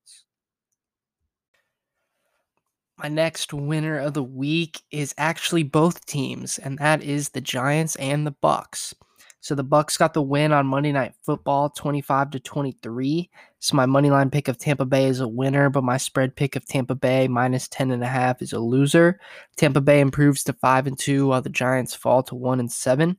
My 2.98 3.10
next 3.10 3.54
winner 3.54 4.00
of 4.00 4.14
the 4.14 4.24
week 4.24 4.82
is 4.90 5.14
actually 5.18 5.64
both 5.64 6.06
teams, 6.06 6.58
and 6.58 6.78
that 6.78 7.04
is 7.04 7.30
the 7.30 7.42
Giants 7.42 7.98
and 7.98 8.26
the 8.26 8.32
Bucs. 8.32 8.94
So 9.42 9.54
the 9.54 9.66
Bucs 9.66 10.00
got 10.00 10.14
the 10.14 10.22
win 10.22 10.54
on 10.54 10.66
Monday 10.66 10.94
Night 10.94 11.14
Football, 11.22 11.70
25 11.72 12.32
to 12.32 12.40
23. 12.40 13.30
So 13.60 13.76
my 13.76 13.86
money 13.86 14.10
line 14.10 14.30
pick 14.30 14.48
of 14.48 14.58
Tampa 14.58 14.86
Bay 14.86 15.06
is 15.06 15.20
a 15.20 15.28
winner, 15.28 15.70
but 15.70 15.84
my 15.84 15.98
spread 15.98 16.38
pick 16.38 16.56
of 16.56 16.66
Tampa 16.66 16.96
Bay 16.96 17.28
minus 17.28 17.68
10 17.68 17.92
and 17.92 18.02
a 18.02 18.08
half 18.08 18.42
is 18.42 18.54
a 18.54 18.60
loser. 18.60 19.20
Tampa 19.58 19.82
Bay 19.82 20.00
improves 20.00 20.44
to 20.46 20.54
5 20.54 20.88
and 20.88 20.98
2 20.98 21.28
while 21.28 21.42
the 21.42 21.50
Giants 21.50 21.94
fall 21.94 22.24
to 22.24 22.34
1 22.34 22.62
and 22.62 22.72
7. 22.72 23.18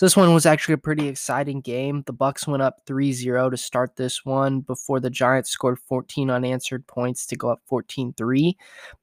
So 0.00 0.06
this 0.06 0.16
one 0.16 0.32
was 0.32 0.46
actually 0.46 0.72
a 0.72 0.78
pretty 0.78 1.08
exciting 1.08 1.60
game. 1.60 2.04
The 2.06 2.14
Bucs 2.14 2.46
went 2.46 2.62
up 2.62 2.86
3-0 2.86 3.50
to 3.50 3.56
start 3.58 3.96
this 3.96 4.24
one 4.24 4.60
before 4.60 4.98
the 4.98 5.10
Giants 5.10 5.50
scored 5.50 5.78
14 5.78 6.30
unanswered 6.30 6.86
points 6.86 7.26
to 7.26 7.36
go 7.36 7.50
up 7.50 7.60
14-3. 7.70 8.54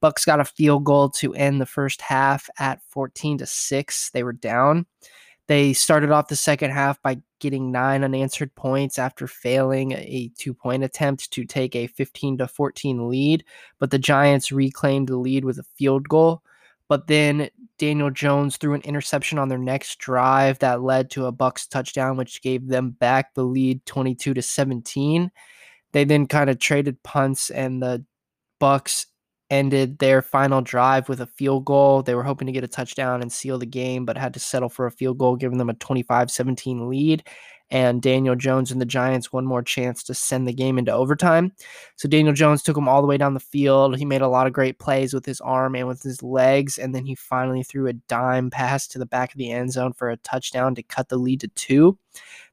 Bucs 0.02 0.26
got 0.26 0.40
a 0.40 0.46
field 0.46 0.86
goal 0.86 1.10
to 1.10 1.36
end 1.36 1.62
the 1.62 1.68
first 1.68 2.02
half 2.02 2.50
at 2.58 2.82
14 2.90 3.38
to 3.38 3.46
6. 3.46 4.10
They 4.10 4.24
were 4.24 4.34
down. 4.34 4.88
They 5.46 5.72
started 5.74 6.10
off 6.10 6.30
the 6.30 6.36
second 6.36 6.72
half 6.72 7.00
by 7.04 7.22
getting 7.38 7.72
nine 7.72 8.04
unanswered 8.04 8.56
points 8.56 8.98
after 8.98 9.28
failing 9.28 9.92
a 9.92 10.32
two 10.36 10.56
point 10.56 10.84
attempt 10.84 11.30
to 11.30 11.46
take 11.46 11.76
a 11.76 11.86
15 11.86 12.40
to 12.40 12.48
14 12.48 13.08
lead, 13.08 13.46
but 13.78 13.92
the 13.92 14.00
Giants 14.00 14.52
reclaimed 14.52 15.10
the 15.10 15.18
lead 15.18 15.46
with 15.46 15.60
a 15.60 15.64
field 15.78 16.10
goal. 16.10 16.42
But 16.90 17.06
then 17.06 17.50
Daniel 17.78 18.10
Jones 18.10 18.58
threw 18.58 18.74
an 18.74 18.82
interception 18.82 19.38
on 19.38 19.50
their 19.50 19.58
next 19.58 20.00
drive 20.00 20.60
that 20.60 20.82
led 20.82 21.10
to 21.12 21.26
a 21.26 21.34
Bucs 21.34 21.68
touchdown, 21.70 22.18
which 22.18 22.42
gave 22.42 22.68
them 22.68 22.92
back 22.92 23.34
the 23.34 23.44
lead 23.44 23.86
22 23.86 24.34
to 24.34 24.42
17. 24.42 25.32
They 25.94 26.04
then 26.04 26.28
kind 26.28 26.50
of 26.50 26.60
traded 26.60 27.02
punts, 27.04 27.50
and 27.50 27.82
the 27.82 28.04
Bucs 28.60 29.06
ended 29.50 30.00
their 30.00 30.22
final 30.22 30.62
drive 30.62 31.08
with 31.08 31.22
a 31.22 31.28
field 31.28 31.66
goal. 31.66 32.04
They 32.04 32.16
were 32.16 32.24
hoping 32.24 32.48
to 32.48 32.52
get 32.52 32.64
a 32.64 32.68
touchdown 32.68 33.22
and 33.22 33.32
seal 33.32 33.58
the 33.58 33.66
game, 33.66 34.06
but 34.06 34.18
had 34.18 34.34
to 34.34 34.40
settle 34.40 34.70
for 34.70 34.88
a 34.88 34.92
field 34.92 35.18
goal, 35.18 35.36
giving 35.36 35.58
them 35.58 35.70
a 35.70 35.74
25 35.76 36.32
17 36.32 36.90
lead 36.90 37.24
and 37.70 38.02
Daniel 38.02 38.36
Jones 38.36 38.72
and 38.72 38.80
the 38.80 38.86
Giants 38.86 39.34
one 39.34 39.46
more 39.46 39.62
chance 39.62 40.04
to 40.04 40.14
send 40.14 40.48
the 40.48 40.54
game 40.54 40.78
into 40.78 40.92
overtime. 40.92 41.52
So 41.96 42.08
Daniel 42.08 42.34
Jones 42.34 42.64
took 42.64 42.78
him 42.78 42.88
all 42.88 43.02
the 43.02 43.08
way 43.08 43.18
down 43.18 43.34
the 43.34 43.40
field. 43.40 43.98
He 43.98 44.06
made 44.06 44.22
a 44.22 44.28
lot 44.28 44.48
of 44.48 44.54
great 44.54 44.80
plays 44.80 45.14
with 45.14 45.26
his 45.26 45.42
arm 45.42 45.76
and 45.76 45.88
with 45.88 46.02
his 46.02 46.24
legs, 46.24 46.78
and 46.78 46.96
then 46.96 47.06
he 47.06 47.16
finally 47.16 47.64
threw 47.64 47.88
a 47.88 47.94
dime 47.94 48.50
pass 48.50 48.88
to 48.88 49.00
the 49.00 49.06
back 49.06 49.34
of 49.34 49.38
the 49.38 49.52
end 49.52 49.74
zone 49.74 49.94
for 49.94 50.10
a 50.10 50.18
touchdown 50.18 50.76
to 50.76 50.84
cut 50.84 51.10
the 51.10 51.18
lead 51.18 51.42
to 51.42 51.48
two. 51.50 51.98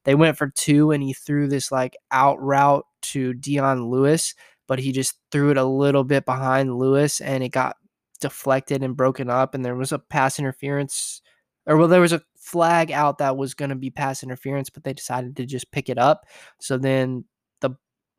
They 0.04 0.14
went 0.14 0.36
for 0.36 0.48
two, 0.48 0.90
and 0.90 1.02
he 1.02 1.12
threw 1.12 1.48
this 1.48 1.70
like 1.70 1.96
out 2.10 2.42
route 2.42 2.86
to 3.02 3.34
Dion 3.34 3.88
Lewis, 3.90 4.34
but 4.66 4.78
he 4.78 4.92
just 4.92 5.18
threw 5.30 5.50
it 5.50 5.58
a 5.58 5.64
little 5.64 6.04
bit 6.04 6.24
behind 6.24 6.76
Lewis, 6.76 7.20
and 7.20 7.44
it 7.44 7.50
got 7.50 7.76
deflected 8.20 8.82
and 8.82 8.96
broken 8.96 9.30
up, 9.30 9.54
and 9.54 9.64
there 9.64 9.76
was 9.76 9.92
a 9.92 9.98
pass 9.98 10.38
interference 10.38 11.22
or 11.66 11.76
well, 11.76 11.88
there 11.88 12.00
was 12.00 12.12
a 12.12 12.20
flag 12.44 12.92
out 12.92 13.18
that 13.18 13.38
was 13.38 13.54
going 13.54 13.70
to 13.70 13.74
be 13.74 13.90
pass 13.90 14.22
interference, 14.22 14.68
but 14.68 14.84
they 14.84 14.92
decided 14.92 15.34
to 15.34 15.46
just 15.46 15.72
pick 15.72 15.88
it 15.88 15.96
up. 15.96 16.26
So 16.60 16.76
then 16.76 17.24
the 17.60 17.70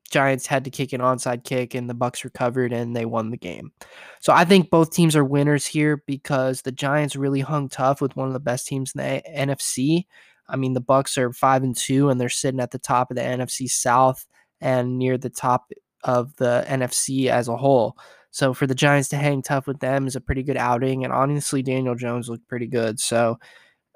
Giants 0.10 0.48
had 0.48 0.64
to 0.64 0.72
kick 0.72 0.94
an 0.94 1.02
onside 1.02 1.44
kick, 1.44 1.76
and 1.76 1.88
the 1.88 1.94
Bucs 1.94 2.24
recovered 2.24 2.74
and 2.74 2.96
they 2.96 3.06
won 3.06 3.30
the 3.30 3.38
game. 3.38 3.72
So 4.20 4.34
I 4.34 4.44
think 4.44 4.72
both 4.72 4.92
teams 4.92 5.16
are 5.16 5.24
winners 5.24 5.68
here 5.68 6.04
because 6.08 6.64
the 6.64 6.72
Giants 6.72 7.16
really 7.16 7.42
hung 7.42 7.70
tough 7.70 8.02
with 8.02 8.16
one 8.16 8.28
of 8.28 8.34
the 8.34 8.40
best 8.40 8.66
teams 8.66 8.94
in 8.96 9.02
the 9.02 9.22
NFC. 9.30 10.08
I 10.48 10.56
mean, 10.56 10.74
the 10.74 10.82
Bucs 10.82 11.20
are 11.20 11.32
five 11.32 11.62
and 11.62 11.76
two, 11.76 12.10
and 12.10 12.20
they're 12.20 12.30
sitting 12.30 12.60
at 12.60 12.72
the 12.72 12.80
top 12.80 13.12
of 13.12 13.18
the 13.18 13.24
NFC 13.24 13.70
South 13.70 14.26
and 14.60 14.98
near 14.98 15.20
the 15.20 15.30
top 15.30 15.72
of 16.04 16.36
the 16.38 16.66
NFC 16.68 17.28
as 17.28 17.48
a 17.48 17.56
whole. 17.56 17.96
So 18.32 18.56
for 18.56 18.66
the 18.66 18.76
Giants 18.76 19.10
to 19.10 19.18
hang 19.18 19.44
tough 19.44 19.68
with 19.68 19.80
them 19.80 20.08
is 20.08 20.16
a 20.16 20.22
pretty 20.22 20.44
good 20.44 20.58
outing. 20.58 21.04
And 21.04 21.14
honestly, 21.14 21.62
Daniel 21.62 21.96
Jones 21.96 22.28
looked 22.28 22.48
pretty 22.48 22.68
good. 22.68 23.00
So 23.00 23.40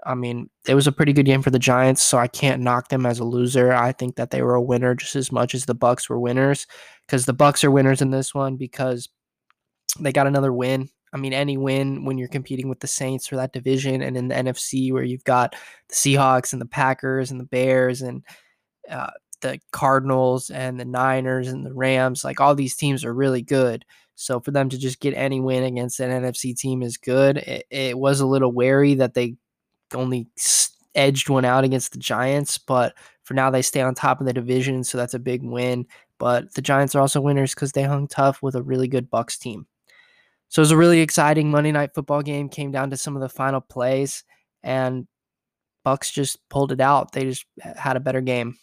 I 0.05 0.15
mean, 0.15 0.49
it 0.67 0.75
was 0.75 0.87
a 0.87 0.91
pretty 0.91 1.13
good 1.13 1.25
game 1.25 1.41
for 1.41 1.49
the 1.49 1.59
Giants, 1.59 2.01
so 2.01 2.17
I 2.17 2.27
can't 2.27 2.61
knock 2.61 2.89
them 2.89 3.05
as 3.05 3.19
a 3.19 3.23
loser. 3.23 3.73
I 3.73 3.91
think 3.91 4.15
that 4.15 4.31
they 4.31 4.41
were 4.41 4.55
a 4.55 4.61
winner 4.61 4.95
just 4.95 5.15
as 5.15 5.31
much 5.31 5.53
as 5.53 5.65
the 5.65 5.75
Bucs 5.75 6.09
were 6.09 6.19
winners 6.19 6.67
because 7.05 7.25
the 7.25 7.33
Bucs 7.33 7.63
are 7.63 7.71
winners 7.71 8.01
in 8.01 8.11
this 8.11 8.33
one 8.33 8.55
because 8.55 9.09
they 9.99 10.11
got 10.11 10.27
another 10.27 10.53
win. 10.53 10.89
I 11.11 11.17
mean, 11.17 11.33
any 11.33 11.57
win 11.57 12.05
when 12.05 12.17
you're 12.17 12.27
competing 12.27 12.69
with 12.69 12.79
the 12.79 12.87
Saints 12.87 13.27
for 13.27 13.35
that 13.35 13.53
division, 13.53 14.01
and 14.01 14.15
in 14.15 14.27
the 14.27 14.35
NFC 14.35 14.93
where 14.93 15.03
you've 15.03 15.23
got 15.23 15.55
the 15.89 15.95
Seahawks 15.95 16.53
and 16.53 16.61
the 16.61 16.67
Packers 16.67 17.31
and 17.31 17.39
the 17.39 17.45
Bears 17.45 18.01
and 18.01 18.23
uh, 18.89 19.09
the 19.41 19.59
Cardinals 19.71 20.49
and 20.49 20.79
the 20.79 20.85
Niners 20.85 21.47
and 21.47 21.65
the 21.65 21.73
Rams, 21.73 22.23
like 22.23 22.39
all 22.39 22.55
these 22.55 22.75
teams 22.75 23.03
are 23.03 23.13
really 23.13 23.41
good. 23.41 23.85
So 24.15 24.39
for 24.39 24.51
them 24.51 24.69
to 24.69 24.77
just 24.77 24.99
get 24.99 25.13
any 25.13 25.39
win 25.39 25.63
against 25.63 25.99
an 25.99 26.11
NFC 26.11 26.55
team 26.57 26.83
is 26.83 26.97
good. 26.97 27.37
It, 27.37 27.65
it 27.69 27.97
was 27.97 28.19
a 28.19 28.27
little 28.27 28.51
wary 28.51 28.95
that 28.95 29.13
they 29.13 29.35
only 29.95 30.27
edged 30.95 31.29
one 31.29 31.45
out 31.45 31.63
against 31.63 31.91
the 31.91 31.99
Giants, 31.99 32.57
but 32.57 32.93
for 33.23 33.33
now 33.33 33.49
they 33.49 33.61
stay 33.61 33.81
on 33.81 33.95
top 33.95 34.19
of 34.19 34.25
the 34.25 34.33
division, 34.33 34.83
so 34.83 34.97
that's 34.97 35.13
a 35.13 35.19
big 35.19 35.43
win. 35.43 35.85
But 36.17 36.53
the 36.53 36.61
Giants 36.61 36.95
are 36.95 37.01
also 37.01 37.21
winners 37.21 37.53
because 37.53 37.71
they 37.71 37.83
hung 37.83 38.07
tough 38.07 38.41
with 38.41 38.55
a 38.55 38.63
really 38.63 38.87
good 38.87 39.09
Bucs 39.09 39.37
team. 39.39 39.67
So 40.49 40.61
it 40.61 40.63
was 40.63 40.71
a 40.71 40.77
really 40.77 40.99
exciting 40.99 41.51
Monday 41.51 41.71
night 41.71 41.93
football 41.93 42.21
game. 42.21 42.49
Came 42.49 42.71
down 42.71 42.89
to 42.89 42.97
some 42.97 43.15
of 43.15 43.21
the 43.21 43.29
final 43.29 43.61
plays, 43.61 44.23
and 44.63 45.07
Bucs 45.85 46.11
just 46.11 46.47
pulled 46.49 46.71
it 46.71 46.81
out. 46.81 47.11
They 47.11 47.23
just 47.25 47.45
had 47.61 47.95
a 47.95 48.01
better 48.01 48.21
game. 48.21 48.57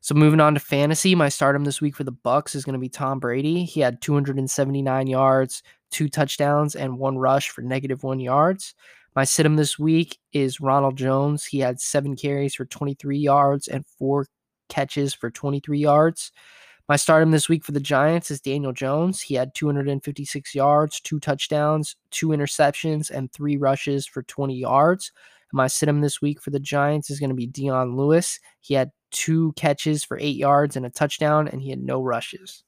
So 0.00 0.14
moving 0.14 0.40
on 0.40 0.54
to 0.54 0.60
fantasy, 0.60 1.14
my 1.14 1.28
stardom 1.28 1.64
this 1.64 1.80
week 1.80 1.96
for 1.96 2.04
the 2.04 2.12
Bucs 2.12 2.54
is 2.54 2.64
going 2.64 2.74
to 2.74 2.78
be 2.78 2.88
Tom 2.88 3.18
Brady. 3.18 3.64
He 3.64 3.80
had 3.80 4.00
279 4.00 5.06
yards, 5.06 5.62
two 5.90 6.08
touchdowns, 6.08 6.76
and 6.76 6.98
one 6.98 7.18
rush 7.18 7.50
for 7.50 7.62
negative 7.62 8.04
one 8.04 8.20
yards. 8.20 8.74
My 9.18 9.24
situm 9.24 9.56
this 9.56 9.80
week 9.80 10.16
is 10.32 10.60
Ronald 10.60 10.96
Jones. 10.96 11.44
He 11.44 11.58
had 11.58 11.80
seven 11.80 12.14
carries 12.14 12.54
for 12.54 12.66
23 12.66 13.18
yards 13.18 13.66
and 13.66 13.84
four 13.98 14.26
catches 14.68 15.12
for 15.12 15.28
23 15.28 15.76
yards. 15.76 16.30
My 16.88 16.94
stardom 16.94 17.32
this 17.32 17.48
week 17.48 17.64
for 17.64 17.72
the 17.72 17.80
Giants 17.80 18.30
is 18.30 18.40
Daniel 18.40 18.72
Jones. 18.72 19.20
He 19.20 19.34
had 19.34 19.56
256 19.56 20.54
yards, 20.54 21.00
two 21.00 21.18
touchdowns, 21.18 21.96
two 22.12 22.28
interceptions, 22.28 23.10
and 23.10 23.32
three 23.32 23.56
rushes 23.56 24.06
for 24.06 24.22
20 24.22 24.54
yards. 24.54 25.10
My 25.52 25.66
situm 25.66 26.00
this 26.00 26.22
week 26.22 26.40
for 26.40 26.50
the 26.50 26.60
Giants 26.60 27.10
is 27.10 27.18
going 27.18 27.30
to 27.30 27.34
be 27.34 27.48
Dion 27.48 27.96
Lewis. 27.96 28.38
He 28.60 28.74
had 28.74 28.92
two 29.10 29.52
catches 29.56 30.04
for 30.04 30.16
eight 30.20 30.36
yards 30.36 30.76
and 30.76 30.86
a 30.86 30.90
touchdown, 30.90 31.48
and 31.48 31.60
he 31.60 31.70
had 31.70 31.82
no 31.82 32.00
rushes. 32.04 32.62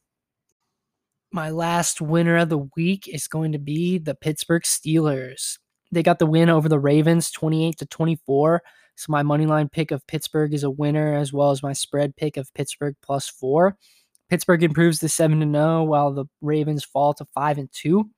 My 1.31 1.51
last 1.51 2.01
winner 2.01 2.39
of 2.39 2.49
the 2.49 2.67
week 2.75 3.07
is 3.07 3.29
going 3.29 3.53
to 3.53 3.61
be 3.61 3.99
the 3.99 4.17
Pittsburgh 4.17 4.65
Steelers. 4.65 5.59
They 5.93 6.03
got 6.03 6.19
the 6.19 6.27
win 6.27 6.49
over 6.49 6.69
the 6.69 6.79
Ravens 6.79 7.31
28 7.31 7.79
to 7.79 7.87
24. 7.87 8.63
So 8.97 9.07
my 9.09 9.23
money 9.23 9.47
line 9.47 9.69
pick 9.69 9.91
of 9.91 10.07
Pittsburgh 10.07 10.53
is 10.53 10.63
a 10.63 10.71
winner, 10.71 11.15
as 11.15 11.33
well 11.33 11.51
as 11.51 11.63
my 11.63 11.73
spread 11.73 12.17
pick 12.17 12.37
of 12.37 12.53
Pittsburgh 12.55 12.95
plus 13.03 13.29
four. 13.29 13.77
Pittsburgh 14.29 14.63
improves 14.63 15.01
to 15.01 15.09
7 15.09 15.41
to 15.41 15.47
0, 15.47 15.85
while 15.85 16.13
the 16.13 16.27
Ravens 16.41 16.85
fall 16.85 17.13
to 17.15 17.27
5 17.35 17.59
and 17.59 17.69
2. 17.73 18.09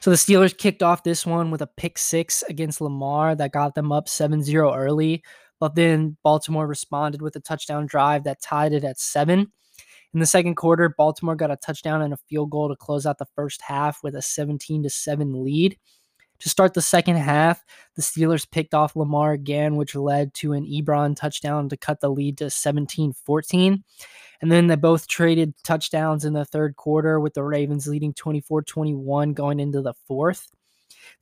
So 0.00 0.10
the 0.10 0.16
Steelers 0.16 0.56
kicked 0.56 0.82
off 0.82 1.04
this 1.04 1.24
one 1.24 1.50
with 1.50 1.62
a 1.62 1.66
pick 1.66 1.96
six 1.96 2.42
against 2.48 2.82
Lamar 2.82 3.34
that 3.36 3.52
got 3.52 3.74
them 3.74 3.92
up 3.92 4.08
7 4.08 4.42
0 4.42 4.74
early. 4.74 5.22
But 5.60 5.74
then 5.74 6.16
Baltimore 6.22 6.66
responded 6.66 7.22
with 7.22 7.36
a 7.36 7.40
touchdown 7.40 7.86
drive 7.86 8.24
that 8.24 8.42
tied 8.42 8.72
it 8.72 8.84
at 8.84 8.98
seven. 8.98 9.52
In 10.12 10.20
the 10.20 10.26
second 10.26 10.56
quarter, 10.56 10.94
Baltimore 10.96 11.36
got 11.36 11.50
a 11.50 11.56
touchdown 11.56 12.02
and 12.02 12.12
a 12.12 12.18
field 12.28 12.50
goal 12.50 12.68
to 12.68 12.76
close 12.76 13.06
out 13.06 13.18
the 13.18 13.26
first 13.34 13.62
half 13.62 14.00
with 14.02 14.14
a 14.14 14.22
17 14.22 14.82
to 14.82 14.90
7 14.90 15.44
lead. 15.44 15.78
To 16.44 16.50
start 16.50 16.74
the 16.74 16.82
second 16.82 17.16
half, 17.16 17.64
the 17.96 18.02
Steelers 18.02 18.48
picked 18.48 18.74
off 18.74 18.94
Lamar 18.94 19.32
again, 19.32 19.76
which 19.76 19.94
led 19.94 20.34
to 20.34 20.52
an 20.52 20.66
Ebron 20.66 21.16
touchdown 21.16 21.70
to 21.70 21.76
cut 21.78 22.02
the 22.02 22.10
lead 22.10 22.36
to 22.36 22.50
17 22.50 23.14
14. 23.14 23.82
And 24.42 24.52
then 24.52 24.66
they 24.66 24.76
both 24.76 25.08
traded 25.08 25.54
touchdowns 25.64 26.22
in 26.22 26.34
the 26.34 26.44
third 26.44 26.76
quarter, 26.76 27.18
with 27.18 27.32
the 27.32 27.42
Ravens 27.42 27.86
leading 27.86 28.12
24 28.12 28.60
21 28.60 29.32
going 29.32 29.58
into 29.58 29.80
the 29.80 29.94
fourth. 30.06 30.50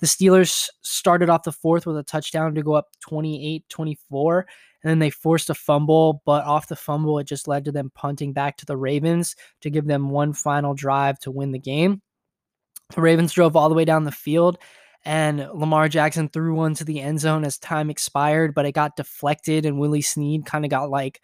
The 0.00 0.08
Steelers 0.08 0.68
started 0.80 1.30
off 1.30 1.44
the 1.44 1.52
fourth 1.52 1.86
with 1.86 1.98
a 1.98 2.02
touchdown 2.02 2.56
to 2.56 2.62
go 2.64 2.72
up 2.72 2.88
28 3.02 3.64
24. 3.68 4.46
And 4.82 4.90
then 4.90 4.98
they 4.98 5.10
forced 5.10 5.50
a 5.50 5.54
fumble, 5.54 6.20
but 6.26 6.42
off 6.44 6.66
the 6.66 6.74
fumble, 6.74 7.20
it 7.20 7.28
just 7.28 7.46
led 7.46 7.64
to 7.66 7.70
them 7.70 7.92
punting 7.94 8.32
back 8.32 8.56
to 8.56 8.66
the 8.66 8.76
Ravens 8.76 9.36
to 9.60 9.70
give 9.70 9.86
them 9.86 10.10
one 10.10 10.32
final 10.32 10.74
drive 10.74 11.20
to 11.20 11.30
win 11.30 11.52
the 11.52 11.60
game. 11.60 12.02
The 12.92 13.00
Ravens 13.00 13.32
drove 13.32 13.54
all 13.54 13.68
the 13.68 13.76
way 13.76 13.84
down 13.84 14.02
the 14.02 14.10
field 14.10 14.58
and 15.04 15.48
Lamar 15.52 15.88
Jackson 15.88 16.28
threw 16.28 16.54
one 16.54 16.74
to 16.74 16.84
the 16.84 17.00
end 17.00 17.20
zone 17.20 17.44
as 17.44 17.58
time 17.58 17.90
expired, 17.90 18.54
but 18.54 18.66
it 18.66 18.72
got 18.72 18.96
deflected, 18.96 19.66
and 19.66 19.78
Willie 19.78 20.02
Snead 20.02 20.46
kind 20.46 20.64
of 20.64 20.70
got 20.70 20.90
like 20.90 21.20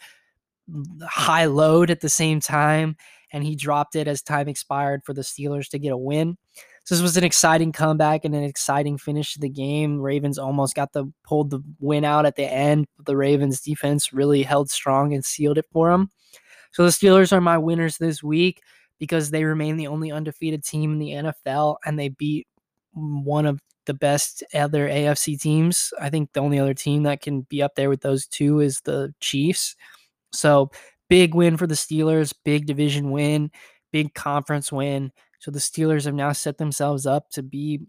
high 1.02 1.46
load 1.46 1.90
at 1.90 2.00
the 2.00 2.08
same 2.08 2.40
time, 2.40 2.96
and 3.32 3.44
he 3.44 3.54
dropped 3.54 3.96
it 3.96 4.08
as 4.08 4.22
time 4.22 4.48
expired 4.48 5.02
for 5.04 5.12
the 5.12 5.22
Steelers 5.22 5.68
to 5.70 5.78
get 5.78 5.92
a 5.92 5.96
win. 5.96 6.36
So 6.84 6.94
this 6.94 7.02
was 7.02 7.18
an 7.18 7.24
exciting 7.24 7.72
comeback 7.72 8.24
and 8.24 8.34
an 8.34 8.44
exciting 8.44 8.96
finish 8.96 9.34
to 9.34 9.40
the 9.40 9.50
game. 9.50 10.00
Ravens 10.00 10.38
almost 10.38 10.74
got 10.74 10.94
the 10.94 11.04
pulled 11.22 11.50
the 11.50 11.60
win 11.80 12.02
out 12.02 12.24
at 12.24 12.36
the 12.36 12.50
end. 12.50 12.86
The 13.04 13.16
Ravens 13.16 13.60
defense 13.60 14.10
really 14.12 14.42
held 14.42 14.70
strong 14.70 15.12
and 15.12 15.22
sealed 15.22 15.58
it 15.58 15.66
for 15.70 15.90
them. 15.90 16.08
So 16.72 16.84
the 16.84 16.90
Steelers 16.90 17.32
are 17.32 17.42
my 17.42 17.58
winners 17.58 17.98
this 17.98 18.22
week 18.22 18.62
because 18.98 19.30
they 19.30 19.44
remain 19.44 19.76
the 19.76 19.86
only 19.86 20.10
undefeated 20.10 20.64
team 20.64 20.92
in 20.92 20.98
the 20.98 21.10
NFL 21.10 21.76
and 21.84 21.98
they 21.98 22.08
beat 22.08 22.46
one 22.92 23.46
of 23.46 23.60
the 23.88 23.94
best 23.94 24.44
other 24.54 24.86
AFC 24.86 25.40
teams. 25.40 25.92
I 26.00 26.10
think 26.10 26.32
the 26.32 26.40
only 26.40 26.58
other 26.60 26.74
team 26.74 27.02
that 27.04 27.22
can 27.22 27.40
be 27.40 27.62
up 27.62 27.74
there 27.74 27.88
with 27.88 28.02
those 28.02 28.26
two 28.26 28.60
is 28.60 28.80
the 28.82 29.12
Chiefs. 29.18 29.74
So 30.30 30.70
big 31.08 31.34
win 31.34 31.56
for 31.56 31.66
the 31.66 31.74
Steelers, 31.74 32.34
big 32.44 32.66
division 32.66 33.10
win, 33.10 33.50
big 33.90 34.14
conference 34.14 34.70
win. 34.70 35.10
So 35.40 35.50
the 35.50 35.58
Steelers 35.58 36.04
have 36.04 36.14
now 36.14 36.32
set 36.32 36.58
themselves 36.58 37.06
up 37.06 37.30
to 37.30 37.42
be 37.42 37.80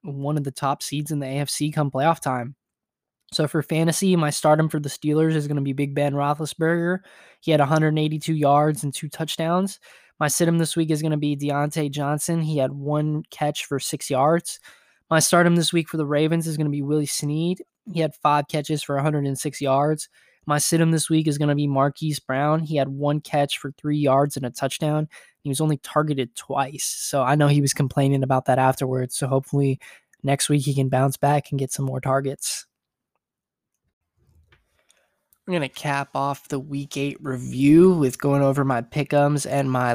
one 0.00 0.38
of 0.38 0.44
the 0.44 0.50
top 0.50 0.82
seeds 0.82 1.10
in 1.10 1.20
the 1.20 1.26
AFC 1.26 1.72
come 1.72 1.90
playoff 1.90 2.18
time. 2.18 2.56
So 3.32 3.46
for 3.46 3.62
fantasy, 3.62 4.16
my 4.16 4.30
stardom 4.30 4.70
for 4.70 4.80
the 4.80 4.88
Steelers 4.88 5.34
is 5.34 5.46
going 5.46 5.56
to 5.56 5.62
be 5.62 5.74
Big 5.74 5.94
Ben 5.94 6.14
Roethlisberger. 6.14 7.00
He 7.40 7.50
had 7.50 7.60
182 7.60 8.34
yards 8.34 8.84
and 8.84 8.92
two 8.92 9.08
touchdowns. 9.08 9.78
My 10.18 10.28
situm 10.28 10.58
this 10.58 10.76
week 10.76 10.90
is 10.90 11.02
going 11.02 11.12
to 11.12 11.18
be 11.18 11.36
Diontae 11.36 11.90
Johnson. 11.90 12.40
He 12.40 12.56
had 12.56 12.72
one 12.72 13.22
catch 13.30 13.66
for 13.66 13.78
six 13.78 14.08
yards. 14.08 14.60
My 15.12 15.18
stardom 15.18 15.56
this 15.56 15.74
week 15.74 15.90
for 15.90 15.98
the 15.98 16.06
Ravens 16.06 16.46
is 16.46 16.56
going 16.56 16.64
to 16.64 16.70
be 16.70 16.80
Willie 16.80 17.04
Snead. 17.04 17.62
He 17.92 18.00
had 18.00 18.14
five 18.14 18.48
catches 18.48 18.82
for 18.82 18.94
106 18.94 19.60
yards. 19.60 20.08
My 20.46 20.56
situm 20.56 20.90
this 20.90 21.10
week 21.10 21.26
is 21.26 21.36
going 21.36 21.50
to 21.50 21.54
be 21.54 21.66
Marquise 21.66 22.18
Brown. 22.18 22.60
He 22.60 22.76
had 22.76 22.88
one 22.88 23.20
catch 23.20 23.58
for 23.58 23.72
three 23.72 23.98
yards 23.98 24.38
and 24.38 24.46
a 24.46 24.50
touchdown. 24.50 25.10
He 25.42 25.50
was 25.50 25.60
only 25.60 25.76
targeted 25.76 26.34
twice. 26.34 26.84
So 26.84 27.22
I 27.22 27.34
know 27.34 27.46
he 27.46 27.60
was 27.60 27.74
complaining 27.74 28.22
about 28.22 28.46
that 28.46 28.58
afterwards. 28.58 29.14
So 29.14 29.26
hopefully 29.26 29.78
next 30.22 30.48
week 30.48 30.62
he 30.62 30.72
can 30.72 30.88
bounce 30.88 31.18
back 31.18 31.50
and 31.50 31.58
get 31.58 31.72
some 31.72 31.84
more 31.84 32.00
targets. 32.00 32.64
I'm 35.46 35.52
going 35.52 35.60
to 35.60 35.68
cap 35.68 36.08
off 36.14 36.48
the 36.48 36.58
week 36.58 36.96
eight 36.96 37.18
review 37.20 37.92
with 37.92 38.18
going 38.18 38.40
over 38.40 38.64
my 38.64 38.80
pickums 38.80 39.46
and 39.46 39.70
my 39.70 39.94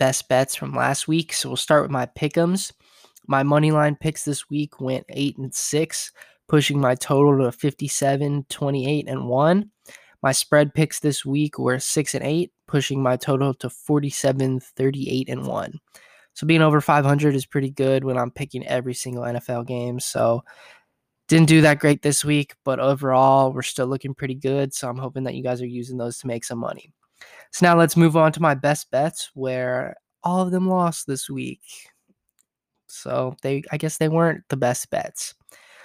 best 0.00 0.28
bets 0.28 0.56
from 0.56 0.74
last 0.74 1.06
week. 1.06 1.34
So 1.34 1.50
we'll 1.50 1.56
start 1.56 1.84
with 1.84 1.92
my 1.92 2.06
pickums. 2.06 2.72
My 3.26 3.42
money 3.42 3.70
line 3.70 3.96
picks 3.96 4.24
this 4.24 4.48
week 4.48 4.80
went 4.80 5.04
eight 5.08 5.36
and 5.38 5.54
six, 5.54 6.12
pushing 6.48 6.80
my 6.80 6.94
total 6.94 7.44
to 7.44 7.52
57, 7.52 8.46
28, 8.48 9.08
and 9.08 9.26
one. 9.26 9.70
My 10.22 10.32
spread 10.32 10.74
picks 10.74 11.00
this 11.00 11.24
week 11.24 11.58
were 11.58 11.78
six 11.78 12.14
and 12.14 12.24
eight, 12.24 12.52
pushing 12.66 13.02
my 13.02 13.16
total 13.16 13.54
to 13.54 13.70
47, 13.70 14.60
38, 14.60 15.28
and 15.28 15.46
one. 15.46 15.78
So 16.34 16.46
being 16.46 16.62
over 16.62 16.80
500 16.80 17.34
is 17.34 17.46
pretty 17.46 17.70
good 17.70 18.04
when 18.04 18.18
I'm 18.18 18.30
picking 18.30 18.66
every 18.66 18.94
single 18.94 19.24
NFL 19.24 19.66
game. 19.66 19.98
So 20.00 20.44
didn't 21.28 21.48
do 21.48 21.62
that 21.62 21.78
great 21.78 22.02
this 22.02 22.24
week, 22.24 22.54
but 22.64 22.78
overall, 22.78 23.52
we're 23.52 23.62
still 23.62 23.86
looking 23.86 24.14
pretty 24.14 24.34
good. 24.34 24.74
So 24.74 24.88
I'm 24.88 24.98
hoping 24.98 25.24
that 25.24 25.34
you 25.34 25.42
guys 25.42 25.62
are 25.62 25.66
using 25.66 25.96
those 25.96 26.18
to 26.18 26.26
make 26.26 26.44
some 26.44 26.58
money. 26.58 26.92
So 27.52 27.66
now 27.66 27.76
let's 27.76 27.96
move 27.96 28.16
on 28.16 28.32
to 28.32 28.42
my 28.42 28.54
best 28.54 28.90
bets, 28.90 29.30
where 29.34 29.96
all 30.22 30.42
of 30.42 30.50
them 30.50 30.68
lost 30.68 31.06
this 31.06 31.30
week. 31.30 31.62
So 32.88 33.36
they, 33.42 33.62
I 33.70 33.76
guess, 33.76 33.98
they 33.98 34.08
weren't 34.08 34.44
the 34.48 34.56
best 34.56 34.90
bets. 34.90 35.34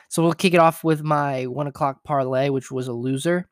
So 0.10 0.22
we'll 0.22 0.34
kick 0.34 0.54
it 0.54 0.60
off 0.60 0.84
with 0.84 1.04
my 1.04 1.46
one 1.48 1.68
o'clock 1.68 2.04
parlay, 2.04 2.50
which 2.50 2.70
was 2.72 2.88
a 2.88 2.94
loser. 2.94 3.48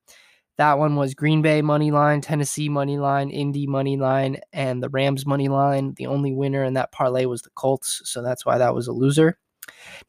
That 0.57 0.77
one 0.77 0.97
was 0.97 1.13
Green 1.13 1.41
Bay 1.41 1.61
money 1.61 1.89
line, 1.89 2.19
Tennessee 2.19 2.67
money 2.67 2.97
line, 2.97 3.29
Indy 3.29 3.65
money 3.65 3.95
line, 3.95 4.41
and 4.51 4.83
the 4.83 4.89
Rams 4.89 5.25
money 5.25 5.47
line. 5.47 5.93
The 5.95 6.07
only 6.07 6.33
winner 6.33 6.65
in 6.65 6.73
that 6.73 6.91
parlay 6.91 7.23
was 7.23 7.41
the 7.41 7.49
Colts, 7.51 8.01
so 8.03 8.21
that's 8.21 8.45
why 8.45 8.57
that 8.57 8.75
was 8.75 8.87
a 8.87 8.91
loser. 8.91 9.37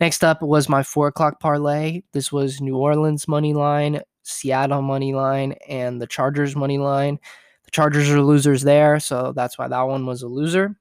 Next 0.00 0.24
up 0.24 0.42
was 0.42 0.68
my 0.68 0.82
four 0.82 1.06
o'clock 1.06 1.38
parlay. 1.38 2.02
This 2.12 2.32
was 2.32 2.60
New 2.60 2.76
Orleans 2.76 3.28
money 3.28 3.54
line, 3.54 4.00
Seattle 4.24 4.82
money 4.82 5.14
line, 5.14 5.52
and 5.68 6.02
the 6.02 6.08
Chargers 6.08 6.56
money 6.56 6.78
line. 6.78 7.20
The 7.64 7.70
Chargers 7.70 8.10
are 8.10 8.20
losers 8.20 8.62
there, 8.62 8.98
so 8.98 9.32
that's 9.36 9.56
why 9.56 9.68
that 9.68 9.82
one 9.82 10.04
was 10.04 10.22
a 10.22 10.28
loser. 10.28 10.74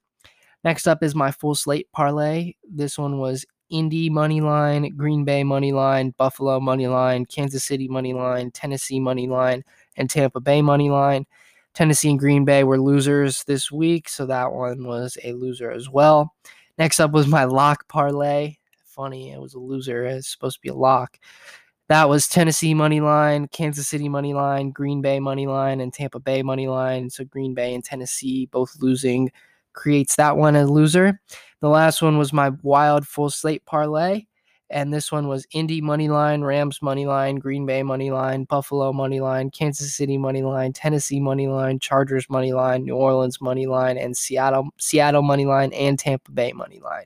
Next 0.63 0.87
up 0.87 1.03
is 1.03 1.15
my 1.15 1.31
full 1.31 1.55
slate 1.55 1.91
parlay. 1.91 2.53
This 2.69 2.97
one 2.97 3.17
was 3.19 3.45
Indy 3.69 4.09
money 4.09 4.41
line, 4.41 4.95
Green 4.95 5.23
Bay 5.23 5.43
money 5.43 5.71
line, 5.71 6.13
Buffalo 6.17 6.59
money 6.59 6.87
line, 6.87 7.25
Kansas 7.25 7.63
City 7.63 7.87
money 7.87 8.13
line, 8.13 8.51
Tennessee 8.51 8.99
money 8.99 9.27
line, 9.27 9.63
and 9.95 10.09
Tampa 10.09 10.39
Bay 10.39 10.61
money 10.61 10.89
line. 10.89 11.25
Tennessee 11.73 12.09
and 12.09 12.19
Green 12.19 12.45
Bay 12.45 12.63
were 12.63 12.79
losers 12.79 13.43
this 13.43 13.71
week, 13.71 14.09
so 14.09 14.25
that 14.25 14.51
one 14.51 14.85
was 14.85 15.17
a 15.23 15.33
loser 15.33 15.71
as 15.71 15.89
well. 15.89 16.33
Next 16.77 16.99
up 16.99 17.11
was 17.11 17.27
my 17.27 17.43
lock 17.43 17.87
parlay. 17.87 18.55
Funny, 18.85 19.31
it 19.31 19.39
was 19.39 19.53
a 19.53 19.59
loser. 19.59 20.05
It's 20.05 20.29
supposed 20.29 20.57
to 20.57 20.61
be 20.61 20.69
a 20.69 20.73
lock. 20.73 21.19
That 21.89 22.09
was 22.09 22.27
Tennessee 22.27 22.73
money 22.73 23.01
line, 23.01 23.47
Kansas 23.47 23.87
City 23.87 24.09
money 24.09 24.33
line, 24.33 24.71
Green 24.71 25.01
Bay 25.01 25.19
money 25.19 25.47
line, 25.47 25.79
and 25.79 25.93
Tampa 25.93 26.19
Bay 26.19 26.43
money 26.43 26.67
line. 26.67 27.09
So 27.09 27.23
Green 27.23 27.53
Bay 27.53 27.73
and 27.73 27.83
Tennessee 27.83 28.47
both 28.47 28.75
losing 28.79 29.31
creates 29.79 30.17
that 30.17 30.35
one 30.35 30.57
a 30.57 30.65
loser. 30.65 31.21
The 31.61 31.69
last 31.69 32.01
one 32.01 32.17
was 32.17 32.33
my 32.33 32.51
wild 32.63 33.07
full 33.07 33.29
slate 33.29 33.65
parlay. 33.65 34.25
And 34.71 34.93
this 34.93 35.11
one 35.11 35.27
was 35.27 35.47
Indy 35.51 35.81
money 35.81 36.09
line, 36.09 36.43
Rams 36.43 36.79
money 36.81 37.07
line, 37.07 37.37
Green 37.37 37.65
Bay 37.65 37.81
money 37.81 38.11
line, 38.11 38.43
Buffalo 38.43 38.93
money 38.93 39.19
line, 39.19 39.49
Kansas 39.49 39.95
City 39.95 40.15
money 40.15 40.43
line, 40.43 40.73
Tennessee 40.73 41.19
money 41.19 41.47
line, 41.47 41.79
Chargers 41.79 42.29
money 42.29 42.53
line, 42.53 42.83
New 42.83 42.93
Orleans 42.93 43.41
money 43.41 43.65
line, 43.65 43.97
and 43.97 44.15
Seattle 44.15 44.69
Seattle 44.77 45.23
money 45.23 45.45
line 45.45 45.73
and 45.73 45.97
Tampa 45.97 46.31
Bay 46.31 46.51
money 46.51 46.79
line. 46.81 47.05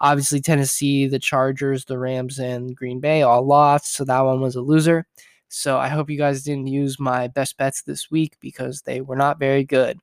Obviously, 0.00 0.40
Tennessee, 0.40 1.08
the 1.08 1.18
Chargers, 1.18 1.86
the 1.86 1.98
Rams, 1.98 2.38
and 2.38 2.76
Green 2.76 3.00
Bay 3.00 3.22
all 3.22 3.44
lost, 3.44 3.94
so 3.94 4.04
that 4.04 4.20
one 4.20 4.40
was 4.40 4.54
a 4.54 4.60
loser. 4.60 5.06
So 5.48 5.78
I 5.78 5.88
hope 5.88 6.08
you 6.10 6.18
guys 6.18 6.44
didn't 6.44 6.68
use 6.68 7.00
my 7.00 7.26
best 7.26 7.56
bets 7.56 7.82
this 7.82 8.10
week 8.12 8.36
because 8.40 8.82
they 8.82 9.00
were 9.00 9.16
not 9.16 9.40
very 9.40 9.64
good. 9.64 9.98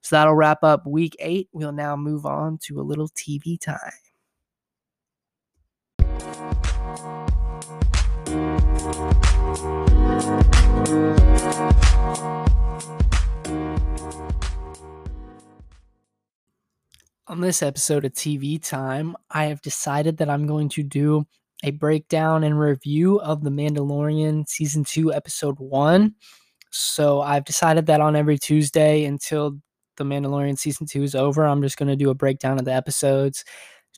So 0.00 0.16
that'll 0.16 0.34
wrap 0.34 0.62
up 0.62 0.86
week 0.86 1.16
eight. 1.18 1.48
We'll 1.52 1.72
now 1.72 1.96
move 1.96 2.26
on 2.26 2.58
to 2.64 2.80
a 2.80 2.82
little 2.82 3.08
TV 3.08 3.60
time. 3.60 3.92
On 17.26 17.42
this 17.42 17.62
episode 17.62 18.06
of 18.06 18.12
TV 18.14 18.58
Time, 18.62 19.14
I 19.30 19.44
have 19.44 19.60
decided 19.60 20.16
that 20.16 20.30
I'm 20.30 20.46
going 20.46 20.70
to 20.70 20.82
do 20.82 21.26
a 21.62 21.72
breakdown 21.72 22.42
and 22.42 22.58
review 22.58 23.20
of 23.20 23.44
The 23.44 23.50
Mandalorian 23.50 24.48
Season 24.48 24.82
2, 24.82 25.12
Episode 25.12 25.58
1. 25.58 26.14
So 26.70 27.20
I've 27.20 27.44
decided 27.44 27.84
that 27.86 28.00
on 28.00 28.16
every 28.16 28.38
Tuesday 28.38 29.04
until 29.04 29.58
The 29.98 30.04
Mandalorian 30.04 30.58
Season 30.58 30.86
2 30.86 31.02
is 31.02 31.14
over, 31.14 31.44
I'm 31.44 31.62
just 31.62 31.76
going 31.76 31.88
to 31.88 31.96
do 31.96 32.10
a 32.10 32.14
breakdown 32.14 32.58
of 32.58 32.64
the 32.64 32.72
episodes. 32.72 33.44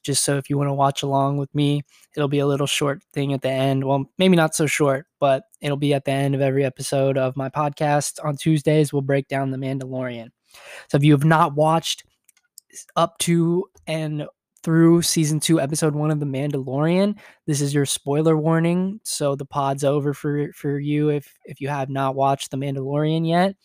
Just 0.03 0.25
so 0.25 0.39
if 0.39 0.49
you 0.49 0.57
want 0.57 0.69
to 0.69 0.75
watch 0.75 1.03
along 1.03 1.37
with 1.37 1.55
me, 1.55 1.83
it'll 2.17 2.29
be 2.29 2.39
a 2.39 2.47
little 2.47 2.67
short 2.67 3.03
thing 3.13 3.35
at 3.35 3.43
the 3.43 3.51
end. 3.51 3.85
Well, 3.85 4.07
maybe 4.17 4.35
not 4.35 4.55
so 4.55 4.67
short, 4.67 5.07
but 5.19 5.45
it'll 5.61 5.77
be 5.77 5.93
at 5.93 6.07
the 6.07 6.13
end 6.13 6.35
of 6.35 6.41
every 6.41 6.65
episode 6.65 7.19
of 7.19 7.37
my 7.37 7.51
podcast. 7.51 8.19
On 8.25 8.35
Tuesdays, 8.37 8.93
we'll 8.93 9.03
break 9.03 9.29
down 9.29 9.51
The 9.51 9.59
Mandalorian. 9.59 10.29
So 10.89 10.97
if 10.97 11.05
you 11.05 11.13
have 11.13 11.25
not 11.25 11.55
watched 11.55 12.05
up 12.97 13.19
to 13.19 13.67
and 13.87 14.27
through 14.63 15.03
season 15.03 15.41
two, 15.41 15.61
episode 15.61 15.95
one 15.95 16.11
of 16.11 16.21
The 16.21 16.27
Mandalorian. 16.27 17.19
This 17.47 17.61
is 17.61 17.73
your 17.73 17.87
spoiler 17.87 18.37
warning. 18.37 19.01
So 19.05 19.35
the 19.35 19.47
pod's 19.47 19.85
over 19.85 20.13
for 20.13 20.53
for 20.53 20.79
you 20.79 21.09
if 21.09 21.35
if 21.45 21.61
you 21.61 21.69
have 21.69 21.89
not 21.89 22.15
watched 22.15 22.51
The 22.51 22.57
Mandalorian 22.57 23.27
yet. 23.27 23.57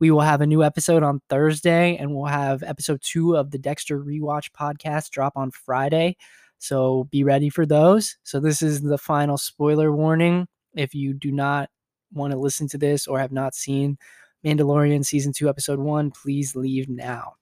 We 0.00 0.10
will 0.10 0.20
have 0.20 0.40
a 0.40 0.46
new 0.46 0.62
episode 0.62 1.02
on 1.02 1.20
Thursday, 1.28 1.96
and 1.96 2.14
we'll 2.14 2.26
have 2.26 2.62
episode 2.62 3.00
two 3.02 3.36
of 3.36 3.50
the 3.50 3.58
Dexter 3.58 3.98
Rewatch 3.98 4.50
podcast 4.52 5.10
drop 5.10 5.32
on 5.36 5.50
Friday. 5.50 6.16
So 6.58 7.04
be 7.10 7.24
ready 7.24 7.50
for 7.50 7.66
those. 7.66 8.16
So 8.22 8.40
this 8.40 8.62
is 8.62 8.80
the 8.80 8.98
final 8.98 9.38
spoiler 9.38 9.92
warning. 9.92 10.46
If 10.74 10.94
you 10.94 11.14
do 11.14 11.32
not 11.32 11.70
want 12.12 12.32
to 12.32 12.38
listen 12.38 12.68
to 12.68 12.78
this 12.78 13.06
or 13.06 13.18
have 13.18 13.32
not 13.32 13.54
seen 13.54 13.98
Mandalorian 14.44 15.04
season 15.04 15.32
two, 15.32 15.48
episode 15.48 15.78
one, 15.78 16.10
please 16.10 16.54
leave 16.54 16.88
now. 16.88 17.34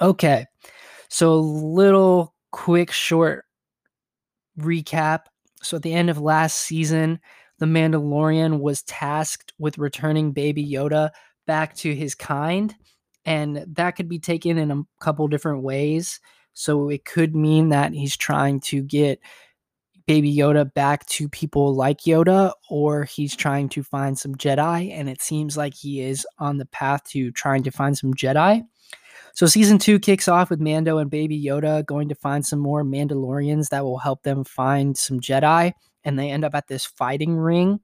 Okay. 0.00 0.46
So, 1.08 1.32
a 1.32 1.36
little 1.36 2.34
quick, 2.50 2.90
short 2.90 3.44
recap. 4.58 5.26
So, 5.62 5.76
at 5.76 5.82
the 5.82 5.94
end 5.94 6.10
of 6.10 6.18
last 6.20 6.58
season, 6.58 7.20
the 7.58 7.66
Mandalorian 7.66 8.60
was 8.60 8.82
tasked 8.82 9.52
with 9.58 9.78
returning 9.78 10.32
Baby 10.32 10.66
Yoda 10.66 11.10
back 11.46 11.74
to 11.76 11.94
his 11.94 12.14
kind. 12.14 12.74
And 13.24 13.64
that 13.74 13.92
could 13.92 14.08
be 14.08 14.18
taken 14.18 14.58
in 14.58 14.70
a 14.70 14.82
couple 15.00 15.28
different 15.28 15.62
ways. 15.62 16.20
So, 16.52 16.88
it 16.88 17.04
could 17.04 17.34
mean 17.34 17.70
that 17.70 17.92
he's 17.92 18.16
trying 18.16 18.60
to 18.60 18.82
get 18.82 19.20
Baby 20.06 20.34
Yoda 20.36 20.72
back 20.72 21.06
to 21.06 21.28
people 21.28 21.74
like 21.74 22.00
Yoda, 22.00 22.52
or 22.68 23.04
he's 23.04 23.34
trying 23.34 23.70
to 23.70 23.82
find 23.82 24.18
some 24.18 24.34
Jedi. 24.34 24.92
And 24.92 25.08
it 25.08 25.22
seems 25.22 25.56
like 25.56 25.74
he 25.74 26.02
is 26.02 26.26
on 26.38 26.58
the 26.58 26.66
path 26.66 27.04
to 27.10 27.30
trying 27.32 27.62
to 27.62 27.70
find 27.70 27.96
some 27.96 28.12
Jedi. 28.12 28.62
So 29.34 29.46
season 29.46 29.78
two 29.78 29.98
kicks 29.98 30.28
off 30.28 30.48
with 30.48 30.60
Mando 30.60 30.98
and 30.98 31.10
Baby 31.10 31.42
Yoda 31.42 31.84
going 31.84 32.08
to 32.08 32.14
find 32.14 32.46
some 32.46 32.60
more 32.60 32.84
Mandalorians 32.84 33.70
that 33.70 33.82
will 33.82 33.98
help 33.98 34.22
them 34.22 34.44
find 34.44 34.96
some 34.96 35.18
Jedi, 35.18 35.72
and 36.04 36.16
they 36.16 36.30
end 36.30 36.44
up 36.44 36.54
at 36.54 36.68
this 36.68 36.84
fighting 36.84 37.36
ring. 37.36 37.80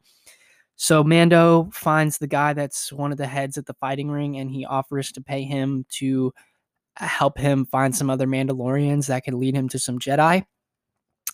So 0.82 1.04
Mando 1.04 1.68
finds 1.74 2.16
the 2.16 2.26
guy 2.26 2.54
that's 2.54 2.90
one 2.90 3.12
of 3.12 3.18
the 3.18 3.26
heads 3.26 3.58
at 3.58 3.66
the 3.66 3.74
fighting 3.74 4.10
ring, 4.10 4.38
and 4.38 4.50
he 4.50 4.64
offers 4.64 5.12
to 5.12 5.20
pay 5.20 5.42
him 5.42 5.84
to 5.98 6.32
uh, 6.98 7.06
help 7.06 7.36
him 7.36 7.66
find 7.66 7.94
some 7.94 8.08
other 8.08 8.26
Mandalorians 8.26 9.08
that 9.08 9.24
could 9.26 9.34
lead 9.34 9.54
him 9.54 9.68
to 9.68 9.78
some 9.78 9.98
Jedi. 9.98 10.42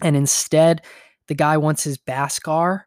And 0.03 0.17
instead, 0.17 0.83
the 1.29 1.37
guy 1.37 1.59
wants 1.59 1.85
his 1.85 1.97
Beskar 1.97 2.83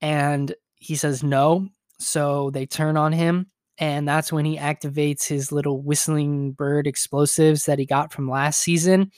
and 0.00 0.54
he 0.76 0.94
says 0.94 1.24
no. 1.24 1.70
So 1.98 2.50
they 2.50 2.66
turn 2.66 2.96
on 2.96 3.12
him 3.12 3.50
and 3.76 4.06
that's 4.06 4.32
when 4.32 4.44
he 4.44 4.58
activates 4.58 5.26
his 5.26 5.50
little 5.50 5.82
whistling 5.82 6.52
bird 6.52 6.86
explosives 6.86 7.64
that 7.64 7.80
he 7.80 7.84
got 7.84 8.12
from 8.12 8.30
last 8.30 8.60
season 8.60 9.10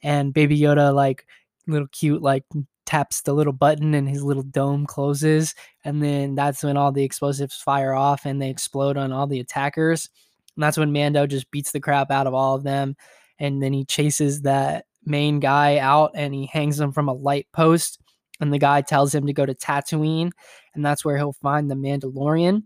and 0.00 0.32
baby 0.32 0.58
yoda 0.58 0.94
like 0.94 1.26
little 1.66 1.88
cute 1.88 2.22
like 2.22 2.44
taps 2.86 3.22
the 3.22 3.32
little 3.32 3.52
button 3.52 3.94
and 3.94 4.08
his 4.08 4.22
little 4.22 4.42
dome 4.44 4.86
closes 4.86 5.54
and 5.86 6.02
then 6.02 6.34
that's 6.34 6.64
when 6.64 6.76
all 6.76 6.90
the 6.90 7.04
explosives 7.04 7.54
fire 7.54 7.94
off 7.94 8.26
and 8.26 8.42
they 8.42 8.50
explode 8.50 8.96
on 8.96 9.12
all 9.12 9.26
the 9.26 9.40
attackers 9.40 10.10
and 10.56 10.62
that's 10.62 10.76
when 10.76 10.92
mando 10.92 11.26
just 11.26 11.50
beats 11.50 11.72
the 11.72 11.80
crap 11.80 12.10
out 12.10 12.26
of 12.26 12.34
all 12.34 12.54
of 12.56 12.64
them 12.64 12.96
and 13.38 13.62
then 13.62 13.72
he 13.72 13.84
chases 13.84 14.42
that 14.42 14.84
main 15.04 15.38
guy 15.38 15.78
out 15.78 16.10
and 16.14 16.34
he 16.34 16.46
hangs 16.46 16.78
him 16.80 16.92
from 16.92 17.08
a 17.08 17.14
light 17.14 17.46
post 17.52 18.00
and 18.40 18.52
the 18.52 18.58
guy 18.58 18.82
tells 18.82 19.14
him 19.14 19.26
to 19.26 19.32
go 19.32 19.46
to 19.46 19.54
Tatooine 19.54 20.30
and 20.74 20.84
that's 20.84 21.04
where 21.04 21.16
he'll 21.16 21.32
find 21.32 21.70
the 21.70 21.76
Mandalorian 21.76 22.64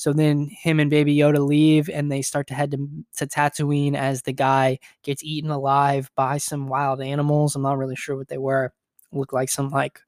so 0.00 0.14
then 0.14 0.48
him 0.48 0.80
and 0.80 0.88
Baby 0.88 1.14
Yoda 1.14 1.46
leave 1.46 1.90
and 1.90 2.10
they 2.10 2.22
start 2.22 2.46
to 2.46 2.54
head 2.54 2.70
to, 2.70 2.88
to 3.18 3.26
Tatooine 3.26 3.94
as 3.94 4.22
the 4.22 4.32
guy 4.32 4.78
gets 5.02 5.22
eaten 5.22 5.50
alive 5.50 6.10
by 6.16 6.38
some 6.38 6.68
wild 6.68 7.02
animals. 7.02 7.54
I'm 7.54 7.60
not 7.60 7.76
really 7.76 7.96
sure 7.96 8.16
what 8.16 8.28
they 8.28 8.38
were. 8.38 8.72
Look 9.12 9.34
like 9.34 9.50
some 9.50 9.68
like 9.68 10.00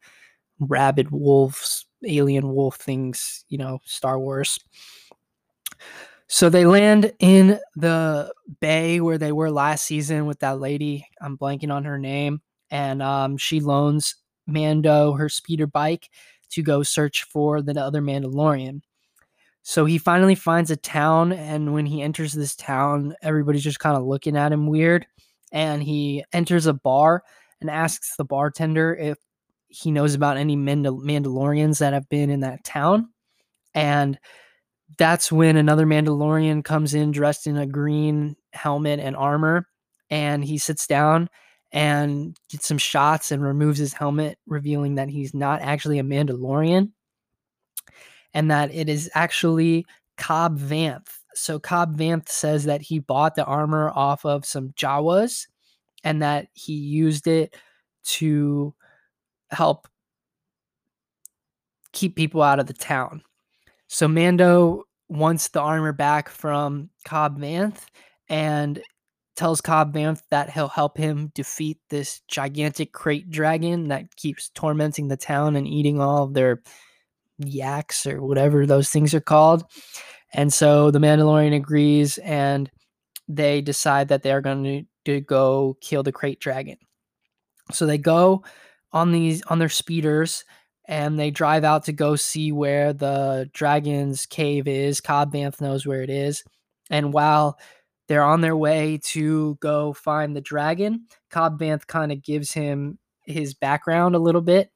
rabid 0.59 1.11
wolves, 1.11 1.85
alien 2.07 2.53
wolf 2.55 2.77
things, 2.77 3.45
you 3.49 3.59
know, 3.59 3.81
Star 3.85 4.19
Wars. 4.19 4.59
So 6.29 6.49
they 6.49 6.65
land 6.65 7.13
in 7.19 7.61
the 7.77 8.33
bay 8.61 9.01
where 9.01 9.19
they 9.19 9.33
were 9.33 9.51
last 9.51 9.85
season 9.85 10.27
with 10.27 10.39
that 10.41 10.61
lady. 10.61 11.07
I'm 11.21 11.37
blanking 11.37 11.73
on 11.73 11.85
her 11.85 11.99
name. 11.99 12.41
And 12.71 13.03
um, 13.03 13.37
she 13.37 13.61
loans 13.61 14.17
Mando 14.47 15.13
her 15.13 15.29
speeder 15.29 15.67
bike 15.67 16.09
to 16.51 16.63
go 16.63 16.83
search 16.83 17.25
for 17.25 17.61
the 17.61 17.79
other 17.79 18.01
Mandalorian. 18.01 18.81
So 19.63 19.85
he 19.85 19.99
finally 19.99 20.35
finds 20.35 20.71
a 20.71 20.77
town, 20.77 21.33
and 21.33 21.73
when 21.73 21.87
he 21.87 22.03
enters 22.03 22.33
this 22.33 22.57
town, 22.57 23.15
everybody's 23.23 23.63
just 23.63 23.79
kind 23.79 23.97
of 23.97 24.05
looking 24.05 24.37
at 24.37 24.53
him 24.53 24.67
weird. 24.67 25.07
And 25.53 25.83
he 25.83 26.25
enters 26.33 26.67
a 26.67 26.73
bar 26.73 27.23
and 27.61 27.71
asks 27.71 28.17
the 28.17 28.25
bartender 28.25 28.95
if 28.95 29.19
he 29.73 29.91
knows 29.91 30.15
about 30.15 30.37
any 30.37 30.57
Mandal- 30.57 31.03
Mandalorians 31.03 31.79
that 31.79 31.95
have 31.95 32.09
been 32.09 32.31
in 32.31 32.41
that 32.41 32.63
town. 32.63 33.09
And 33.75 34.19
that's 34.99 35.33
when 35.33 35.57
another 35.57 35.87
Mandalorian 35.87 36.63
comes 36.63 36.93
in 36.95 37.11
dressed 37.11 37.47
in 37.47 37.57
a 37.57 37.67
green 37.67 38.37
helmet 38.53 39.01
and 39.01 39.17
armor. 39.17 39.67
And 40.11 40.45
he 40.45 40.59
sits 40.59 40.87
down 40.87 41.31
and 41.73 42.37
gets 42.51 42.67
some 42.67 42.77
shots 42.77 43.33
and 43.33 43.43
removes 43.43 43.79
his 43.79 43.95
helmet, 43.95 44.39
revealing 44.47 44.97
that 44.97 45.09
he's 45.09 45.33
not 45.33 45.63
actually 45.63 45.99
a 45.99 46.05
Mandalorian 46.05 46.91
and 48.35 48.51
that 48.51 48.75
it 48.75 48.91
is 48.91 49.11
actually 49.15 49.87
Cobb 50.19 50.59
Vanth. 50.59 51.09
So 51.35 51.59
Cobb 51.59 51.97
Vanth 51.97 52.29
says 52.29 52.65
that 52.65 52.83
he 52.83 52.99
bought 52.99 53.37
the 53.37 53.45
armor 53.47 53.91
off 53.95 54.27
of 54.27 54.45
some 54.45 54.71
Jawas 54.73 55.47
and 56.05 56.21
that 56.21 56.49
he 56.53 56.75
used 56.75 57.27
it 57.27 57.57
to 58.05 58.75
help 59.53 59.89
keep 61.93 62.17
people 62.17 62.43
out 62.43 62.59
of 62.59 62.67
the 62.67 62.73
town. 62.73 63.23
So 63.89 64.09
Mando 64.09 64.85
wants 65.09 65.49
the 65.49 65.61
armor 65.61 65.93
back 65.93 66.29
from 66.29 66.89
Cobb 67.05 67.39
Vanth 67.39 67.87
and 68.29 68.81
tells 69.37 69.61
Cobb 69.61 69.95
Vanth 69.95 70.23
that 70.31 70.51
he'll 70.51 70.69
help 70.69 70.97
him 70.97 71.31
defeat 71.35 71.79
this 71.91 72.23
gigantic 72.29 72.93
krayt 72.93 73.29
dragon 73.29 73.89
that 73.89 74.17
keeps 74.17 74.51
tormenting 74.51 75.09
the 75.09 75.17
town 75.17 75.57
and 75.57 75.67
eating 75.67 76.01
all 76.01 76.25
of 76.25 76.35
their 76.35 76.63
yaks 77.39 78.07
or 78.07 78.23
whatever 78.23 78.67
those 78.67 78.91
things 78.91 79.15
are 79.15 79.21
called. 79.21 79.65
And 80.33 80.53
so 80.53 80.91
the 80.91 80.99
Mandalorian 80.99 81.55
agrees 81.55 82.19
and 82.19 82.71
they 83.29 83.61
decide 83.61 84.09
that 84.09 84.23
they're 84.23 84.41
going 84.41 84.65
to, 84.65 84.85
to 85.05 85.21
go 85.21 85.77
kill 85.81 86.03
the 86.03 86.13
krayt 86.13 86.39
dragon. 86.39 86.77
So 87.71 87.87
they 87.87 87.99
go 87.99 88.45
on 88.93 89.13
these 89.13 89.43
on 89.43 89.59
their 89.59 89.69
speeders 89.69 90.45
and 90.87 91.19
they 91.19 91.31
drive 91.31 91.65
out 91.65 91.85
to 91.85 91.93
go 91.93 92.17
see 92.17 92.53
where 92.53 92.93
the 92.93 93.49
dragon's 93.53 94.27
cave 94.27 94.67
is. 94.67 95.01
Cobb 95.01 95.33
Vanth 95.33 95.61
knows 95.61 95.87
where 95.87 96.03
it 96.03 96.11
is. 96.11 96.43
And 96.91 97.13
while 97.13 97.59
they're 98.09 98.25
on 98.25 98.41
their 98.41 98.57
way 98.57 98.99
to 99.05 99.57
go 99.61 99.93
find 99.93 100.35
the 100.35 100.41
dragon, 100.41 101.07
Cobb 101.31 101.59
Vanth 101.59 101.87
kind 101.87 102.11
of 102.11 102.23
gives 102.23 102.53
him 102.53 102.99
his 103.25 103.55
background 103.55 104.15
a 104.15 104.21
little 104.21 104.41
bit. 104.41 104.71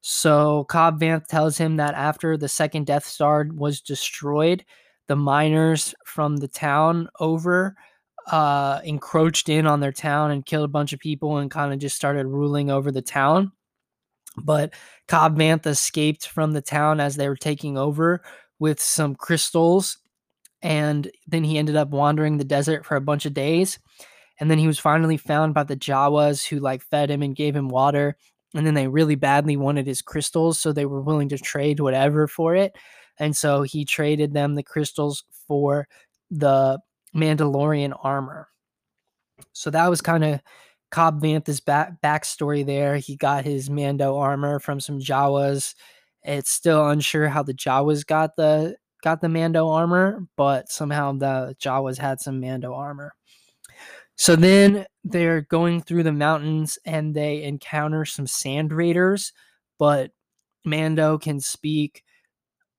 So 0.00 0.64
Cobb 0.64 1.00
Vanth 1.00 1.26
tells 1.26 1.56
him 1.56 1.76
that 1.76 1.94
after 1.94 2.36
the 2.36 2.48
second 2.48 2.86
Death 2.86 3.04
Star 3.04 3.46
was 3.54 3.80
destroyed, 3.80 4.64
the 5.06 5.16
miners 5.16 5.94
from 6.04 6.38
the 6.38 6.48
town 6.48 7.08
over 7.20 7.76
uh, 8.26 8.80
encroached 8.84 9.48
in 9.48 9.66
on 9.66 9.80
their 9.80 9.92
town 9.92 10.30
and 10.30 10.46
killed 10.46 10.64
a 10.64 10.68
bunch 10.68 10.92
of 10.92 11.00
people 11.00 11.38
and 11.38 11.50
kind 11.50 11.72
of 11.72 11.78
just 11.78 11.96
started 11.96 12.26
ruling 12.26 12.70
over 12.70 12.90
the 12.90 13.02
town. 13.02 13.52
But 14.36 14.74
Cobb 15.08 15.36
Vanth 15.36 15.66
escaped 15.66 16.28
from 16.28 16.52
the 16.52 16.60
town 16.60 17.00
as 17.00 17.16
they 17.16 17.28
were 17.28 17.36
taking 17.36 17.76
over 17.76 18.22
with 18.58 18.80
some 18.80 19.14
crystals. 19.14 19.98
And 20.62 21.10
then 21.26 21.42
he 21.42 21.58
ended 21.58 21.76
up 21.76 21.90
wandering 21.90 22.36
the 22.36 22.44
desert 22.44 22.84
for 22.84 22.96
a 22.96 23.00
bunch 23.00 23.26
of 23.26 23.34
days. 23.34 23.78
And 24.38 24.50
then 24.50 24.58
he 24.58 24.66
was 24.66 24.78
finally 24.78 25.16
found 25.16 25.54
by 25.54 25.64
the 25.64 25.76
Jawas 25.76 26.46
who 26.46 26.60
like 26.60 26.82
fed 26.82 27.10
him 27.10 27.22
and 27.22 27.36
gave 27.36 27.56
him 27.56 27.68
water. 27.68 28.16
And 28.54 28.66
then 28.66 28.74
they 28.74 28.88
really 28.88 29.14
badly 29.14 29.56
wanted 29.56 29.86
his 29.86 30.02
crystals. 30.02 30.58
So 30.58 30.72
they 30.72 30.86
were 30.86 31.02
willing 31.02 31.28
to 31.30 31.38
trade 31.38 31.80
whatever 31.80 32.26
for 32.26 32.54
it. 32.54 32.76
And 33.18 33.36
so 33.36 33.62
he 33.62 33.84
traded 33.84 34.32
them 34.32 34.54
the 34.54 34.62
crystals 34.62 35.24
for 35.46 35.88
the 36.30 36.78
Mandalorian 37.14 37.98
armor. 38.02 38.48
So 39.52 39.70
that 39.70 39.88
was 39.88 40.00
kind 40.00 40.24
of 40.24 40.40
Cobb 40.90 41.20
Vanth's 41.20 41.60
back 41.60 42.00
backstory 42.02 42.64
there. 42.64 42.96
He 42.96 43.16
got 43.16 43.44
his 43.44 43.70
Mando 43.70 44.16
armor 44.16 44.58
from 44.58 44.80
some 44.80 44.98
Jawas. 44.98 45.74
It's 46.22 46.50
still 46.50 46.88
unsure 46.88 47.28
how 47.28 47.42
the 47.42 47.54
Jawas 47.54 48.06
got 48.06 48.36
the 48.36 48.76
got 49.02 49.20
the 49.20 49.28
Mando 49.28 49.68
armor, 49.68 50.26
but 50.36 50.70
somehow 50.70 51.12
the 51.12 51.56
Jawas 51.60 51.98
had 51.98 52.20
some 52.20 52.40
Mando 52.40 52.74
armor. 52.74 53.14
So 54.16 54.36
then 54.36 54.84
they're 55.02 55.40
going 55.40 55.80
through 55.80 56.02
the 56.02 56.12
mountains 56.12 56.78
and 56.84 57.14
they 57.14 57.42
encounter 57.42 58.04
some 58.04 58.26
sand 58.26 58.70
raiders, 58.72 59.32
but 59.78 60.10
Mando 60.64 61.16
can 61.16 61.40
speak 61.40 62.04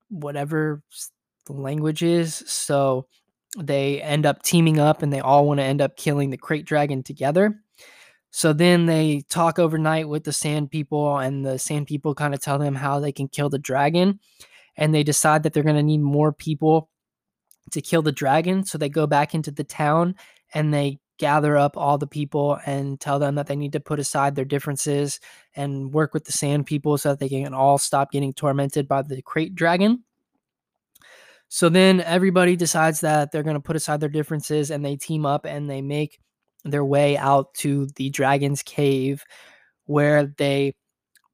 whatever 0.09 0.83
the 1.47 1.53
language 1.53 2.03
is. 2.03 2.43
So 2.45 3.07
they 3.57 4.01
end 4.01 4.25
up 4.25 4.43
teaming 4.43 4.79
up 4.79 5.01
and 5.01 5.11
they 5.11 5.19
all 5.19 5.45
want 5.45 5.59
to 5.59 5.63
end 5.63 5.81
up 5.81 5.97
killing 5.97 6.29
the 6.29 6.37
krayt 6.37 6.65
dragon 6.65 7.03
together. 7.03 7.61
So 8.31 8.53
then 8.53 8.85
they 8.85 9.23
talk 9.29 9.59
overnight 9.59 10.07
with 10.07 10.23
the 10.23 10.31
sand 10.31 10.71
people, 10.71 11.17
and 11.17 11.45
the 11.45 11.59
sand 11.59 11.87
people 11.87 12.15
kind 12.15 12.33
of 12.33 12.41
tell 12.41 12.57
them 12.57 12.75
how 12.75 12.99
they 12.99 13.11
can 13.11 13.27
kill 13.27 13.49
the 13.49 13.59
dragon. 13.59 14.19
And 14.77 14.95
they 14.95 15.03
decide 15.03 15.43
that 15.43 15.51
they're 15.51 15.63
going 15.63 15.75
to 15.75 15.83
need 15.83 15.99
more 15.99 16.31
people 16.31 16.89
to 17.71 17.81
kill 17.81 18.01
the 18.01 18.13
dragon. 18.13 18.63
So 18.63 18.77
they 18.77 18.87
go 18.87 19.05
back 19.05 19.35
into 19.35 19.51
the 19.51 19.65
town 19.65 20.15
and 20.53 20.73
they 20.73 20.99
gather 21.19 21.57
up 21.57 21.77
all 21.77 21.97
the 21.97 22.07
people 22.07 22.57
and 22.65 22.99
tell 22.99 23.19
them 23.19 23.35
that 23.35 23.47
they 23.47 23.55
need 23.55 23.73
to 23.73 23.79
put 23.79 23.99
aside 23.99 24.35
their 24.35 24.45
differences 24.45 25.19
and 25.55 25.93
work 25.93 26.13
with 26.13 26.23
the 26.23 26.31
sand 26.31 26.65
people 26.65 26.97
so 26.97 27.09
that 27.09 27.19
they 27.19 27.29
can 27.29 27.53
all 27.53 27.77
stop 27.77 28.11
getting 28.11 28.33
tormented 28.33 28.87
by 28.87 29.01
the 29.01 29.21
krayt 29.21 29.53
dragon. 29.53 30.03
So 31.53 31.67
then 31.67 31.99
everybody 31.99 32.55
decides 32.55 33.01
that 33.01 33.31
they're 33.31 33.43
going 33.43 33.57
to 33.57 33.59
put 33.59 33.75
aside 33.75 33.99
their 33.99 34.07
differences 34.07 34.71
and 34.71 34.85
they 34.85 34.95
team 34.95 35.25
up 35.25 35.45
and 35.45 35.69
they 35.69 35.81
make 35.81 36.17
their 36.63 36.85
way 36.85 37.17
out 37.17 37.53
to 37.55 37.87
the 37.97 38.09
dragon's 38.09 38.63
cave 38.63 39.21
where 39.83 40.33
they 40.37 40.75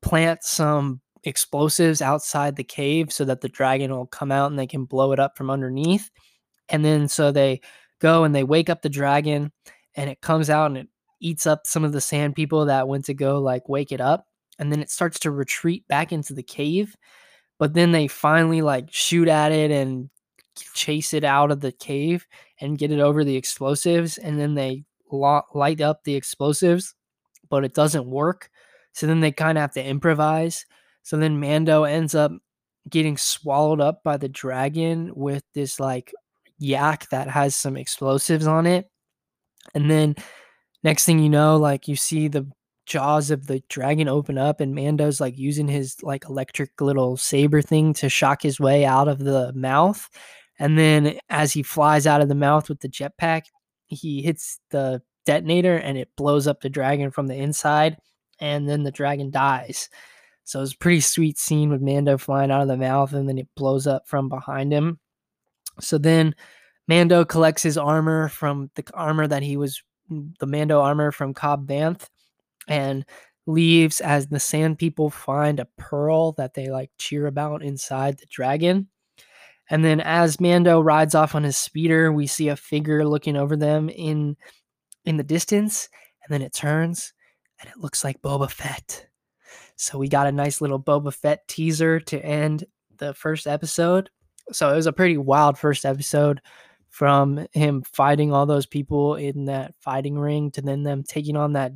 plant 0.01 0.43
some 0.43 1.01
explosives 1.23 2.01
outside 2.01 2.55
the 2.55 2.63
cave 2.63 3.13
so 3.13 3.25
that 3.25 3.41
the 3.41 3.47
dragon 3.47 3.91
will 3.91 4.07
come 4.07 4.31
out 4.31 4.49
and 4.49 4.57
they 4.57 4.65
can 4.65 4.85
blow 4.85 5.11
it 5.11 5.19
up 5.19 5.37
from 5.37 5.51
underneath. 5.51 6.09
And 6.67 6.83
then 6.83 7.07
so 7.07 7.31
they 7.31 7.61
go 7.99 8.23
and 8.23 8.33
they 8.33 8.43
wake 8.43 8.71
up 8.71 8.81
the 8.81 8.89
dragon 8.89 9.51
and 9.93 10.09
it 10.09 10.21
comes 10.21 10.49
out 10.49 10.71
and 10.71 10.77
it 10.77 10.87
eats 11.21 11.45
up 11.45 11.67
some 11.67 11.83
of 11.83 11.91
the 11.91 12.01
sand 12.01 12.33
people 12.33 12.65
that 12.65 12.87
went 12.87 13.05
to 13.05 13.13
go 13.13 13.37
like 13.37 13.69
wake 13.69 13.91
it 13.91 14.01
up. 14.01 14.25
And 14.57 14.71
then 14.71 14.81
it 14.81 14.89
starts 14.89 15.19
to 15.19 15.29
retreat 15.29 15.87
back 15.87 16.11
into 16.11 16.33
the 16.33 16.41
cave 16.41 16.95
but 17.59 17.73
then 17.73 17.91
they 17.91 18.07
finally 18.07 18.61
like 18.61 18.87
shoot 18.91 19.27
at 19.27 19.51
it 19.51 19.71
and 19.71 20.09
chase 20.73 21.13
it 21.13 21.23
out 21.23 21.51
of 21.51 21.59
the 21.61 21.71
cave 21.71 22.25
and 22.61 22.77
get 22.77 22.91
it 22.91 22.99
over 22.99 23.23
the 23.23 23.35
explosives 23.35 24.17
and 24.17 24.39
then 24.39 24.55
they 24.55 24.83
light 25.11 25.81
up 25.81 26.03
the 26.03 26.15
explosives 26.15 26.95
but 27.49 27.63
it 27.63 27.73
doesn't 27.73 28.09
work. 28.09 28.49
So 28.93 29.07
then 29.07 29.19
they 29.19 29.31
kind 29.31 29.57
of 29.57 29.61
have 29.61 29.73
to 29.73 29.85
improvise. 29.85 30.65
So 31.03 31.17
then 31.17 31.39
mando 31.39 31.83
ends 31.83 32.15
up 32.15 32.31
getting 32.89 33.17
swallowed 33.17 33.81
up 33.81 34.03
by 34.03 34.17
the 34.17 34.29
dragon 34.29 35.11
with 35.15 35.43
this 35.53 35.79
like 35.79 36.13
yak 36.59 37.07
that 37.11 37.29
has 37.29 37.55
some 37.55 37.77
explosives 37.77 38.47
on 38.47 38.65
it. 38.65 38.89
And 39.73 39.89
then 39.89 40.15
next 40.83 41.05
thing 41.05 41.19
you 41.19 41.29
know 41.29 41.57
like 41.57 41.87
you 41.87 41.95
see 41.95 42.27
the 42.27 42.47
jaws 42.87 43.29
of 43.29 43.45
the 43.47 43.61
dragon 43.69 44.07
open 44.07 44.37
up 44.37 44.61
and 44.61 44.73
Mando's 44.73 45.19
like 45.19 45.37
using 45.37 45.67
his 45.67 46.01
like 46.01 46.25
electric 46.27 46.79
little 46.81 47.17
saber 47.17 47.61
thing 47.61 47.93
to 47.95 48.09
shock 48.09 48.41
his 48.41 48.59
way 48.59 48.85
out 48.85 49.09
of 49.09 49.19
the 49.19 49.51
mouth. 49.53 50.09
And 50.57 50.79
then 50.79 51.19
as 51.29 51.51
he 51.51 51.61
flies 51.61 52.07
out 52.07 52.21
of 52.21 52.29
the 52.29 52.35
mouth 52.35 52.69
with 52.69 52.79
the 52.79 52.89
jetpack, 52.89 53.43
he 53.87 54.21
hits 54.21 54.59
the 54.71 55.01
detonator 55.25 55.75
and 55.75 55.97
it 55.97 56.09
blows 56.15 56.47
up 56.47 56.61
the 56.61 56.69
dragon 56.69 57.11
from 57.11 57.27
the 57.27 57.35
inside 57.35 57.97
and 58.39 58.67
then 58.67 58.83
the 58.83 58.91
dragon 58.91 59.29
dies. 59.29 59.89
So 60.45 60.61
it's 60.61 60.73
a 60.73 60.77
pretty 60.77 61.01
sweet 61.01 61.37
scene 61.37 61.69
with 61.69 61.81
Mando 61.81 62.17
flying 62.17 62.51
out 62.51 62.61
of 62.61 62.69
the 62.69 62.77
mouth 62.77 63.11
and 63.11 63.27
then 63.27 63.37
it 63.37 63.49
blows 63.55 63.85
up 63.85 64.07
from 64.07 64.29
behind 64.29 64.71
him. 64.71 64.97
So 65.81 65.97
then 65.97 66.33
Mando 66.87 67.25
collects 67.25 67.63
his 67.63 67.77
armor 67.77 68.29
from 68.29 68.71
the 68.75 68.85
armor 68.93 69.27
that 69.27 69.43
he 69.43 69.57
was 69.57 69.83
the 70.09 70.47
Mando 70.47 70.79
armor 70.79 71.11
from 71.11 71.33
Cobb 71.33 71.67
Vanth 71.67 72.07
and 72.67 73.05
leaves 73.45 74.01
as 74.01 74.27
the 74.27 74.39
sand 74.39 74.77
people 74.77 75.09
find 75.09 75.59
a 75.59 75.67
pearl 75.77 76.33
that 76.33 76.53
they 76.53 76.69
like 76.69 76.91
cheer 76.97 77.27
about 77.27 77.63
inside 77.63 78.17
the 78.17 78.25
dragon. 78.29 78.87
And 79.69 79.83
then 79.83 79.99
as 80.01 80.39
Mando 80.39 80.79
rides 80.79 81.15
off 81.15 81.35
on 81.35 81.43
his 81.43 81.57
speeder, 81.57 82.11
we 82.11 82.27
see 82.27 82.49
a 82.49 82.55
figure 82.55 83.05
looking 83.05 83.35
over 83.35 83.55
them 83.55 83.89
in 83.89 84.37
in 85.05 85.17
the 85.17 85.23
distance, 85.23 85.87
and 86.23 86.33
then 86.33 86.45
it 86.45 86.53
turns 86.53 87.13
and 87.59 87.69
it 87.69 87.79
looks 87.79 88.03
like 88.03 88.21
Boba 88.21 88.51
Fett. 88.51 89.07
So 89.77 89.97
we 89.97 90.09
got 90.09 90.27
a 90.27 90.31
nice 90.31 90.61
little 90.61 90.81
Boba 90.81 91.13
Fett 91.13 91.47
teaser 91.47 91.99
to 92.01 92.23
end 92.23 92.65
the 92.97 93.13
first 93.13 93.47
episode. 93.47 94.09
So 94.51 94.71
it 94.71 94.75
was 94.75 94.87
a 94.87 94.93
pretty 94.93 95.17
wild 95.17 95.57
first 95.57 95.85
episode 95.85 96.41
from 96.89 97.45
him 97.51 97.83
fighting 97.83 98.33
all 98.33 98.45
those 98.45 98.65
people 98.65 99.15
in 99.15 99.45
that 99.45 99.73
fighting 99.79 100.17
ring 100.17 100.51
to 100.51 100.61
then 100.61 100.83
them 100.83 101.03
taking 101.03 101.35
on 101.35 101.53
that 101.53 101.73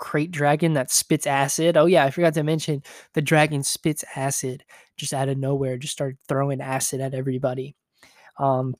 krayt 0.00 0.30
dragon 0.30 0.74
that 0.74 0.90
spits 0.90 1.26
acid. 1.26 1.76
Oh 1.76 1.86
yeah, 1.86 2.04
I 2.04 2.10
forgot 2.10 2.34
to 2.34 2.42
mention 2.42 2.82
the 3.14 3.22
dragon 3.22 3.62
spits 3.62 4.04
acid 4.14 4.64
just 4.96 5.12
out 5.12 5.28
of 5.28 5.38
nowhere, 5.38 5.78
just 5.78 5.92
started 5.92 6.18
throwing 6.28 6.60
acid 6.60 7.00
at 7.00 7.14
everybody. 7.14 7.74
Um, 8.38 8.74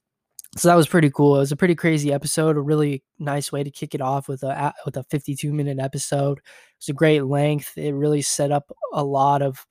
so 0.57 0.69
that 0.69 0.75
was 0.75 0.87
pretty 0.87 1.11
cool. 1.11 1.37
It 1.37 1.41
was 1.41 1.53
a 1.53 1.57
pretty 1.57 1.75
crazy 1.75 2.13
episode, 2.13 2.57
a 2.57 2.61
really 2.61 3.03
nice 3.19 3.51
way 3.51 3.65
to 3.65 3.71
kick 3.71 3.95
it 3.95 4.03
off 4.03 4.29
with 4.29 4.43
a 4.43 4.75
with 4.85 4.97
a 4.97 5.05
52 5.05 5.53
minute 5.53 5.79
episode. 5.79 6.39
It 6.39 6.45
was 6.79 6.89
a 6.91 6.93
great 6.93 7.25
length. 7.25 7.79
It 7.79 7.95
really 7.95 8.23
set 8.23 8.53
up 8.53 8.71
a 8.93 9.03
lot 9.03 9.41
of. 9.41 9.67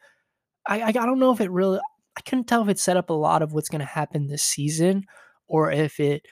I 0.67 0.81
I 0.83 0.91
don't 0.91 1.19
know 1.19 1.31
if 1.31 1.41
it 1.41 1.51
really. 1.51 1.79
I 2.17 2.21
couldn't 2.21 2.45
tell 2.45 2.63
if 2.63 2.69
it 2.69 2.79
set 2.79 2.97
up 2.97 3.09
a 3.09 3.13
lot 3.13 3.41
of 3.41 3.53
what's 3.53 3.69
going 3.69 3.79
to 3.79 3.85
happen 3.85 4.27
this 4.27 4.43
season, 4.43 5.05
or 5.47 5.71
if 5.71 5.99
it 5.99 6.25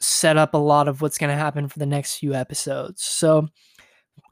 set 0.00 0.36
up 0.36 0.54
a 0.54 0.58
lot 0.58 0.88
of 0.88 1.00
what's 1.00 1.18
going 1.18 1.30
to 1.30 1.36
happen 1.36 1.68
for 1.68 1.78
the 1.78 1.86
next 1.86 2.16
few 2.16 2.34
episodes. 2.34 3.02
So 3.02 3.48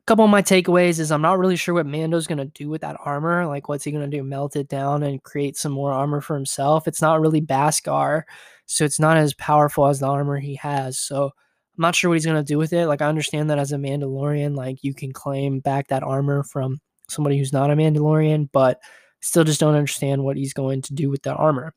couple 0.08 0.24
of 0.24 0.30
my 0.30 0.40
takeaways 0.40 0.98
is 0.98 1.12
I'm 1.12 1.20
not 1.20 1.38
really 1.38 1.56
sure 1.56 1.74
what 1.74 1.84
Mando's 1.84 2.26
going 2.26 2.38
to 2.38 2.46
do 2.46 2.70
with 2.70 2.80
that 2.80 2.96
armor. 3.04 3.46
Like, 3.46 3.68
what's 3.68 3.84
he 3.84 3.92
going 3.92 4.10
to 4.10 4.16
do? 4.16 4.24
Melt 4.24 4.56
it 4.56 4.66
down 4.66 5.02
and 5.02 5.22
create 5.22 5.54
some 5.54 5.70
more 5.70 5.92
armor 5.92 6.22
for 6.22 6.34
himself? 6.34 6.88
It's 6.88 7.02
not 7.02 7.20
really 7.20 7.42
Beskar, 7.42 8.22
so 8.64 8.86
it's 8.86 8.98
not 8.98 9.18
as 9.18 9.34
powerful 9.34 9.86
as 9.86 10.00
the 10.00 10.06
armor 10.06 10.38
he 10.38 10.54
has. 10.54 10.98
So 10.98 11.24
I'm 11.26 11.82
not 11.82 11.94
sure 11.94 12.08
what 12.08 12.14
he's 12.14 12.24
going 12.24 12.42
to 12.42 12.42
do 12.42 12.56
with 12.56 12.72
it. 12.72 12.86
Like, 12.86 13.02
I 13.02 13.06
understand 13.06 13.50
that 13.50 13.58
as 13.58 13.70
a 13.70 13.76
Mandalorian, 13.76 14.56
like, 14.56 14.82
you 14.82 14.94
can 14.94 15.12
claim 15.12 15.60
back 15.60 15.88
that 15.88 16.02
armor 16.02 16.42
from 16.42 16.80
somebody 17.10 17.36
who's 17.36 17.52
not 17.52 17.70
a 17.70 17.76
Mandalorian, 17.76 18.48
but 18.50 18.80
still 19.20 19.44
just 19.44 19.60
don't 19.60 19.74
understand 19.74 20.24
what 20.24 20.38
he's 20.38 20.54
going 20.54 20.80
to 20.82 20.94
do 20.94 21.10
with 21.10 21.22
that 21.24 21.36
armor. 21.36 21.74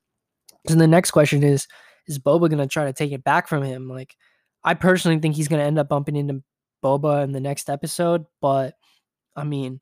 And 0.69 0.79
the 0.79 0.88
next 0.88 1.11
question 1.11 1.43
is, 1.43 1.67
is 2.07 2.17
Boba 2.17 2.49
going 2.49 2.59
to 2.59 2.67
try 2.67 2.86
to 2.86 2.93
take 2.93 3.11
it 3.11 3.25
back 3.25 3.49
from 3.49 3.61
him? 3.61 3.89
Like, 3.89 4.15
I 4.63 4.73
personally 4.73 5.19
think 5.19 5.36
he's 5.36 5.49
going 5.49 5.59
to 5.59 5.65
end 5.65 5.79
up 5.79 5.89
bumping 5.89 6.15
into 6.15 6.41
Boba 6.82 7.23
in 7.23 7.32
the 7.32 7.39
next 7.39 7.69
episode, 7.69 8.25
but 8.41 8.75
I 9.36 9.43
mean, 9.43 9.82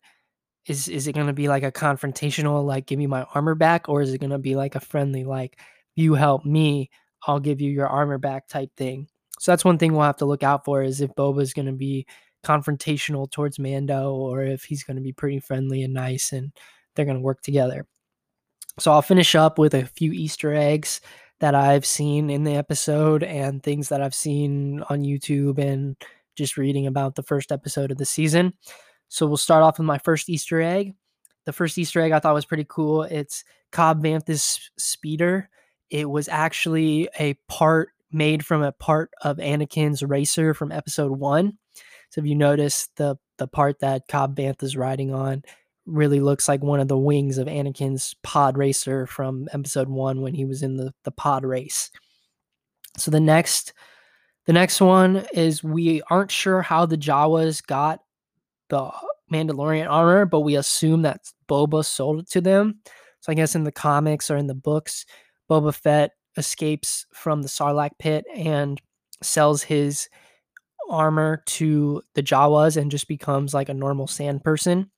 is 0.68 0.88
is 0.88 1.08
it 1.08 1.14
going 1.14 1.28
to 1.28 1.34
be 1.34 1.48
like 1.48 1.64
a 1.64 1.72
confrontational 1.72 2.64
like 2.66 2.86
give 2.86 3.00
me 3.00 3.08
my 3.08 3.24
armor 3.34 3.56
back 3.56 3.90
or 3.90 4.02
is 4.02 4.14
it 4.14 4.20
going 4.20 4.30
to 4.32 4.38
be 4.38 4.56
like 4.56 4.76
a 4.76 4.80
friendly 4.80 5.24
like 5.24 5.60
you 5.96 6.14
help 6.14 6.46
me, 6.46 6.90
I'll 7.28 7.40
give 7.40 7.60
you 7.60 7.72
your 7.72 7.88
armor 7.88 8.18
back 8.18 8.48
type 8.48 8.70
thing. 8.78 9.08
So 9.40 9.52
that's 9.52 9.66
one 9.66 9.78
thing 9.78 9.94
we'll 9.94 10.04
have 10.04 10.18
to 10.18 10.26
look 10.26 10.44
out 10.44 10.66
for 10.66 10.82
is 10.84 11.02
if 11.02 11.14
Boba 11.16 11.42
is 11.42 11.54
going 11.54 11.66
to 11.66 11.74
be 11.74 12.06
confrontational 12.46 13.30
towards 13.30 13.60
Mando 13.60 14.14
or 14.14 14.44
if 14.44 14.64
he's 14.64 14.84
going 14.84 14.98
to 14.98 15.04
be 15.04 15.12
pretty 15.12 15.40
friendly 15.40 15.84
and 15.84 15.94
nice 15.94 16.32
and 16.32 16.52
they're 16.96 17.06
going 17.06 17.18
to 17.18 17.24
work 17.24 17.42
together. 17.42 17.86
So 18.80 18.92
I'll 18.92 19.02
finish 19.02 19.36
up 19.36 19.58
with 19.58 19.74
a 19.74 19.86
few 19.86 20.14
Easter 20.14 20.54
eggs 20.54 21.02
that 21.40 21.56
I've 21.56 21.86
seen 21.86 22.30
in 22.30 22.44
the 22.44 22.56
episode 22.56 23.24
and 23.24 23.62
things 23.62 23.90
that 23.90 24.02
I've 24.02 24.16
seen 24.16 24.84
on 24.90 25.02
YouTube 25.02 25.58
and 25.58 25.98
just 26.40 26.58
reading 26.58 26.88
about 26.88 27.14
the 27.16 27.24
first 27.24 27.52
episode 27.52 27.92
of 27.92 27.98
the 27.98 28.06
season. 28.06 28.54
So 29.10 29.28
we'll 29.28 29.38
start 29.38 29.62
off 29.62 29.78
with 29.78 29.86
my 29.86 30.00
first 30.00 30.30
Easter 30.30 30.62
egg. 30.62 30.96
The 31.46 31.54
first 31.54 31.78
Easter 31.78 32.02
egg 32.02 32.12
I 32.12 32.20
thought 32.20 32.34
was 32.34 32.46
pretty 32.46 32.66
cool. 32.68 33.04
It's 33.04 33.44
Cobb 33.72 34.04
Vanth's 34.04 34.72
speeder. 34.78 35.50
It 35.90 36.10
was 36.10 36.28
actually 36.28 37.10
a 37.20 37.36
part 37.48 37.90
made 38.12 38.46
from 38.46 38.64
a 38.64 38.72
part 38.72 39.12
of 39.22 39.38
Anakin's 39.38 40.02
racer 40.02 40.54
from 40.54 40.72
episode 40.72 41.12
one. 41.12 41.58
So 42.10 42.22
if 42.22 42.28
you 42.28 42.36
notice 42.36 42.90
the 42.96 43.18
the 43.38 43.48
part 43.48 43.80
that 43.80 44.08
Cobb 44.08 44.36
Vanth 44.36 44.64
is 44.64 44.76
riding 44.76 45.14
on 45.14 45.44
really 45.86 46.20
looks 46.20 46.48
like 46.48 46.62
one 46.62 46.80
of 46.80 46.88
the 46.88 46.98
wings 46.98 47.38
of 47.38 47.48
Anakin's 47.48 48.16
pod 48.24 48.58
racer 48.58 49.06
from 49.08 49.48
episode 49.54 49.90
one 49.90 50.22
when 50.22 50.34
he 50.34 50.46
was 50.46 50.62
in 50.62 50.78
the, 50.78 50.94
the 51.04 51.12
pod 51.12 51.44
race. 51.44 51.90
So 52.98 53.12
the 53.12 53.20
next 53.20 53.74
the 54.50 54.54
next 54.54 54.82
one 54.82 55.18
is 55.32 55.64
we 55.64 56.02
aren't 56.10 56.32
sure 56.32 56.64
how 56.64 56.84
the 56.88 56.98
Jawas 56.98 57.64
got 57.64 58.00
the 58.70 58.90
Mandalorian 59.32 59.88
armor, 59.88 60.26
but 60.26 60.40
we 60.40 60.56
assume 60.56 61.04
that 61.04 61.32
Boba 61.48 61.86
sold 61.86 62.22
it 62.22 62.32
to 62.32 62.42
them. 62.42 62.80
So 63.20 63.32
I 63.32 63.36
guess 63.36 63.54
in 63.54 63.64
the 63.64 63.72
comics 63.72 64.32
or 64.32 64.38
in 64.38 64.48
the 64.48 64.56
books, 64.56 65.06
Boba 65.52 65.72
Fett 65.72 66.14
escapes 66.36 67.06
from 67.14 67.44
the 67.44 67.48
Sarlacc 67.48 67.92
pit 68.00 68.26
and 68.36 68.82
sells 69.22 69.62
his 69.62 70.10
armor 70.90 71.44
to 71.46 72.02
the 72.16 72.24
Jawas 72.24 72.76
and 72.76 72.90
just 72.90 73.08
becomes 73.08 73.54
like 73.54 73.70
a 73.70 73.74
normal 73.76 74.08
sand 74.08 74.44
person. 74.44 74.90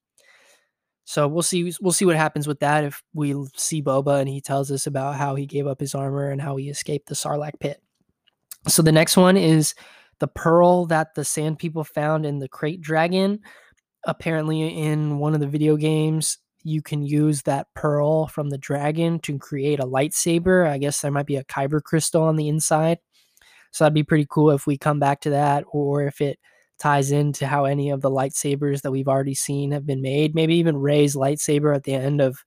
So 1.04 1.28
we'll 1.28 1.42
see 1.42 1.74
we'll 1.82 1.92
see 1.92 2.06
what 2.06 2.16
happens 2.16 2.48
with 2.48 2.62
that 2.62 2.86
if 2.86 3.04
we 3.14 3.36
see 3.58 3.84
Boba 3.84 4.22
and 4.22 4.30
he 4.30 4.40
tells 4.40 4.72
us 4.72 4.88
about 4.88 5.16
how 5.16 5.36
he 5.36 5.46
gave 5.46 5.68
up 5.68 5.82
his 5.82 5.94
armor 5.94 6.30
and 6.30 6.42
how 6.42 6.56
he 6.56 6.70
escaped 6.70 7.10
the 7.10 7.16
Sarlacc 7.16 7.60
pit. 7.60 7.84
So 8.68 8.82
the 8.82 8.92
next 8.92 9.18
one 9.18 9.38
is 9.38 9.74
the 10.20 10.28
pearl 10.28 10.86
that 10.88 11.16
the 11.16 11.26
sand 11.26 11.60
people 11.60 11.84
found 11.84 12.26
in 12.26 12.40
the 12.40 12.50
krayt 12.50 12.82
dragon. 12.82 13.40
Apparently 14.06 14.62
in 14.62 15.20
one 15.20 15.34
of 15.34 15.40
the 15.40 15.48
video 15.48 15.76
games 15.78 16.38
you 16.64 16.82
can 16.82 17.04
use 17.04 17.42
that 17.44 17.68
pearl 17.76 18.28
from 18.28 18.50
the 18.50 18.58
dragon 18.58 19.20
to 19.20 19.38
create 19.40 19.80
a 19.80 19.86
lightsaber. 19.86 20.68
I 20.68 20.78
guess 20.78 21.02
there 21.02 21.12
might 21.12 21.26
be 21.26 21.38
a 21.38 21.44
kyber 21.46 21.82
crystal 21.82 22.24
on 22.24 22.36
the 22.36 22.48
inside. 22.50 23.00
So 23.72 23.84
that'd 23.84 23.96
be 23.96 24.04
pretty 24.04 24.28
cool 24.30 24.52
if 24.52 24.68
we 24.68 24.78
come 24.78 25.00
back 25.00 25.22
to 25.22 25.32
that 25.32 25.64
or 25.72 26.04
if 26.04 26.22
it 26.22 26.38
ties 26.78 27.12
into 27.12 27.48
how 27.48 27.66
any 27.66 27.90
of 27.90 28.02
the 28.02 28.12
lightsabers 28.12 28.82
that 28.82 28.92
we've 28.92 29.08
already 29.08 29.36
seen 29.36 29.72
have 29.72 29.86
been 29.86 30.02
made. 30.02 30.36
Maybe 30.36 30.56
even 30.56 30.78
Rey's 30.78 31.16
lightsaber 31.16 31.76
at 31.76 31.84
the 31.84 31.94
end 31.94 32.22
of 32.22 32.44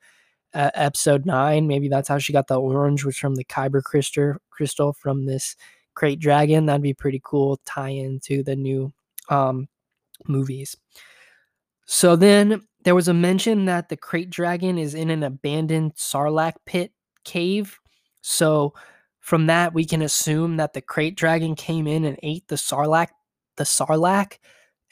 uh, 0.52 0.70
episode 0.74 1.24
nine. 1.24 1.66
Maybe 1.66 1.88
that's 1.88 2.08
how 2.08 2.18
she 2.18 2.32
got 2.32 2.48
the 2.48 2.60
orange, 2.60 3.04
was 3.04 3.16
from 3.16 3.36
the 3.36 3.44
Kyber 3.44 3.82
crystal, 3.82 4.34
crystal 4.50 4.92
from 4.92 5.26
this 5.26 5.56
krayt 5.96 6.18
dragon. 6.18 6.66
That'd 6.66 6.82
be 6.82 6.94
pretty 6.94 7.20
cool 7.24 7.60
tie 7.64 7.90
into 7.90 8.42
the 8.42 8.56
new 8.56 8.92
um, 9.28 9.68
movies. 10.26 10.76
So 11.86 12.16
then 12.16 12.62
there 12.84 12.94
was 12.94 13.08
a 13.08 13.14
mention 13.14 13.64
that 13.66 13.88
the 13.88 13.96
Krayt 13.96 14.30
dragon 14.30 14.78
is 14.78 14.94
in 14.94 15.10
an 15.10 15.22
abandoned 15.22 15.94
Sarlacc 15.96 16.54
pit 16.66 16.92
cave. 17.24 17.78
So 18.22 18.74
from 19.20 19.46
that, 19.46 19.74
we 19.74 19.84
can 19.84 20.02
assume 20.02 20.56
that 20.58 20.72
the 20.72 20.82
Krayt 20.82 21.16
dragon 21.16 21.54
came 21.54 21.86
in 21.86 22.04
and 22.04 22.18
ate 22.22 22.46
the 22.48 22.56
Sarlacc, 22.56 23.08
the 23.56 23.64
Sarlacc, 23.64 24.38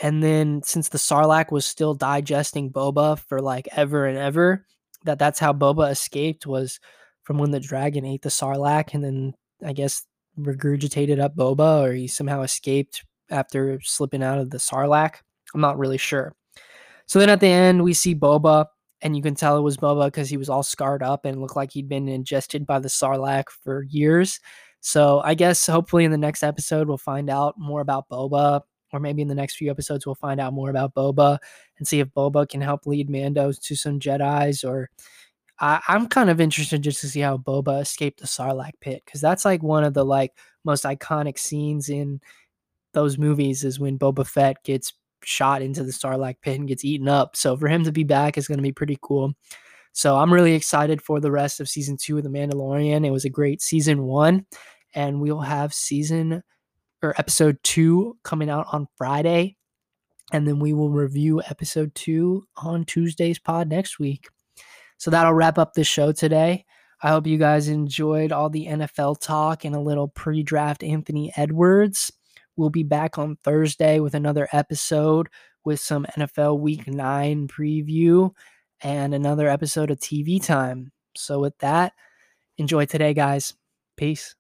and 0.01 0.23
then 0.23 0.63
since 0.63 0.89
the 0.89 0.99
Sarlacc 0.99 1.53
was 1.53 1.67
still 1.67 1.95
digesting 1.95 2.73
Boba 2.73 3.19
for 3.19 3.41
like 3.41 3.69
ever 3.73 4.07
and 4.07 4.19
ever, 4.19 4.67
that 5.05 5.19
that's 5.19 5.39
how 5.39 5.53
Boba 5.53 5.91
escaped 5.91 6.47
was 6.47 6.81
from 7.25 7.39
when 7.39 7.51
the 7.51 7.61
dragon 7.61 8.05
ate 8.05 8.23
the 8.23 8.29
Sarlacc, 8.29 8.95
and 8.95 9.05
then 9.05 9.35
I 9.65 9.73
guess 9.73 10.05
regurgitated 10.39 11.21
up 11.21 11.37
Boba, 11.37 11.83
or 11.83 11.93
he 11.93 12.07
somehow 12.07 12.43
escaped 12.43 13.05
after 13.31 13.81
slipping 13.83 14.23
out 14.23 14.39
of 14.39 14.51
the 14.51 14.59
Sarlacc. 14.59 15.17
I'm 15.55 15.61
not 15.61 15.79
really 15.79 15.99
sure. 15.99 16.35
So 17.07 17.19
then 17.19 17.29
at 17.29 17.41
the 17.41 17.49
end, 17.49 17.83
we 17.83 17.93
see 17.95 18.15
Boba, 18.15 18.67
and 19.03 19.17
you 19.17 19.23
can 19.23 19.35
tell 19.35 19.59
it 19.59 19.63
was 19.63 19.77
Boba 19.77 20.07
because 20.07 20.31
he 20.31 20.37
was 20.37 20.49
all 20.49 20.63
scarred 20.63 21.03
up 21.03 21.25
and 21.25 21.41
looked 21.41 21.57
like 21.57 21.73
he'd 21.73 21.89
been 21.89 22.09
ingested 22.09 22.67
by 22.67 22.79
the 22.79 22.89
Sarlacc 22.89 23.51
for 23.51 23.83
years. 23.85 24.41
So 24.81 25.21
I 25.25 25.35
guess 25.35 25.67
hopefully 25.67 26.05
in 26.05 26.11
the 26.11 26.19
next 26.19 26.43
episode, 26.43 26.89
we'll 26.89 26.99
find 26.99 27.29
out 27.29 27.55
more 27.59 27.81
about 27.81 28.09
Boba, 28.09 28.63
or 28.93 29.01
maybe 29.01 29.23
in 29.23 29.29
the 29.29 29.35
next 29.35 29.57
few 29.57 29.71
episodes, 29.71 30.07
we'll 30.07 30.15
find 30.15 30.41
out 30.41 30.53
more 30.53 30.71
about 30.71 30.95
Boba 30.95 31.39
and 31.79 31.87
see 31.87 32.01
if 32.01 32.09
Boba 32.09 32.49
can 32.49 32.61
help 32.61 32.87
lead 32.87 33.09
Mando 33.11 33.53
to 33.53 33.77
some 33.77 34.01
Jedi's 34.01 34.65
or. 34.65 34.91
I, 35.63 35.81
I'm 35.87 36.09
kind 36.09 36.29
of 36.29 36.41
interested 36.41 36.83
just 36.83 37.01
to 37.03 37.09
see 37.09 37.21
how 37.21 37.39
Boba 37.39 37.81
escaped 37.81 38.21
the 38.21 38.27
Sarlacc 38.27 38.73
pit 38.81 39.03
because 39.07 39.21
that's 39.21 39.45
like 39.45 39.63
one 39.63 39.85
of 39.85 39.95
the 39.95 40.05
like 40.05 40.33
most 40.65 40.83
iconic 40.85 41.39
scenes 41.39 41.89
in 41.89 42.21
those 42.93 43.17
movies 43.17 43.63
is 43.65 43.79
when 43.79 43.99
Boba 43.99 44.27
Fett 44.27 44.63
gets 44.65 44.93
shot 45.23 45.63
into 45.63 45.85
the 45.85 45.93
Sarlacc 45.93 46.35
pit 46.43 46.59
and 46.59 46.69
gets 46.69 46.85
eaten 46.85 47.09
up. 47.09 47.37
So 47.37 47.57
for 47.57 47.69
him 47.69 47.85
to 47.85 47.93
be 47.93 48.03
back 48.03 48.37
is 48.37 48.49
going 48.49 48.59
to 48.59 48.63
be 48.63 48.73
pretty 48.73 48.99
cool. 49.01 49.35
So 49.93 50.17
I'm 50.17 50.33
really 50.33 50.55
excited 50.55 51.01
for 51.01 51.21
the 51.21 51.31
rest 51.31 51.61
of 51.61 51.69
season 51.69 51.97
two 51.97 52.19
of 52.19 52.25
The 52.25 52.31
Mandalorian. 52.31 53.07
It 53.07 53.11
was 53.11 53.25
a 53.25 53.31
great 53.31 53.63
season 53.63 54.03
one, 54.03 54.47
and 54.95 55.21
we'll 55.21 55.41
have 55.41 55.73
season 55.73 56.43
or 57.03 57.15
episode 57.19 57.59
two 57.63 58.17
coming 58.25 58.51
out 58.51 58.67
on 58.73 58.89
Friday. 58.97 59.57
And 60.33 60.49
then 60.49 60.59
we 60.59 60.73
will 60.73 60.91
review 60.91 61.43
episode 61.43 61.95
two 61.95 62.45
on 62.57 62.85
Tuesday's 62.85 63.39
pod 63.39 63.69
next 63.69 63.99
week. 63.99 64.29
So 65.03 65.11
that'll 65.11 65.35
wrap 65.35 65.59
up 65.59 65.75
the 65.75 65.83
show 65.83 66.13
today. 66.13 66.65
I 67.03 67.09
hope 67.09 67.27
you 67.27 67.37
guys 67.37 67.67
enjoyed 67.67 68.31
all 68.31 68.49
the 68.49 68.69
NFL 68.69 69.19
talk 69.21 69.65
and 69.65 69.75
a 69.75 69.81
little 69.81 70.07
pre 70.07 70.45
draft 70.45 70.85
Anthony 70.85 71.33
Edwards. 71.37 72.13
We'll 72.55 72.71
be 72.71 72.85
back 72.85 73.19
on 73.19 73.35
Thursday 73.43 73.99
with 73.99 74.15
another 74.15 74.47
episode 74.53 75.29
with 75.65 75.81
some 75.81 76.07
NFL 76.17 76.61
Week 76.61 76.87
9 76.87 77.49
preview 77.49 78.31
and 78.81 79.13
another 79.13 79.49
episode 79.49 79.91
of 79.91 79.99
TV 79.99 80.41
Time. 80.41 80.93
So, 81.17 81.41
with 81.41 81.59
that, 81.59 81.95
enjoy 82.57 82.85
today, 82.85 83.13
guys. 83.13 83.55
Peace. 83.97 84.37